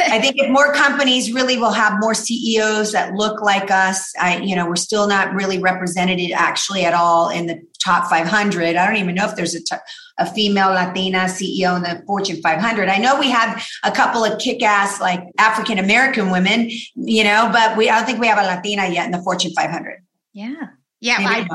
I 0.00 0.18
think 0.20 0.36
if 0.38 0.50
more 0.50 0.72
companies 0.72 1.32
really 1.32 1.56
will 1.56 1.72
have 1.72 1.94
more 2.00 2.14
CEOs 2.14 2.92
that 2.92 3.14
look 3.14 3.42
like 3.42 3.70
us, 3.70 4.12
I, 4.18 4.38
you 4.38 4.56
know, 4.56 4.66
we're 4.66 4.76
still 4.76 5.06
not 5.06 5.34
really 5.34 5.58
represented 5.58 6.20
actually 6.32 6.84
at 6.84 6.94
all 6.94 7.28
in 7.28 7.46
the 7.46 7.60
top 7.82 8.08
500. 8.08 8.76
I 8.76 8.86
don't 8.86 8.96
even 8.96 9.14
know 9.14 9.26
if 9.26 9.36
there's 9.36 9.54
a, 9.54 9.60
t- 9.60 9.76
a 10.18 10.26
female 10.32 10.68
Latina 10.68 11.20
CEO 11.20 11.76
in 11.76 11.82
the 11.82 12.02
Fortune 12.06 12.40
500. 12.40 12.88
I 12.88 12.98
know 12.98 13.18
we 13.18 13.30
have 13.30 13.66
a 13.84 13.90
couple 13.90 14.24
of 14.24 14.38
kick-ass 14.38 15.00
like 15.00 15.22
African 15.38 15.78
American 15.78 16.30
women, 16.30 16.70
you 16.94 17.24
know, 17.24 17.48
but 17.52 17.76
we 17.76 17.90
I 17.90 17.96
don't 17.96 18.06
think 18.06 18.20
we 18.20 18.26
have 18.26 18.38
a 18.38 18.46
Latina 18.46 18.88
yet 18.88 19.06
in 19.06 19.12
the 19.12 19.22
Fortune 19.22 19.52
500. 19.52 20.04
Yeah. 20.32 20.54
Yeah. 21.00 21.16
I, 21.18 21.46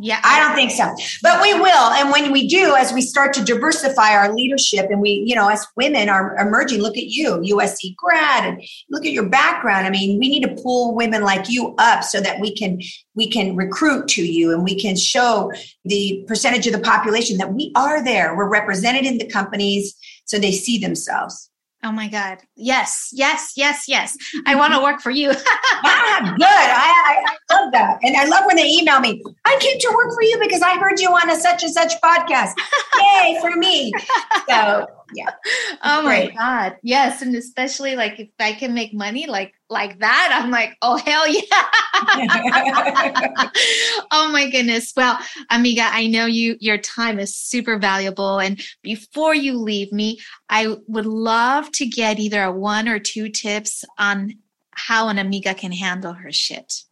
yeah. 0.00 0.20
I 0.22 0.38
don't 0.38 0.54
think 0.54 0.70
so. 0.70 0.94
But 1.22 1.42
we 1.42 1.54
will. 1.54 1.64
And 1.66 2.10
when 2.10 2.30
we 2.30 2.46
do, 2.46 2.76
as 2.76 2.92
we 2.92 3.00
start 3.00 3.32
to 3.34 3.44
diversify 3.44 4.12
our 4.12 4.32
leadership 4.32 4.86
and 4.90 5.00
we, 5.00 5.24
you 5.26 5.34
know, 5.34 5.48
as 5.48 5.66
women 5.76 6.08
are 6.08 6.36
emerging, 6.36 6.80
look 6.80 6.96
at 6.96 7.06
you, 7.06 7.32
USC 7.38 7.96
grad, 7.96 8.44
and 8.44 8.62
look 8.90 9.04
at 9.04 9.10
your 9.10 9.28
background. 9.28 9.88
I 9.88 9.90
mean, 9.90 10.20
we 10.20 10.28
need 10.28 10.44
to 10.44 10.62
pull 10.62 10.94
women 10.94 11.22
like 11.22 11.48
you 11.48 11.74
up 11.78 12.04
so 12.04 12.20
that 12.20 12.40
we 12.40 12.54
can 12.54 12.80
we 13.16 13.28
can 13.28 13.56
recruit 13.56 14.06
to 14.10 14.24
you 14.24 14.52
and 14.52 14.62
we 14.62 14.80
can 14.80 14.94
show 14.94 15.50
the 15.84 16.24
percentage 16.28 16.68
of 16.68 16.72
the 16.72 16.78
population 16.78 17.36
that 17.38 17.52
we 17.52 17.72
are 17.74 18.02
there. 18.02 18.36
We're 18.36 18.48
represented 18.48 19.04
in 19.04 19.18
the 19.18 19.26
companies 19.26 19.96
so 20.26 20.38
they 20.38 20.52
see 20.52 20.78
themselves. 20.78 21.47
Oh 21.84 21.92
my 21.92 22.08
God. 22.08 22.38
Yes, 22.56 23.10
yes, 23.12 23.52
yes, 23.56 23.84
yes. 23.86 24.16
I 24.46 24.56
want 24.56 24.74
to 24.74 24.82
work 24.82 25.00
for 25.00 25.10
you. 25.10 25.30
ah, 25.84 26.34
good. 26.36 26.44
I, 26.44 26.92
I, 27.06 27.24
I, 27.24 27.54
love 27.54 27.72
that. 27.72 27.98
And 28.02 28.16
I 28.16 28.24
love 28.24 28.46
when 28.46 28.56
they 28.56 28.66
email 28.66 28.98
me, 28.98 29.22
I 29.44 29.56
came 29.60 29.78
to 29.78 29.92
work 29.94 30.12
for 30.12 30.22
you 30.22 30.38
because 30.40 30.60
I 30.60 30.76
heard 30.76 30.98
you 30.98 31.08
on 31.10 31.30
a 31.30 31.36
such 31.36 31.62
and 31.62 31.72
such 31.72 31.92
podcast. 32.00 32.54
Yay 33.00 33.38
for 33.40 33.56
me. 33.56 33.92
So 34.48 34.86
yeah. 35.14 35.30
Oh 35.84 36.02
my. 36.02 36.32
God. 36.36 36.76
Yes. 36.82 37.22
And 37.22 37.34
especially 37.36 37.94
like 37.94 38.18
if 38.18 38.28
I 38.40 38.52
can 38.52 38.74
make 38.74 38.92
money 38.92 39.26
like 39.26 39.54
like 39.70 40.00
that, 40.00 40.40
I'm 40.42 40.50
like, 40.50 40.76
oh 40.82 40.96
hell 40.96 41.28
yeah. 41.28 41.40
oh 44.10 44.30
my 44.32 44.50
goodness. 44.50 44.92
Well, 44.96 45.18
amiga, 45.50 45.84
I 45.84 46.08
know 46.08 46.26
you 46.26 46.56
your 46.60 46.78
time 46.78 47.20
is 47.20 47.36
super 47.36 47.78
valuable. 47.78 48.40
And 48.40 48.60
before 48.82 49.34
you 49.34 49.58
leave 49.58 49.92
me, 49.92 50.18
I 50.48 50.76
would 50.88 51.06
love 51.06 51.70
to 51.72 51.86
get 51.86 52.18
either 52.18 52.42
a 52.42 52.52
one 52.52 52.88
or 52.88 52.98
two 52.98 53.28
tips 53.28 53.84
on 53.98 54.34
how 54.72 55.08
an 55.08 55.18
amiga 55.18 55.54
can 55.54 55.72
handle 55.72 56.12
her 56.12 56.32
shit. 56.32 56.82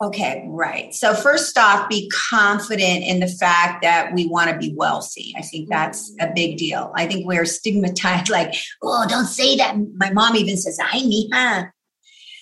Okay, 0.00 0.44
right. 0.46 0.94
So, 0.94 1.12
first 1.12 1.58
off, 1.58 1.88
be 1.88 2.08
confident 2.30 3.02
in 3.04 3.18
the 3.18 3.26
fact 3.26 3.82
that 3.82 4.14
we 4.14 4.28
want 4.28 4.48
to 4.48 4.56
be 4.56 4.72
wealthy. 4.76 5.34
I 5.36 5.42
think 5.42 5.64
mm-hmm. 5.64 5.70
that's 5.70 6.12
a 6.20 6.30
big 6.32 6.56
deal. 6.56 6.92
I 6.94 7.06
think 7.06 7.26
we're 7.26 7.44
stigmatized, 7.44 8.30
like, 8.30 8.54
oh, 8.82 9.06
don't 9.08 9.26
say 9.26 9.56
that. 9.56 9.76
My 9.96 10.10
mom 10.10 10.36
even 10.36 10.56
says, 10.56 10.78
I 10.80 11.00
need, 11.00 11.30
huh? 11.32 11.64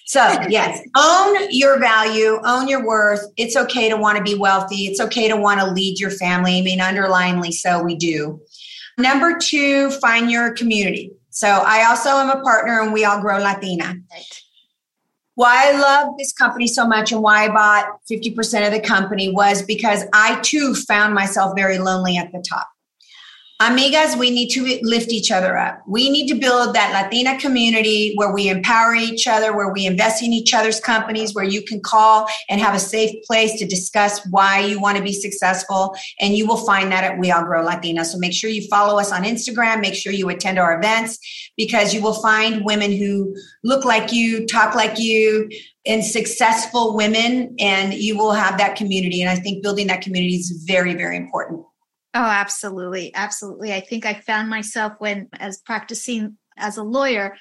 So, 0.04 0.20
yes, 0.50 0.86
own 0.96 1.50
your 1.50 1.78
value, 1.78 2.38
own 2.44 2.68
your 2.68 2.86
worth. 2.86 3.24
It's 3.38 3.56
okay 3.56 3.88
to 3.88 3.96
want 3.96 4.18
to 4.18 4.24
be 4.24 4.34
wealthy. 4.34 4.86
It's 4.86 5.00
okay 5.00 5.28
to 5.28 5.36
want 5.36 5.60
to 5.60 5.70
lead 5.70 5.98
your 5.98 6.10
family. 6.10 6.58
I 6.58 6.60
mean, 6.60 6.80
underlyingly 6.80 7.52
so, 7.52 7.82
we 7.82 7.96
do. 7.96 8.38
Number 8.98 9.38
two, 9.38 9.90
find 9.92 10.30
your 10.30 10.52
community. 10.52 11.10
So, 11.30 11.48
I 11.48 11.86
also 11.86 12.10
am 12.10 12.28
a 12.28 12.42
partner 12.42 12.82
and 12.82 12.92
we 12.92 13.06
all 13.06 13.22
grow 13.22 13.38
Latina. 13.38 13.94
Right 14.12 14.42
why 15.36 15.70
I 15.70 15.78
love 15.78 16.14
this 16.18 16.32
company 16.32 16.66
so 16.66 16.86
much 16.86 17.12
and 17.12 17.22
why 17.22 17.44
I 17.44 17.48
bought 17.48 18.00
50% 18.10 18.66
of 18.66 18.72
the 18.72 18.80
company 18.80 19.30
was 19.30 19.62
because 19.62 20.02
I 20.12 20.40
too 20.40 20.74
found 20.74 21.14
myself 21.14 21.52
very 21.54 21.78
lonely 21.78 22.16
at 22.16 22.32
the 22.32 22.42
top. 22.46 22.68
Amigas, 23.58 24.18
we 24.18 24.28
need 24.28 24.50
to 24.50 24.78
lift 24.82 25.10
each 25.10 25.30
other 25.30 25.56
up. 25.56 25.82
We 25.86 26.10
need 26.10 26.28
to 26.28 26.34
build 26.34 26.74
that 26.74 26.92
Latina 26.92 27.38
community 27.40 28.12
where 28.16 28.30
we 28.30 28.50
empower 28.50 28.94
each 28.94 29.26
other, 29.26 29.56
where 29.56 29.72
we 29.72 29.86
invest 29.86 30.22
in 30.22 30.34
each 30.34 30.52
other's 30.52 30.78
companies, 30.78 31.34
where 31.34 31.44
you 31.44 31.62
can 31.62 31.80
call 31.80 32.28
and 32.50 32.60
have 32.60 32.74
a 32.74 32.78
safe 32.78 33.24
place 33.24 33.58
to 33.58 33.66
discuss 33.66 34.20
why 34.26 34.60
you 34.60 34.78
want 34.78 34.98
to 34.98 35.02
be 35.02 35.14
successful. 35.14 35.96
And 36.20 36.34
you 36.34 36.46
will 36.46 36.66
find 36.66 36.92
that 36.92 37.04
at 37.04 37.18
We 37.18 37.30
All 37.30 37.44
Grow 37.44 37.64
Latina. 37.64 38.04
So 38.04 38.18
make 38.18 38.34
sure 38.34 38.50
you 38.50 38.68
follow 38.68 38.98
us 38.98 39.10
on 39.10 39.24
Instagram. 39.24 39.80
Make 39.80 39.94
sure 39.94 40.12
you 40.12 40.28
attend 40.28 40.58
our 40.58 40.78
events 40.78 41.18
because 41.56 41.94
you 41.94 42.02
will 42.02 42.20
find 42.20 42.62
women 42.62 42.92
who 42.92 43.34
look 43.64 43.86
like 43.86 44.12
you, 44.12 44.44
talk 44.46 44.74
like 44.74 44.98
you, 44.98 45.48
and 45.86 46.04
successful 46.04 46.94
women, 46.94 47.56
and 47.58 47.94
you 47.94 48.18
will 48.18 48.32
have 48.32 48.58
that 48.58 48.76
community. 48.76 49.22
And 49.22 49.30
I 49.30 49.36
think 49.36 49.62
building 49.62 49.86
that 49.86 50.02
community 50.02 50.34
is 50.34 50.62
very, 50.66 50.92
very 50.92 51.16
important. 51.16 51.64
Oh, 52.16 52.24
absolutely. 52.24 53.14
Absolutely. 53.14 53.74
I 53.74 53.80
think 53.80 54.06
I 54.06 54.14
found 54.14 54.48
myself 54.48 54.94
when, 55.00 55.28
as 55.34 55.58
practicing 55.58 56.38
as 56.56 56.78
a 56.78 56.82
lawyer, 56.82 57.36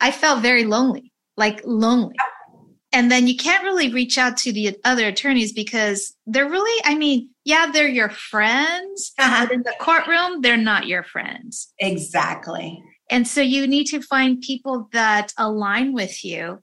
I 0.00 0.10
felt 0.10 0.42
very 0.42 0.64
lonely, 0.64 1.12
like 1.36 1.60
lonely. 1.64 2.16
And 2.92 3.08
then 3.08 3.28
you 3.28 3.36
can't 3.36 3.62
really 3.62 3.92
reach 3.92 4.18
out 4.18 4.36
to 4.38 4.52
the 4.52 4.76
other 4.84 5.06
attorneys 5.06 5.52
because 5.52 6.12
they're 6.26 6.50
really, 6.50 6.82
I 6.84 6.96
mean, 6.96 7.30
yeah, 7.44 7.70
they're 7.72 7.86
your 7.86 8.08
friends, 8.08 9.12
uh-huh. 9.16 9.46
but 9.46 9.54
in 9.54 9.62
the 9.62 9.74
courtroom, 9.80 10.40
they're 10.40 10.56
not 10.56 10.88
your 10.88 11.04
friends. 11.04 11.72
Exactly. 11.78 12.82
And 13.10 13.28
so 13.28 13.42
you 13.42 13.68
need 13.68 13.84
to 13.88 14.00
find 14.00 14.40
people 14.40 14.88
that 14.92 15.32
align 15.38 15.92
with 15.92 16.24
you. 16.24 16.58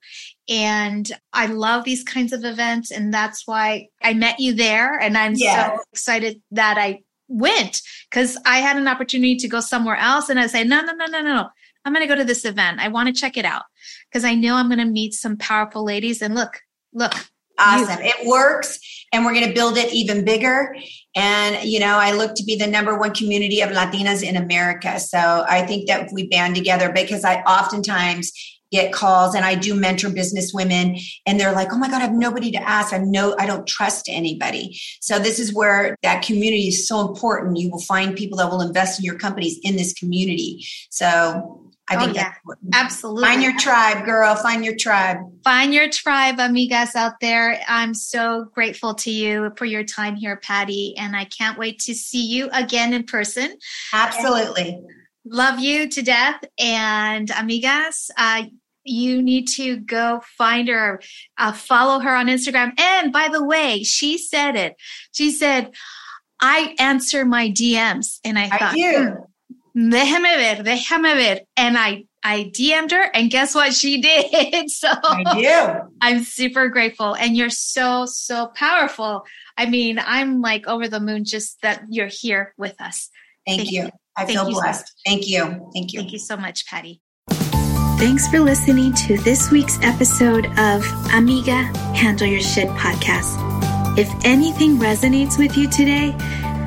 And 0.49 1.09
I 1.31 1.45
love 1.45 1.85
these 1.85 2.03
kinds 2.03 2.33
of 2.33 2.43
events. 2.43 2.91
And 2.91 3.13
that's 3.13 3.47
why 3.47 3.87
I 4.01 4.15
met 4.15 4.41
you 4.41 4.53
there. 4.53 4.99
And 4.99 5.17
I'm 5.17 5.35
yes. 5.35 5.77
so 5.77 5.83
excited 5.93 6.41
that 6.51 6.77
I 6.77 7.03
went 7.31 7.81
because 8.09 8.37
I 8.45 8.57
had 8.57 8.77
an 8.77 8.87
opportunity 8.87 9.35
to 9.37 9.47
go 9.47 9.59
somewhere 9.59 9.95
else. 9.95 10.29
And 10.29 10.39
I 10.39 10.47
say, 10.47 10.63
no, 10.63 10.81
no, 10.81 10.93
no, 10.93 11.05
no, 11.05 11.21
no, 11.21 11.33
no. 11.33 11.49
I'm 11.83 11.93
going 11.93 12.07
to 12.07 12.13
go 12.13 12.19
to 12.19 12.25
this 12.25 12.45
event. 12.45 12.79
I 12.79 12.89
want 12.89 13.07
to 13.07 13.19
check 13.19 13.37
it 13.37 13.45
out 13.45 13.63
because 14.09 14.23
I 14.23 14.35
know 14.35 14.55
I'm 14.55 14.67
going 14.67 14.79
to 14.79 14.85
meet 14.85 15.13
some 15.13 15.37
powerful 15.37 15.83
ladies. 15.83 16.21
And 16.21 16.35
look, 16.35 16.61
look. 16.93 17.13
Awesome. 17.57 17.99
It 18.01 18.27
works. 18.27 18.79
And 19.13 19.25
we're 19.25 19.33
going 19.33 19.47
to 19.47 19.53
build 19.53 19.77
it 19.77 19.93
even 19.93 20.25
bigger. 20.25 20.75
And, 21.15 21.63
you 21.67 21.79
know, 21.79 21.97
I 21.97 22.11
look 22.13 22.33
to 22.35 22.43
be 22.43 22.55
the 22.55 22.65
number 22.65 22.97
one 22.97 23.13
community 23.13 23.61
of 23.61 23.69
Latinas 23.69 24.23
in 24.23 24.35
America. 24.35 24.99
So 24.99 25.45
I 25.47 25.65
think 25.65 25.87
that 25.87 26.09
we 26.11 26.27
band 26.27 26.55
together, 26.55 26.91
because 26.91 27.23
I 27.23 27.41
oftentimes 27.41 28.31
get 28.71 28.93
calls 28.93 29.35
and 29.35 29.45
I 29.45 29.55
do 29.55 29.75
mentor 29.75 30.09
business 30.09 30.53
women 30.53 30.97
and 31.25 31.39
they're 31.39 31.51
like, 31.51 31.73
oh 31.73 31.77
my 31.77 31.87
God, 31.87 32.01
I 32.01 32.05
have 32.05 32.13
nobody 32.13 32.51
to 32.51 32.61
ask. 32.61 32.93
I 32.93 32.99
know 32.99 33.35
I 33.37 33.45
don't 33.45 33.67
trust 33.67 34.07
anybody. 34.09 34.79
So 35.01 35.19
this 35.19 35.39
is 35.39 35.53
where 35.53 35.95
that 36.03 36.23
community 36.23 36.69
is 36.69 36.87
so 36.87 37.07
important. 37.07 37.57
You 37.57 37.69
will 37.69 37.81
find 37.81 38.15
people 38.15 38.37
that 38.37 38.49
will 38.49 38.61
invest 38.61 38.99
in 38.99 39.05
your 39.05 39.17
companies 39.17 39.59
in 39.63 39.75
this 39.75 39.93
community. 39.93 40.65
So 40.89 41.71
I 41.89 41.97
think 41.97 42.11
oh, 42.11 42.21
yeah. 42.21 42.33
absolutely. 42.73 43.23
Find 43.23 43.43
your 43.43 43.57
tribe, 43.57 44.05
girl. 44.05 44.35
Find 44.35 44.63
your 44.63 44.77
tribe. 44.77 45.17
Find 45.43 45.73
your 45.73 45.89
tribe, 45.89 46.37
amigas 46.37 46.95
out 46.95 47.19
there. 47.19 47.59
I'm 47.67 47.93
so 47.93 48.45
grateful 48.53 48.93
to 48.95 49.11
you 49.11 49.51
for 49.57 49.65
your 49.65 49.83
time 49.83 50.15
here, 50.15 50.37
Patty, 50.37 50.95
and 50.97 51.17
I 51.17 51.25
can't 51.25 51.57
wait 51.57 51.79
to 51.79 51.93
see 51.93 52.25
you 52.25 52.49
again 52.53 52.93
in 52.93 53.03
person. 53.03 53.57
Absolutely. 53.91 54.69
And 54.69 54.85
love 55.25 55.59
you 55.59 55.89
to 55.89 56.01
death. 56.01 56.41
And 56.57 57.27
amigas, 57.29 58.09
uh, 58.17 58.43
you 58.83 59.21
need 59.21 59.47
to 59.47 59.77
go 59.77 60.21
find 60.37 60.67
her, 60.67 61.01
uh, 61.37 61.51
follow 61.51 61.99
her 61.99 62.15
on 62.15 62.27
Instagram. 62.27 62.79
And 62.79 63.11
by 63.11 63.29
the 63.29 63.43
way, 63.43 63.83
she 63.83 64.17
said 64.17 64.55
it. 64.55 64.75
She 65.11 65.31
said, 65.31 65.71
I 66.41 66.75
answer 66.79 67.25
my 67.25 67.49
DMs. 67.49 68.19
And 68.23 68.37
I, 68.37 68.45
I 68.51 68.57
thought, 68.57 68.75
hmm, 68.75 69.89
déjame 69.93 70.57
ver, 70.57 70.63
déjame 70.63 71.15
ver. 71.15 71.41
And 71.55 71.77
I, 71.77 72.05
I 72.23 72.51
DM'd 72.55 72.91
her 72.91 73.09
and 73.13 73.29
guess 73.29 73.55
what 73.55 73.73
she 73.73 74.01
did? 74.01 74.69
so 74.69 74.89
I 74.91 75.23
do. 75.35 75.89
I'm 76.01 76.23
super 76.23 76.67
grateful. 76.69 77.15
And 77.15 77.35
you're 77.35 77.49
so, 77.49 78.05
so 78.05 78.47
powerful. 78.55 79.23
I 79.57 79.67
mean, 79.67 79.99
I'm 80.03 80.41
like 80.41 80.67
over 80.67 80.87
the 80.87 80.99
moon 80.99 81.23
just 81.25 81.61
that 81.61 81.83
you're 81.89 82.09
here 82.11 82.53
with 82.57 82.79
us. 82.81 83.09
Thank, 83.45 83.61
Thank 83.61 83.71
you. 83.71 83.83
you. 83.83 83.89
I 84.17 84.25
Thank 84.25 84.39
feel 84.39 84.49
blessed. 84.49 84.87
So 84.87 84.93
Thank 85.05 85.27
you. 85.27 85.69
Thank 85.73 85.93
you. 85.93 85.99
Thank 85.99 86.13
you 86.13 86.19
so 86.19 86.37
much, 86.37 86.65
Patty. 86.67 87.01
Thanks 88.01 88.25
for 88.27 88.39
listening 88.39 88.93
to 88.93 89.19
this 89.19 89.51
week's 89.51 89.77
episode 89.83 90.47
of 90.57 90.83
Amiga 91.13 91.61
Handle 91.93 92.25
Your 92.25 92.41
Shit 92.41 92.67
podcast. 92.69 93.37
If 93.95 94.09
anything 94.25 94.77
resonates 94.77 95.37
with 95.37 95.55
you 95.55 95.69
today, 95.69 96.15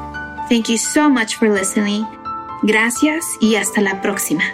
Thank 0.48 0.68
you 0.68 0.78
so 0.78 1.10
much 1.10 1.36
for 1.36 1.48
listening. 1.48 2.06
Gracias 2.62 3.24
y 3.40 3.56
hasta 3.56 3.80
la 3.80 4.00
próxima. 4.00 4.44